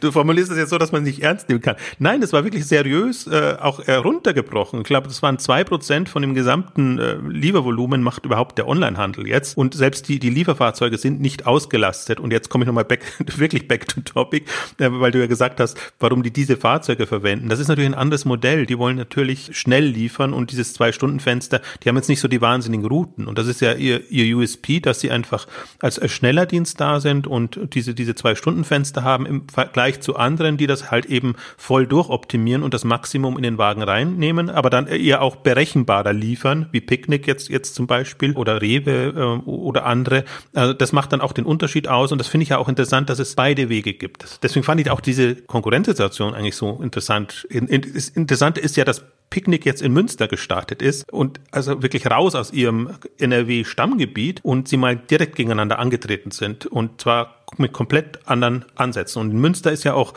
du 0.00 0.10
formulierst 0.10 0.50
es 0.50 0.58
jetzt 0.58 0.70
so, 0.70 0.78
dass 0.78 0.92
man 0.92 1.02
nicht 1.02 1.22
ernst 1.22 1.48
nehmen 1.48 1.60
kann. 1.60 1.76
Nein, 1.98 2.20
das 2.20 2.32
war 2.32 2.44
wirklich 2.44 2.66
seriös 2.66 3.26
äh, 3.26 3.56
auch 3.60 3.80
äh, 3.80 3.94
runtergebrochen. 3.94 4.80
Ich 4.80 4.86
glaube, 4.86 5.08
das 5.08 5.22
waren 5.22 5.38
zwei 5.38 5.64
Prozent 5.64 6.08
von 6.08 6.22
dem 6.22 6.34
gesamten 6.34 6.98
äh, 6.98 7.16
Liefervolumen 7.28 8.02
macht 8.02 8.24
überhaupt 8.24 8.58
der 8.58 8.68
Onlinehandel 8.68 9.26
jetzt. 9.26 9.56
Und 9.56 9.74
selbst 9.74 10.08
die, 10.08 10.18
die 10.18 10.30
Lieferfahrzeuge 10.30 10.98
sind 10.98 11.20
nicht 11.20 11.46
ausgelastet. 11.46 12.20
Und 12.20 12.32
jetzt 12.32 12.48
komme 12.48 12.64
ich 12.64 12.66
nochmal 12.66 12.84
back, 12.84 13.00
wirklich 13.36 13.68
back 13.68 13.88
to 13.88 14.00
topic, 14.00 14.46
äh, 14.78 14.88
weil 14.90 15.10
du 15.10 15.20
ja 15.20 15.26
gesagt 15.26 15.60
hast, 15.60 15.78
warum 15.98 16.22
die 16.22 16.32
diese 16.32 16.56
Fahrzeuge 16.56 17.06
verwenden. 17.06 17.48
Das 17.48 17.58
ist 17.58 17.68
natürlich 17.68 17.90
ein 17.90 17.94
anderes 17.94 18.24
Modell. 18.24 18.66
Die 18.66 18.78
wollen 18.78 18.96
natürlich 18.96 19.56
schnell 19.56 19.84
liefern 19.84 20.32
und 20.32 20.50
dieses 20.50 20.74
Zwei-Stunden-Fenster, 20.74 21.60
die 21.82 21.88
haben 21.88 21.96
jetzt 21.96 22.08
nicht 22.08 22.20
so 22.20 22.28
die 22.28 22.40
wahnsinnigen 22.40 22.86
Routen. 22.86 23.26
Und 23.26 23.38
das 23.38 23.46
ist 23.46 23.60
ja 23.60 23.72
ihr, 23.74 24.10
ihr 24.10 24.36
USP, 24.36 24.80
dass 24.80 25.00
sie 25.00 25.10
einfach 25.10 25.46
als, 25.80 25.98
als 25.98 26.12
schneller 26.12 26.46
Dienst 26.46 26.80
da 26.80 27.00
sind 27.00 27.26
und 27.26 27.74
diese, 27.74 27.94
diese 27.94 28.14
Zwei-Stunden-Fenster 28.14 29.04
haben 29.04 29.21
im 29.26 29.48
Vergleich 29.48 30.00
zu 30.00 30.16
anderen, 30.16 30.56
die 30.56 30.66
das 30.66 30.90
halt 30.90 31.06
eben 31.06 31.34
voll 31.56 31.86
durchoptimieren 31.86 32.62
und 32.62 32.74
das 32.74 32.84
Maximum 32.84 33.36
in 33.36 33.42
den 33.42 33.58
Wagen 33.58 33.82
reinnehmen, 33.82 34.50
aber 34.50 34.70
dann 34.70 34.86
eher 34.86 35.22
auch 35.22 35.36
berechenbarer 35.36 36.12
liefern, 36.12 36.68
wie 36.72 36.80
Picknick 36.80 37.26
jetzt, 37.26 37.48
jetzt 37.48 37.74
zum 37.74 37.86
Beispiel 37.86 38.34
oder 38.34 38.60
Rewe 38.60 39.14
äh, 39.16 39.48
oder 39.48 39.86
andere. 39.86 40.24
Also 40.54 40.72
das 40.72 40.92
macht 40.92 41.12
dann 41.12 41.20
auch 41.20 41.32
den 41.32 41.44
Unterschied 41.44 41.88
aus 41.88 42.12
und 42.12 42.18
das 42.18 42.28
finde 42.28 42.42
ich 42.42 42.50
ja 42.50 42.58
auch 42.58 42.68
interessant, 42.68 43.10
dass 43.10 43.18
es 43.18 43.34
beide 43.34 43.68
Wege 43.68 43.94
gibt. 43.94 44.42
Deswegen 44.42 44.64
fand 44.64 44.80
ich 44.80 44.90
auch 44.90 45.00
diese 45.00 45.36
Konkurrenzsituation 45.36 46.34
eigentlich 46.34 46.56
so 46.56 46.80
interessant. 46.82 47.46
In, 47.50 47.68
in, 47.68 47.82
das 47.94 48.08
Interessante 48.08 48.60
ist 48.60 48.76
ja, 48.76 48.84
dass 48.84 49.04
Picknick 49.32 49.64
jetzt 49.64 49.80
in 49.80 49.94
Münster 49.94 50.28
gestartet 50.28 50.82
ist 50.82 51.10
und 51.10 51.40
also 51.52 51.82
wirklich 51.82 52.06
raus 52.06 52.34
aus 52.34 52.52
ihrem 52.52 52.90
NRW-Stammgebiet 53.18 54.44
und 54.44 54.68
sie 54.68 54.76
mal 54.76 54.94
direkt 54.94 55.36
gegeneinander 55.36 55.78
angetreten 55.78 56.32
sind 56.32 56.66
und 56.66 57.00
zwar 57.00 57.42
mit 57.56 57.72
komplett 57.72 58.28
anderen 58.28 58.66
Ansätzen. 58.74 59.22
Und 59.22 59.30
in 59.30 59.40
Münster 59.40 59.72
ist 59.72 59.84
ja 59.84 59.94
auch 59.94 60.12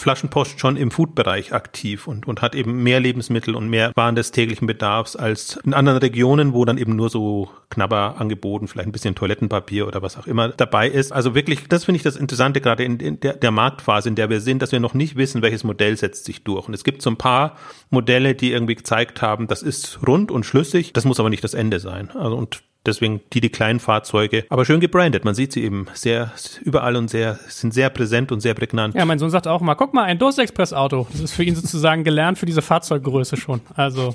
Flaschenpost 0.00 0.58
schon 0.58 0.76
im 0.76 0.90
Food-Bereich 0.90 1.52
aktiv 1.52 2.06
und, 2.06 2.26
und 2.26 2.42
hat 2.42 2.54
eben 2.54 2.82
mehr 2.82 3.00
Lebensmittel 3.00 3.54
und 3.54 3.68
mehr 3.68 3.92
Waren 3.94 4.14
des 4.16 4.32
täglichen 4.32 4.66
Bedarfs 4.66 5.14
als 5.14 5.56
in 5.64 5.74
anderen 5.74 5.98
Regionen, 5.98 6.54
wo 6.54 6.64
dann 6.64 6.78
eben 6.78 6.96
nur 6.96 7.10
so 7.10 7.50
knapper 7.68 8.16
angeboten, 8.18 8.66
vielleicht 8.66 8.88
ein 8.88 8.92
bisschen 8.92 9.14
Toilettenpapier 9.14 9.86
oder 9.86 10.02
was 10.02 10.16
auch 10.16 10.26
immer 10.26 10.48
dabei 10.48 10.88
ist. 10.88 11.12
Also 11.12 11.34
wirklich, 11.34 11.68
das 11.68 11.84
finde 11.84 11.98
ich 11.98 12.02
das 12.02 12.16
Interessante 12.16 12.60
gerade 12.60 12.82
in, 12.82 12.98
in 12.98 13.20
der, 13.20 13.34
der 13.34 13.50
Marktphase, 13.50 14.08
in 14.08 14.14
der 14.14 14.30
wir 14.30 14.40
sind, 14.40 14.62
dass 14.62 14.72
wir 14.72 14.80
noch 14.80 14.94
nicht 14.94 15.16
wissen, 15.16 15.42
welches 15.42 15.64
Modell 15.64 15.96
setzt 15.96 16.24
sich 16.24 16.42
durch. 16.44 16.66
Und 16.66 16.74
es 16.74 16.82
gibt 16.82 17.02
so 17.02 17.10
ein 17.10 17.16
paar 17.16 17.56
Modelle, 17.90 18.34
die 18.34 18.52
irgendwie 18.52 18.76
gezeigt 18.76 19.22
haben, 19.22 19.46
das 19.46 19.62
ist 19.62 20.00
rund 20.06 20.30
und 20.30 20.44
schlüssig, 20.44 20.92
das 20.92 21.04
muss 21.04 21.20
aber 21.20 21.30
nicht 21.30 21.44
das 21.44 21.54
Ende 21.54 21.78
sein. 21.78 22.10
Also 22.10 22.36
und 22.36 22.62
Deswegen 22.86 23.20
die, 23.32 23.42
die 23.42 23.50
kleinen 23.50 23.78
Fahrzeuge, 23.78 24.46
aber 24.48 24.64
schön 24.64 24.80
gebrandet. 24.80 25.24
Man 25.24 25.34
sieht 25.34 25.52
sie 25.52 25.62
eben 25.62 25.86
sehr 25.92 26.32
überall 26.62 26.96
und 26.96 27.08
sehr, 27.08 27.38
sind 27.48 27.74
sehr 27.74 27.90
präsent 27.90 28.32
und 28.32 28.40
sehr 28.40 28.54
prägnant. 28.54 28.94
Ja, 28.94 29.04
mein 29.04 29.18
Sohn 29.18 29.30
sagt 29.30 29.46
auch 29.46 29.60
mal, 29.60 29.74
guck 29.74 29.92
mal, 29.92 30.04
ein 30.04 30.18
Durstexpress-Auto. 30.18 31.06
Das 31.12 31.20
ist 31.20 31.32
für 31.32 31.44
ihn 31.44 31.54
sozusagen 31.54 32.04
gelernt 32.04 32.38
für 32.38 32.46
diese 32.46 32.62
Fahrzeuggröße 32.62 33.36
schon. 33.36 33.60
Also, 33.74 34.14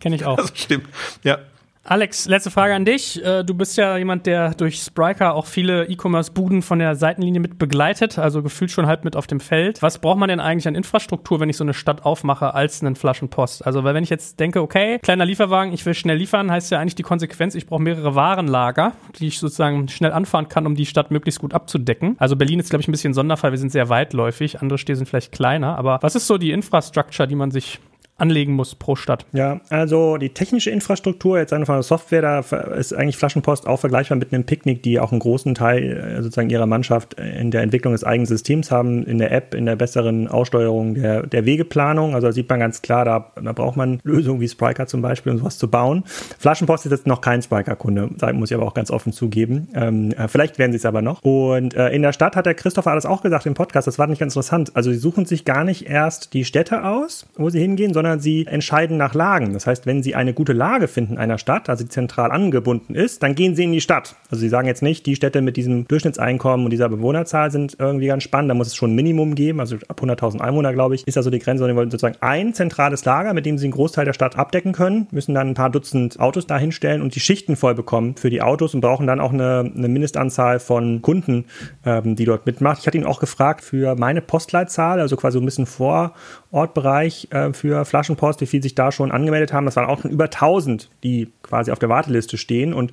kenne 0.00 0.16
ich 0.16 0.24
auch. 0.24 0.36
Das 0.42 0.52
stimmt. 0.54 0.86
Ja. 1.22 1.38
Alex, 1.84 2.26
letzte 2.28 2.52
Frage 2.52 2.74
an 2.74 2.84
dich. 2.84 3.22
Äh, 3.24 3.42
du 3.42 3.54
bist 3.54 3.76
ja 3.76 3.96
jemand, 3.96 4.26
der 4.26 4.54
durch 4.54 4.80
Spriker 4.80 5.34
auch 5.34 5.46
viele 5.46 5.86
E-Commerce-Buden 5.88 6.62
von 6.62 6.78
der 6.78 6.94
Seitenlinie 6.94 7.40
mit 7.40 7.58
begleitet, 7.58 8.20
also 8.20 8.40
gefühlt 8.40 8.70
schon 8.70 8.86
halb 8.86 9.04
mit 9.04 9.16
auf 9.16 9.26
dem 9.26 9.40
Feld. 9.40 9.82
Was 9.82 9.98
braucht 9.98 10.18
man 10.18 10.28
denn 10.28 10.38
eigentlich 10.38 10.68
an 10.68 10.76
Infrastruktur, 10.76 11.40
wenn 11.40 11.48
ich 11.48 11.56
so 11.56 11.64
eine 11.64 11.74
Stadt 11.74 12.04
aufmache, 12.04 12.54
als 12.54 12.82
einen 12.82 12.94
Flaschenpost? 12.94 13.66
Also, 13.66 13.82
weil 13.82 13.94
wenn 13.94 14.04
ich 14.04 14.10
jetzt 14.10 14.38
denke, 14.38 14.62
okay, 14.62 15.00
kleiner 15.00 15.24
Lieferwagen, 15.24 15.72
ich 15.72 15.84
will 15.84 15.94
schnell 15.94 16.18
liefern, 16.18 16.52
heißt 16.52 16.70
ja 16.70 16.78
eigentlich 16.78 16.94
die 16.94 17.02
Konsequenz, 17.02 17.56
ich 17.56 17.66
brauche 17.66 17.82
mehrere 17.82 18.14
Warenlager, 18.14 18.92
die 19.18 19.26
ich 19.26 19.40
sozusagen 19.40 19.88
schnell 19.88 20.12
anfahren 20.12 20.48
kann, 20.48 20.66
um 20.66 20.76
die 20.76 20.86
Stadt 20.86 21.10
möglichst 21.10 21.40
gut 21.40 21.52
abzudecken. 21.52 22.14
Also 22.18 22.36
Berlin 22.36 22.60
ist, 22.60 22.70
glaube 22.70 22.82
ich, 22.82 22.88
ein 22.88 22.92
bisschen 22.92 23.12
Sonderfall. 23.12 23.50
Wir 23.50 23.58
sind 23.58 23.72
sehr 23.72 23.88
weitläufig. 23.88 24.62
Andere 24.62 24.78
Städte 24.78 24.98
sind 24.98 25.08
vielleicht 25.08 25.32
kleiner. 25.32 25.76
Aber 25.78 25.98
was 26.00 26.14
ist 26.14 26.28
so 26.28 26.38
die 26.38 26.52
Infrastructure, 26.52 27.26
die 27.26 27.34
man 27.34 27.50
sich 27.50 27.80
anlegen 28.22 28.52
muss 28.52 28.76
pro 28.76 28.94
Stadt. 28.94 29.26
Ja, 29.32 29.60
also 29.68 30.16
die 30.16 30.28
technische 30.28 30.70
Infrastruktur, 30.70 31.38
jetzt 31.38 31.52
einfach 31.52 31.74
der 31.74 31.82
Software, 31.82 32.22
da 32.22 32.38
ist 32.38 32.94
eigentlich 32.94 33.16
Flaschenpost 33.16 33.66
auch 33.66 33.80
vergleichbar 33.80 34.16
mit 34.16 34.32
einem 34.32 34.44
Picknick, 34.44 34.82
die 34.84 35.00
auch 35.00 35.10
einen 35.10 35.18
großen 35.18 35.56
Teil 35.56 36.16
äh, 36.18 36.22
sozusagen 36.22 36.48
ihrer 36.48 36.66
Mannschaft 36.66 37.14
in 37.14 37.50
der 37.50 37.62
Entwicklung 37.62 37.92
des 37.92 38.04
eigenen 38.04 38.26
Systems 38.26 38.70
haben, 38.70 39.04
in 39.04 39.18
der 39.18 39.32
App, 39.32 39.54
in 39.54 39.66
der 39.66 39.74
besseren 39.74 40.28
Aussteuerung 40.28 40.94
der, 40.94 41.26
der 41.26 41.44
Wegeplanung. 41.46 42.14
Also 42.14 42.30
sieht 42.30 42.48
man 42.48 42.60
ganz 42.60 42.80
klar, 42.80 43.04
da, 43.04 43.32
da 43.42 43.52
braucht 43.52 43.76
man 43.76 43.98
Lösungen 44.04 44.40
wie 44.40 44.48
Spriker 44.48 44.86
zum 44.86 45.02
Beispiel, 45.02 45.32
um 45.32 45.38
sowas 45.38 45.58
zu 45.58 45.68
bauen. 45.68 46.04
Flaschenpost 46.38 46.86
ist 46.86 46.92
jetzt 46.92 47.08
noch 47.08 47.22
kein 47.22 47.42
Spriker-Kunde, 47.42 48.10
muss 48.34 48.50
ich 48.52 48.54
aber 48.54 48.66
auch 48.66 48.74
ganz 48.74 48.92
offen 48.92 49.12
zugeben. 49.12 49.66
Ähm, 49.74 50.12
äh, 50.12 50.28
vielleicht 50.28 50.60
werden 50.60 50.70
sie 50.70 50.78
es 50.78 50.86
aber 50.86 51.02
noch. 51.02 51.20
Und 51.22 51.74
äh, 51.74 51.88
in 51.88 52.02
der 52.02 52.12
Stadt 52.12 52.36
hat 52.36 52.46
der 52.46 52.54
Christopher 52.54 52.92
alles 52.92 53.04
auch 53.04 53.22
gesagt 53.22 53.46
im 53.46 53.54
Podcast, 53.54 53.88
das 53.88 53.98
war 53.98 54.06
nicht 54.06 54.20
ganz 54.20 54.36
interessant. 54.36 54.70
Also 54.74 54.92
sie 54.92 54.98
suchen 54.98 55.26
sich 55.26 55.44
gar 55.44 55.64
nicht 55.64 55.88
erst 55.88 56.34
die 56.34 56.44
Städte 56.44 56.84
aus, 56.84 57.26
wo 57.36 57.50
sie 57.50 57.58
hingehen, 57.58 57.92
sondern 57.92 58.11
sondern 58.12 58.20
sie 58.20 58.46
entscheiden 58.46 58.98
nach 58.98 59.14
Lagen. 59.14 59.54
Das 59.54 59.66
heißt, 59.66 59.86
wenn 59.86 60.02
sie 60.02 60.14
eine 60.14 60.34
gute 60.34 60.52
Lage 60.52 60.86
finden 60.86 61.16
einer 61.16 61.38
Stadt, 61.38 61.70
also 61.70 61.84
die 61.84 61.88
zentral 61.88 62.30
angebunden 62.30 62.94
ist, 62.94 63.22
dann 63.22 63.34
gehen 63.34 63.54
sie 63.54 63.64
in 63.64 63.72
die 63.72 63.80
Stadt. 63.80 64.16
Also 64.30 64.40
sie 64.40 64.48
sagen 64.50 64.68
jetzt 64.68 64.82
nicht, 64.82 65.06
die 65.06 65.16
Städte 65.16 65.40
mit 65.40 65.56
diesem 65.56 65.88
Durchschnittseinkommen 65.88 66.66
und 66.66 66.70
dieser 66.70 66.90
Bewohnerzahl 66.90 67.50
sind 67.50 67.76
irgendwie 67.78 68.08
ganz 68.08 68.22
spannend, 68.22 68.50
da 68.50 68.54
muss 68.54 68.66
es 68.66 68.76
schon 68.76 68.92
ein 68.92 68.96
Minimum 68.96 69.34
geben, 69.34 69.60
also 69.60 69.76
ab 69.88 70.00
100.000 70.02 70.40
Einwohner, 70.40 70.74
glaube 70.74 70.94
ich, 70.94 71.06
ist 71.06 71.16
also 71.16 71.30
die 71.30 71.38
Grenze, 71.38 71.60
sondern 71.60 71.74
sie 71.74 71.78
wollen 71.78 71.90
sozusagen 71.90 72.16
ein 72.20 72.52
zentrales 72.52 73.04
Lager, 73.04 73.32
mit 73.32 73.46
dem 73.46 73.56
sie 73.56 73.66
einen 73.66 73.72
Großteil 73.72 74.04
der 74.04 74.12
Stadt 74.12 74.36
abdecken 74.36 74.72
können, 74.72 75.06
müssen 75.10 75.34
dann 75.34 75.48
ein 75.48 75.54
paar 75.54 75.70
Dutzend 75.70 76.20
Autos 76.20 76.46
dahinstellen 76.46 77.00
und 77.00 77.14
die 77.14 77.20
Schichten 77.20 77.56
voll 77.56 77.74
bekommen 77.74 78.16
für 78.16 78.28
die 78.28 78.42
Autos 78.42 78.74
und 78.74 78.82
brauchen 78.82 79.06
dann 79.06 79.20
auch 79.20 79.32
eine, 79.32 79.72
eine 79.74 79.88
Mindestanzahl 79.88 80.60
von 80.60 81.00
Kunden, 81.00 81.46
ähm, 81.86 82.14
die 82.14 82.26
dort 82.26 82.44
mitmacht. 82.44 82.80
Ich 82.80 82.86
hatte 82.86 82.98
ihn 82.98 83.04
auch 83.04 83.20
gefragt 83.20 83.64
für 83.64 83.94
meine 83.96 84.20
Postleitzahl, 84.20 85.00
also 85.00 85.16
quasi 85.16 85.38
ein 85.38 85.44
bisschen 85.44 85.66
vor 85.66 86.12
Ortbereich 86.52 87.28
äh, 87.30 87.52
für 87.52 87.84
Flaschenpost, 87.84 88.40
wie 88.40 88.46
viel 88.46 88.62
sich 88.62 88.74
da 88.74 88.92
schon 88.92 89.10
angemeldet 89.10 89.52
haben. 89.52 89.64
Das 89.64 89.76
waren 89.76 89.88
auch 89.88 90.02
schon 90.02 90.10
über 90.10 90.24
1000, 90.24 90.90
die 91.02 91.32
quasi 91.42 91.72
auf 91.72 91.78
der 91.78 91.88
Warteliste 91.88 92.36
stehen. 92.38 92.74
Und 92.74 92.92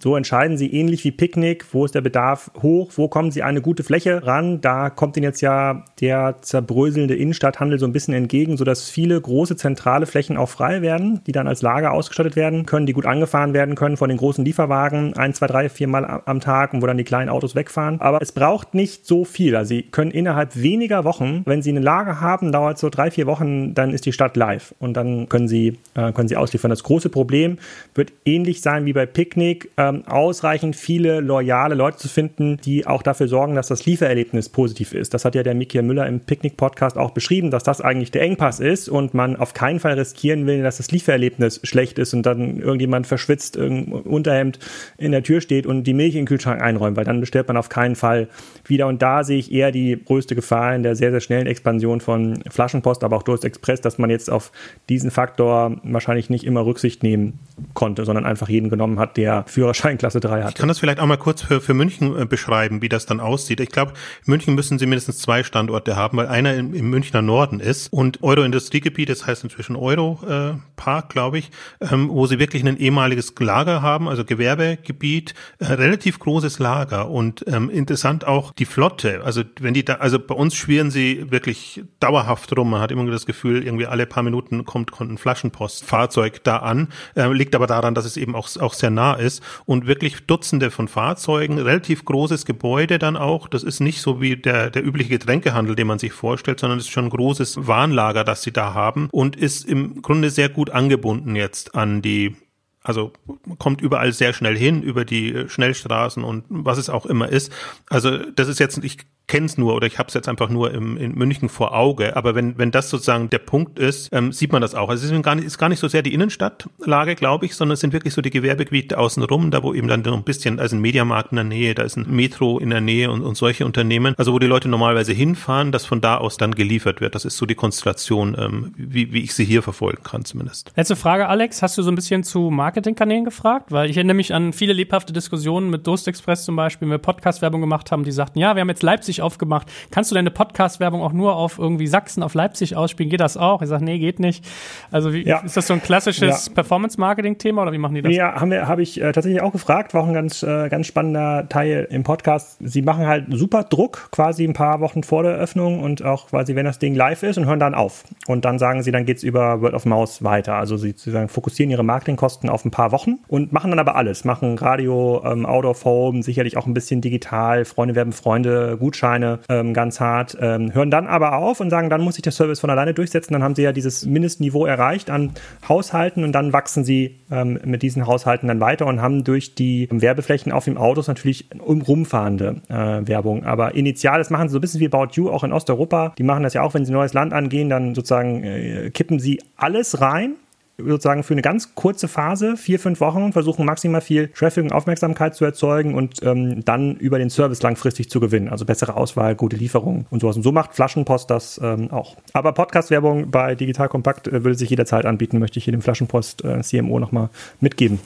so 0.00 0.16
entscheiden 0.16 0.56
sie 0.56 0.72
ähnlich 0.72 1.04
wie 1.04 1.10
Picknick, 1.10 1.64
wo 1.72 1.84
ist 1.84 1.94
der 1.94 2.00
Bedarf 2.00 2.50
hoch, 2.62 2.92
wo 2.96 3.08
kommen 3.08 3.30
sie 3.30 3.42
eine 3.42 3.60
gute 3.60 3.82
Fläche 3.82 4.26
ran. 4.26 4.60
Da 4.60 4.90
kommt 4.90 5.16
ihnen 5.16 5.24
jetzt 5.24 5.40
ja 5.40 5.84
der 6.00 6.36
zerbröselnde 6.40 7.14
Innenstadthandel 7.14 7.78
so 7.78 7.86
ein 7.86 7.92
bisschen 7.92 8.14
entgegen, 8.14 8.56
sodass 8.56 8.90
viele 8.90 9.20
große 9.20 9.56
zentrale 9.56 10.06
Flächen 10.06 10.36
auch 10.36 10.48
frei 10.48 10.82
werden, 10.82 11.20
die 11.26 11.32
dann 11.32 11.48
als 11.48 11.62
Lager 11.62 11.92
ausgestattet 11.92 12.36
werden 12.36 12.66
können, 12.66 12.86
die 12.86 12.92
gut 12.92 13.06
angefahren 13.06 13.54
werden 13.54 13.74
können 13.74 13.96
von 13.96 14.08
den 14.08 14.18
großen 14.18 14.44
Lieferwagen, 14.44 15.14
ein, 15.16 15.34
zwei, 15.34 15.46
drei, 15.46 15.68
vier 15.68 15.88
Mal 15.88 16.22
am 16.24 16.40
Tag 16.40 16.72
und 16.72 16.82
wo 16.82 16.86
dann 16.86 16.98
die 16.98 17.04
kleinen 17.04 17.28
Autos 17.28 17.54
wegfahren. 17.54 18.00
Aber 18.00 18.20
es 18.20 18.32
braucht 18.32 18.74
nicht 18.74 19.06
so 19.06 19.24
viel. 19.24 19.56
Also 19.56 19.68
sie 19.68 19.82
können 19.82 20.10
innerhalb 20.10 20.56
weniger 20.56 21.04
Wochen, 21.04 21.42
wenn 21.46 21.62
sie 21.62 21.72
ein 21.72 21.82
Lager 21.82 22.20
haben, 22.20 22.52
dauert 22.52 22.78
so 22.78 22.90
drei, 22.90 23.10
vier 23.10 23.26
Wochen, 23.26 23.74
dann 23.74 23.92
ist 23.92 24.06
die 24.06 24.12
Stadt 24.12 24.36
live 24.36 24.74
und 24.78 24.94
dann 24.94 25.28
können 25.28 25.48
sie, 25.48 25.78
äh, 25.94 26.12
können 26.12 26.28
sie 26.28 26.36
ausliefern. 26.36 26.70
Das 26.70 26.82
große 26.82 27.08
Problem 27.08 27.58
wird 27.94 28.12
ähnlich 28.24 28.60
sein 28.60 28.84
wie 28.84 28.92
bei 28.92 29.06
Picknick 29.06 29.70
ähm, 29.78 30.04
ausreichend 30.06 30.74
viele 30.74 31.20
loyale 31.20 31.74
Leute 31.74 31.98
zu 31.98 32.08
finden, 32.08 32.56
die 32.64 32.86
auch 32.86 33.02
dafür 33.02 33.28
sorgen, 33.28 33.54
dass 33.54 33.68
das 33.68 33.84
Liefererlebnis 33.84 34.48
positiv 34.48 34.94
ist. 34.94 35.12
Das 35.12 35.26
hat 35.26 35.34
ja 35.34 35.42
der 35.42 35.54
Michael 35.54 35.82
Müller 35.82 36.06
im 36.06 36.20
Picknick-Podcast 36.20 36.96
auch 36.96 37.10
beschrieben, 37.10 37.50
dass 37.50 37.62
das 37.62 37.82
eigentlich 37.82 38.10
der 38.10 38.22
Engpass 38.22 38.58
ist 38.58 38.88
und 38.88 39.12
man 39.12 39.36
auf 39.36 39.52
keinen 39.52 39.78
Fall 39.78 39.92
riskieren 39.92 40.46
will, 40.46 40.62
dass 40.62 40.78
das 40.78 40.90
Liefererlebnis 40.90 41.60
schlecht 41.62 41.98
ist 41.98 42.14
und 42.14 42.24
dann 42.24 42.58
irgendjemand 42.58 43.06
verschwitzt, 43.06 43.56
irgendein 43.56 44.02
Unterhemd 44.02 44.58
in 44.96 45.12
der 45.12 45.22
Tür 45.22 45.42
steht 45.42 45.66
und 45.66 45.84
die 45.84 45.92
Milch 45.92 46.14
in 46.14 46.22
den 46.22 46.26
Kühlschrank 46.26 46.62
einräumt, 46.62 46.96
weil 46.96 47.04
dann 47.04 47.20
bestellt 47.20 47.48
man 47.48 47.58
auf 47.58 47.68
keinen 47.68 47.96
Fall 47.96 48.28
wieder. 48.64 48.86
Und 48.86 49.02
da 49.02 49.24
sehe 49.24 49.38
ich 49.38 49.52
eher 49.52 49.72
die 49.72 50.02
größte 50.02 50.34
Gefahr 50.34 50.74
in 50.74 50.84
der 50.84 50.96
sehr, 50.96 51.10
sehr 51.10 51.20
schnellen 51.20 51.46
Expansion 51.46 52.00
von 52.00 52.42
Flaschenpost, 52.48 53.04
aber 53.04 53.16
auch 53.16 53.22
Durst 53.22 53.44
Express, 53.44 53.82
dass 53.82 53.98
man 53.98 54.08
jetzt 54.08 54.30
auf 54.30 54.52
diesen 54.88 55.10
Faktor 55.10 55.76
wahrscheinlich 55.82 56.30
nicht 56.30 56.44
immer 56.44 56.64
Rücksicht 56.64 57.02
nehmen 57.02 57.40
konnte, 57.74 58.06
sondern 58.06 58.24
einfach 58.24 58.48
jeden 58.48 58.70
genommen 58.70 58.98
hat, 58.98 59.18
der 59.18 59.44
für 59.46 59.65
Führerschein 59.66 59.98
Klasse 59.98 60.20
3 60.20 60.44
hat. 60.44 60.50
Ich 60.50 60.54
kann 60.54 60.68
das 60.68 60.78
vielleicht 60.78 61.00
auch 61.00 61.06
mal 61.06 61.16
kurz 61.16 61.42
für, 61.42 61.60
für 61.60 61.74
München 61.74 62.16
äh, 62.16 62.24
beschreiben, 62.24 62.82
wie 62.82 62.88
das 62.88 63.04
dann 63.04 63.18
aussieht. 63.18 63.58
Ich 63.58 63.70
glaube, 63.70 63.94
München 64.24 64.54
müssen 64.54 64.78
sie 64.78 64.86
mindestens 64.86 65.18
zwei 65.18 65.42
Standorte 65.42 65.96
haben, 65.96 66.16
weil 66.18 66.28
einer 66.28 66.54
im, 66.54 66.72
im 66.72 66.88
Münchner 66.88 67.20
Norden 67.20 67.58
ist 67.58 67.92
und 67.92 68.22
Euro-Industriegebiet, 68.22 69.08
das 69.08 69.26
heißt 69.26 69.42
inzwischen 69.42 69.74
Euro-Park, 69.74 71.04
äh, 71.04 71.12
glaube 71.12 71.38
ich, 71.38 71.50
ähm, 71.80 72.08
wo 72.10 72.26
sie 72.26 72.38
wirklich 72.38 72.64
ein 72.64 72.76
ehemaliges 72.76 73.34
Lager 73.38 73.82
haben, 73.82 74.08
also 74.08 74.24
Gewerbegebiet, 74.24 75.34
äh, 75.58 75.64
relativ 75.64 76.20
großes 76.20 76.60
Lager 76.60 77.10
und 77.10 77.44
ähm, 77.48 77.68
interessant 77.68 78.24
auch 78.24 78.52
die 78.52 78.66
Flotte. 78.66 79.22
Also 79.24 79.42
wenn 79.58 79.74
die 79.74 79.84
da, 79.84 79.94
also 79.94 80.20
bei 80.20 80.34
uns 80.34 80.54
schwirren 80.54 80.92
sie 80.92 81.30
wirklich 81.32 81.82
dauerhaft 81.98 82.56
rum. 82.56 82.70
Man 82.70 82.80
hat 82.80 82.92
immer 82.92 83.10
das 83.10 83.26
Gefühl, 83.26 83.64
irgendwie 83.64 83.86
alle 83.86 84.06
paar 84.06 84.22
Minuten 84.22 84.64
kommt, 84.64 84.92
kommt 84.92 85.10
ein 85.10 85.18
Flaschenpostfahrzeug 85.18 86.44
da 86.44 86.58
an. 86.58 86.88
Äh, 87.16 87.32
liegt 87.32 87.56
aber 87.56 87.66
daran, 87.66 87.94
dass 87.94 88.04
es 88.04 88.16
eben 88.16 88.36
auch, 88.36 88.48
auch 88.60 88.72
sehr 88.72 88.90
nah 88.90 89.14
ist 89.14 89.42
und 89.64 89.86
wirklich 89.86 90.26
Dutzende 90.26 90.70
von 90.70 90.88
Fahrzeugen, 90.88 91.58
relativ 91.58 92.04
großes 92.04 92.44
Gebäude 92.44 92.98
dann 92.98 93.16
auch. 93.16 93.48
Das 93.48 93.62
ist 93.62 93.80
nicht 93.80 94.00
so 94.00 94.20
wie 94.20 94.36
der, 94.36 94.70
der 94.70 94.84
übliche 94.84 95.10
Getränkehandel, 95.10 95.76
den 95.76 95.86
man 95.86 95.98
sich 95.98 96.12
vorstellt, 96.12 96.60
sondern 96.60 96.78
es 96.78 96.86
ist 96.86 96.92
schon 96.92 97.06
ein 97.06 97.10
großes 97.10 97.66
Warnlager, 97.66 98.24
das 98.24 98.42
sie 98.42 98.52
da 98.52 98.74
haben 98.74 99.08
und 99.10 99.36
ist 99.36 99.64
im 99.64 100.02
Grunde 100.02 100.30
sehr 100.30 100.48
gut 100.48 100.70
angebunden 100.70 101.36
jetzt 101.36 101.74
an 101.74 102.02
die 102.02 102.36
also 102.82 103.12
kommt 103.58 103.80
überall 103.80 104.12
sehr 104.12 104.32
schnell 104.32 104.56
hin 104.56 104.80
über 104.80 105.04
die 105.04 105.48
Schnellstraßen 105.48 106.22
und 106.22 106.44
was 106.48 106.78
es 106.78 106.88
auch 106.88 107.04
immer 107.04 107.28
ist. 107.28 107.52
Also 107.90 108.16
das 108.30 108.46
ist 108.46 108.60
jetzt, 108.60 108.78
ich 108.84 108.98
kenne 109.26 109.46
es 109.46 109.58
nur 109.58 109.74
oder 109.74 109.86
ich 109.86 109.98
habe 109.98 110.08
es 110.08 110.14
jetzt 110.14 110.28
einfach 110.28 110.48
nur 110.48 110.72
im, 110.72 110.96
in 110.96 111.14
München 111.14 111.48
vor 111.48 111.74
Auge. 111.74 112.16
Aber 112.16 112.34
wenn, 112.34 112.58
wenn 112.58 112.70
das 112.70 112.90
sozusagen 112.90 113.28
der 113.30 113.38
Punkt 113.38 113.78
ist, 113.78 114.10
ähm, 114.12 114.32
sieht 114.32 114.52
man 114.52 114.62
das 114.62 114.74
auch. 114.74 114.88
Also 114.88 115.04
es 115.04 115.10
ist 115.10 115.22
gar, 115.22 115.34
nicht, 115.34 115.44
ist 115.44 115.58
gar 115.58 115.68
nicht 115.68 115.80
so 115.80 115.88
sehr 115.88 116.02
die 116.02 116.14
Innenstadtlage, 116.14 117.16
glaube 117.16 117.46
ich, 117.46 117.56
sondern 117.56 117.74
es 117.74 117.80
sind 117.80 117.92
wirklich 117.92 118.14
so 118.14 118.22
die 118.22 118.30
Gewerbegebiete 118.30 118.98
außenrum, 118.98 119.50
da 119.50 119.62
wo 119.62 119.74
eben 119.74 119.88
dann 119.88 120.02
noch 120.02 120.16
ein 120.16 120.22
bisschen, 120.22 120.60
also 120.60 120.76
ein 120.76 120.80
Mediamarkt 120.80 121.32
in 121.32 121.36
der 121.36 121.44
Nähe, 121.44 121.74
da 121.74 121.82
ist 121.82 121.96
ein 121.96 122.14
Metro 122.14 122.58
in 122.58 122.70
der 122.70 122.80
Nähe 122.80 123.10
und, 123.10 123.22
und 123.22 123.36
solche 123.36 123.66
Unternehmen, 123.66 124.14
also 124.16 124.32
wo 124.32 124.38
die 124.38 124.46
Leute 124.46 124.68
normalerweise 124.68 125.12
hinfahren, 125.12 125.72
dass 125.72 125.86
von 125.86 126.00
da 126.00 126.18
aus 126.18 126.36
dann 126.36 126.54
geliefert 126.54 127.00
wird. 127.00 127.14
Das 127.14 127.24
ist 127.24 127.36
so 127.36 127.46
die 127.46 127.56
Konstellation, 127.56 128.36
ähm, 128.38 128.72
wie, 128.76 129.12
wie 129.12 129.22
ich 129.22 129.34
sie 129.34 129.44
hier 129.44 129.62
verfolgen 129.62 130.02
kann 130.04 130.24
zumindest. 130.24 130.72
Letzte 130.76 130.94
Frage, 130.94 131.28
Alex. 131.28 131.62
Hast 131.62 131.76
du 131.78 131.82
so 131.82 131.90
ein 131.90 131.96
bisschen 131.96 132.22
zu 132.22 132.50
Marketingkanälen 132.50 133.24
gefragt? 133.24 133.72
Weil 133.72 133.90
ich 133.90 133.96
erinnere 133.96 134.14
mich 134.14 134.32
an 134.32 134.52
viele 134.52 134.72
lebhafte 134.72 135.12
Diskussionen 135.12 135.68
mit 135.68 135.86
Durst 135.86 136.06
Express 136.06 136.44
zum 136.44 136.54
Beispiel, 136.54 136.86
wenn 136.86 136.92
wir 136.92 136.98
Podcast-Werbung 136.98 137.60
gemacht 137.60 137.90
haben, 137.90 138.04
die 138.04 138.12
sagten, 138.12 138.38
ja, 138.38 138.54
wir 138.54 138.60
haben 138.60 138.68
jetzt 138.68 138.82
Leipzig 138.82 139.15
Leipzig 139.16 139.22
aufgemacht. 139.22 139.70
Kannst 139.90 140.10
du 140.10 140.14
deine 140.14 140.30
Podcast-Werbung 140.30 141.02
auch 141.02 141.12
nur 141.12 141.36
auf 141.36 141.58
irgendwie 141.58 141.86
Sachsen, 141.86 142.22
auf 142.22 142.34
Leipzig 142.34 142.76
ausspielen? 142.76 143.10
Geht 143.10 143.20
das 143.20 143.36
auch? 143.36 143.62
Ich 143.62 143.68
sage, 143.68 143.84
nee, 143.84 143.98
geht 143.98 144.20
nicht. 144.20 144.44
Also 144.90 145.12
wie, 145.12 145.26
ja. 145.26 145.38
ist 145.40 145.56
das 145.56 145.66
so 145.66 145.74
ein 145.74 145.82
klassisches 145.82 146.46
ja. 146.46 146.52
Performance-Marketing-Thema 146.54 147.62
oder 147.62 147.72
wie 147.72 147.78
machen 147.78 147.94
die 147.94 148.02
das? 148.02 148.14
Ja, 148.14 148.40
haben 148.40 148.50
wir, 148.50 148.68
habe 148.68 148.82
ich 148.82 149.00
äh, 149.00 149.12
tatsächlich 149.12 149.42
auch 149.42 149.52
gefragt. 149.52 149.94
War 149.94 150.02
auch 150.02 150.08
ein 150.08 150.14
ganz, 150.14 150.42
äh, 150.42 150.68
ganz 150.68 150.86
spannender 150.86 151.48
Teil 151.48 151.86
im 151.90 152.02
Podcast. 152.02 152.58
Sie 152.60 152.82
machen 152.82 153.06
halt 153.06 153.26
super 153.30 153.64
Druck, 153.64 154.08
quasi 154.10 154.44
ein 154.44 154.52
paar 154.52 154.80
Wochen 154.80 155.02
vor 155.02 155.22
der 155.22 155.32
Eröffnung 155.32 155.80
und 155.80 156.04
auch 156.04 156.28
quasi, 156.28 156.54
wenn 156.54 156.64
das 156.64 156.78
Ding 156.78 156.94
live 156.94 157.22
ist 157.22 157.38
und 157.38 157.46
hören 157.46 157.60
dann 157.60 157.74
auf. 157.74 158.04
Und 158.26 158.44
dann 158.44 158.58
sagen 158.58 158.82
sie, 158.82 158.90
dann 158.90 159.04
geht 159.04 159.18
es 159.18 159.22
über 159.22 159.62
Word 159.62 159.74
of 159.74 159.86
Mouse 159.86 160.22
weiter. 160.22 160.54
Also 160.54 160.76
sie, 160.76 160.94
sie 160.96 161.10
sagen, 161.10 161.28
fokussieren 161.28 161.70
ihre 161.70 161.84
Marketingkosten 161.84 162.48
auf 162.50 162.64
ein 162.64 162.70
paar 162.70 162.92
Wochen 162.92 163.18
und 163.28 163.52
machen 163.52 163.70
dann 163.70 163.78
aber 163.78 163.96
alles. 163.96 164.24
Machen 164.24 164.58
Radio, 164.58 165.22
ähm, 165.24 165.46
Out 165.46 165.64
of 165.64 165.84
Home, 165.84 166.22
sicherlich 166.22 166.56
auch 166.56 166.66
ein 166.66 166.74
bisschen 166.74 167.00
digital, 167.00 167.64
Freunde 167.64 167.94
werben 167.94 168.12
Freunde, 168.12 168.76
Gutscheine 168.78 169.05
Gutscheine 169.06 169.38
ähm, 169.48 169.72
ganz 169.72 170.00
hart, 170.00 170.36
ähm, 170.40 170.74
hören 170.74 170.90
dann 170.90 171.06
aber 171.06 171.36
auf 171.36 171.60
und 171.60 171.70
sagen, 171.70 171.90
dann 171.90 172.00
muss 172.00 172.16
sich 172.16 172.22
der 172.22 172.32
Service 172.32 172.60
von 172.60 172.70
alleine 172.70 172.92
durchsetzen. 172.92 173.32
Dann 173.32 173.42
haben 173.42 173.54
sie 173.54 173.62
ja 173.62 173.72
dieses 173.72 174.04
Mindestniveau 174.04 174.66
erreicht 174.66 175.10
an 175.10 175.32
Haushalten 175.68 176.24
und 176.24 176.32
dann 176.32 176.52
wachsen 176.52 176.84
sie 176.84 177.20
ähm, 177.30 177.58
mit 177.64 177.82
diesen 177.82 178.06
Haushalten 178.06 178.48
dann 178.48 178.60
weiter 178.60 178.86
und 178.86 179.00
haben 179.00 179.22
durch 179.22 179.54
die 179.54 179.88
Werbeflächen 179.90 180.50
auf 180.52 180.64
dem 180.64 180.76
Autos 180.76 181.06
natürlich 181.06 181.48
rumfahrende 181.64 182.62
äh, 182.68 183.06
Werbung. 183.06 183.44
Aber 183.44 183.74
initial, 183.74 184.18
das 184.18 184.30
machen 184.30 184.48
sie 184.48 184.52
so 184.52 184.58
ein 184.58 184.60
bisschen 184.60 184.80
wie 184.80 184.86
About 184.86 185.12
You 185.12 185.30
auch 185.30 185.44
in 185.44 185.52
Osteuropa. 185.52 186.12
Die 186.18 186.24
machen 186.24 186.42
das 186.42 186.54
ja 186.54 186.62
auch, 186.62 186.74
wenn 186.74 186.84
sie 186.84 186.92
ein 186.92 186.94
neues 186.94 187.14
Land 187.14 187.32
angehen, 187.32 187.68
dann 187.68 187.94
sozusagen 187.94 188.42
äh, 188.42 188.90
kippen 188.90 189.20
sie 189.20 189.40
alles 189.56 190.00
rein 190.00 190.34
sozusagen 190.78 191.22
für 191.22 191.34
eine 191.34 191.42
ganz 191.42 191.74
kurze 191.74 192.06
Phase, 192.08 192.56
vier, 192.56 192.78
fünf 192.78 193.00
Wochen, 193.00 193.32
versuchen 193.32 193.64
maximal 193.64 194.00
viel 194.00 194.28
Traffic 194.28 194.64
und 194.64 194.72
Aufmerksamkeit 194.72 195.34
zu 195.34 195.44
erzeugen 195.44 195.94
und 195.94 196.22
ähm, 196.22 196.64
dann 196.64 196.96
über 196.96 197.18
den 197.18 197.30
Service 197.30 197.62
langfristig 197.62 198.10
zu 198.10 198.20
gewinnen. 198.20 198.48
Also 198.48 198.64
bessere 198.64 198.96
Auswahl, 198.96 199.34
gute 199.34 199.56
Lieferungen 199.56 200.06
und 200.10 200.20
sowas. 200.20 200.36
Und 200.36 200.42
so 200.42 200.52
macht 200.52 200.74
Flaschenpost 200.74 201.30
das 201.30 201.60
ähm, 201.62 201.90
auch. 201.90 202.16
Aber 202.32 202.52
Podcast-Werbung 202.52 203.30
bei 203.30 203.54
Digital 203.54 203.88
Kompakt 203.88 204.28
äh, 204.28 204.44
würde 204.44 204.56
sich 204.56 204.68
jederzeit 204.68 205.06
anbieten, 205.06 205.38
möchte 205.38 205.58
ich 205.58 205.64
hier 205.64 205.72
dem 205.72 205.82
Flaschenpost 205.82 206.44
äh, 206.44 206.60
CMO 206.60 206.98
nochmal 206.98 207.30
mitgeben. 207.60 207.98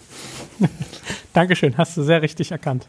Dankeschön, 1.33 1.77
hast 1.77 1.97
du 1.97 2.03
sehr 2.03 2.23
richtig 2.23 2.53
erkannt. 2.53 2.87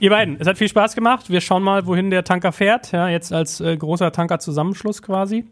Ihr 0.00 0.10
beiden, 0.10 0.36
es 0.40 0.48
hat 0.48 0.58
viel 0.58 0.68
Spaß 0.68 0.96
gemacht. 0.96 1.30
Wir 1.30 1.40
schauen 1.40 1.62
mal, 1.62 1.86
wohin 1.86 2.10
der 2.10 2.24
Tanker 2.24 2.50
fährt. 2.50 2.90
Ja, 2.90 3.08
jetzt 3.08 3.32
als 3.32 3.60
äh, 3.60 3.76
großer 3.76 4.10
Tanker-Zusammenschluss 4.10 5.00
quasi. 5.02 5.44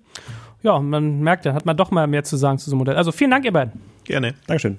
Ja, 0.63 0.79
man 0.79 1.21
merkt 1.21 1.47
ja, 1.47 1.55
hat 1.55 1.65
man 1.65 1.77
doch 1.77 1.91
mal 1.91 2.07
mehr 2.07 2.23
zu 2.23 2.37
sagen 2.37 2.59
zu 2.59 2.69
so 2.69 2.75
einem 2.75 2.81
Modell. 2.81 2.97
Also 2.97 3.13
vielen 3.13 3.31
Dank, 3.31 3.45
ihr 3.47 3.53
beiden. 3.53 3.81
Gerne. 4.05 4.35
Dankeschön. 4.47 4.79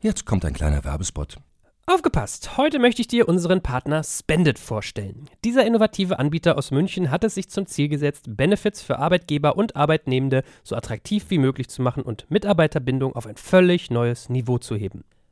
Jetzt 0.00 0.24
kommt 0.24 0.44
ein 0.44 0.54
kleiner 0.54 0.84
Werbespot. 0.84 1.36
Aufgepasst! 1.84 2.56
Heute 2.56 2.78
möchte 2.78 3.00
ich 3.00 3.08
dir 3.08 3.28
unseren 3.28 3.62
Partner 3.62 4.02
Spendit 4.04 4.58
vorstellen. 4.58 5.28
Dieser 5.44 5.66
innovative 5.66 6.18
Anbieter 6.18 6.56
aus 6.56 6.70
München 6.70 7.10
hat 7.10 7.24
es 7.24 7.34
sich 7.34 7.48
zum 7.48 7.66
Ziel 7.66 7.88
gesetzt, 7.88 8.26
Benefits 8.28 8.80
für 8.80 8.98
Arbeitgeber 8.98 9.56
und 9.56 9.74
Arbeitnehmende 9.74 10.44
so 10.62 10.76
attraktiv 10.76 11.26
wie 11.28 11.38
möglich 11.38 11.68
zu 11.68 11.82
machen 11.82 12.02
und 12.02 12.30
Mitarbeiterbindung 12.30 13.16
auf 13.16 13.26
ein 13.26 13.36
völlig 13.36 13.90
neues 13.90 14.28
Niveau 14.28 14.58
zu 14.58 14.76
heben. 14.76 15.04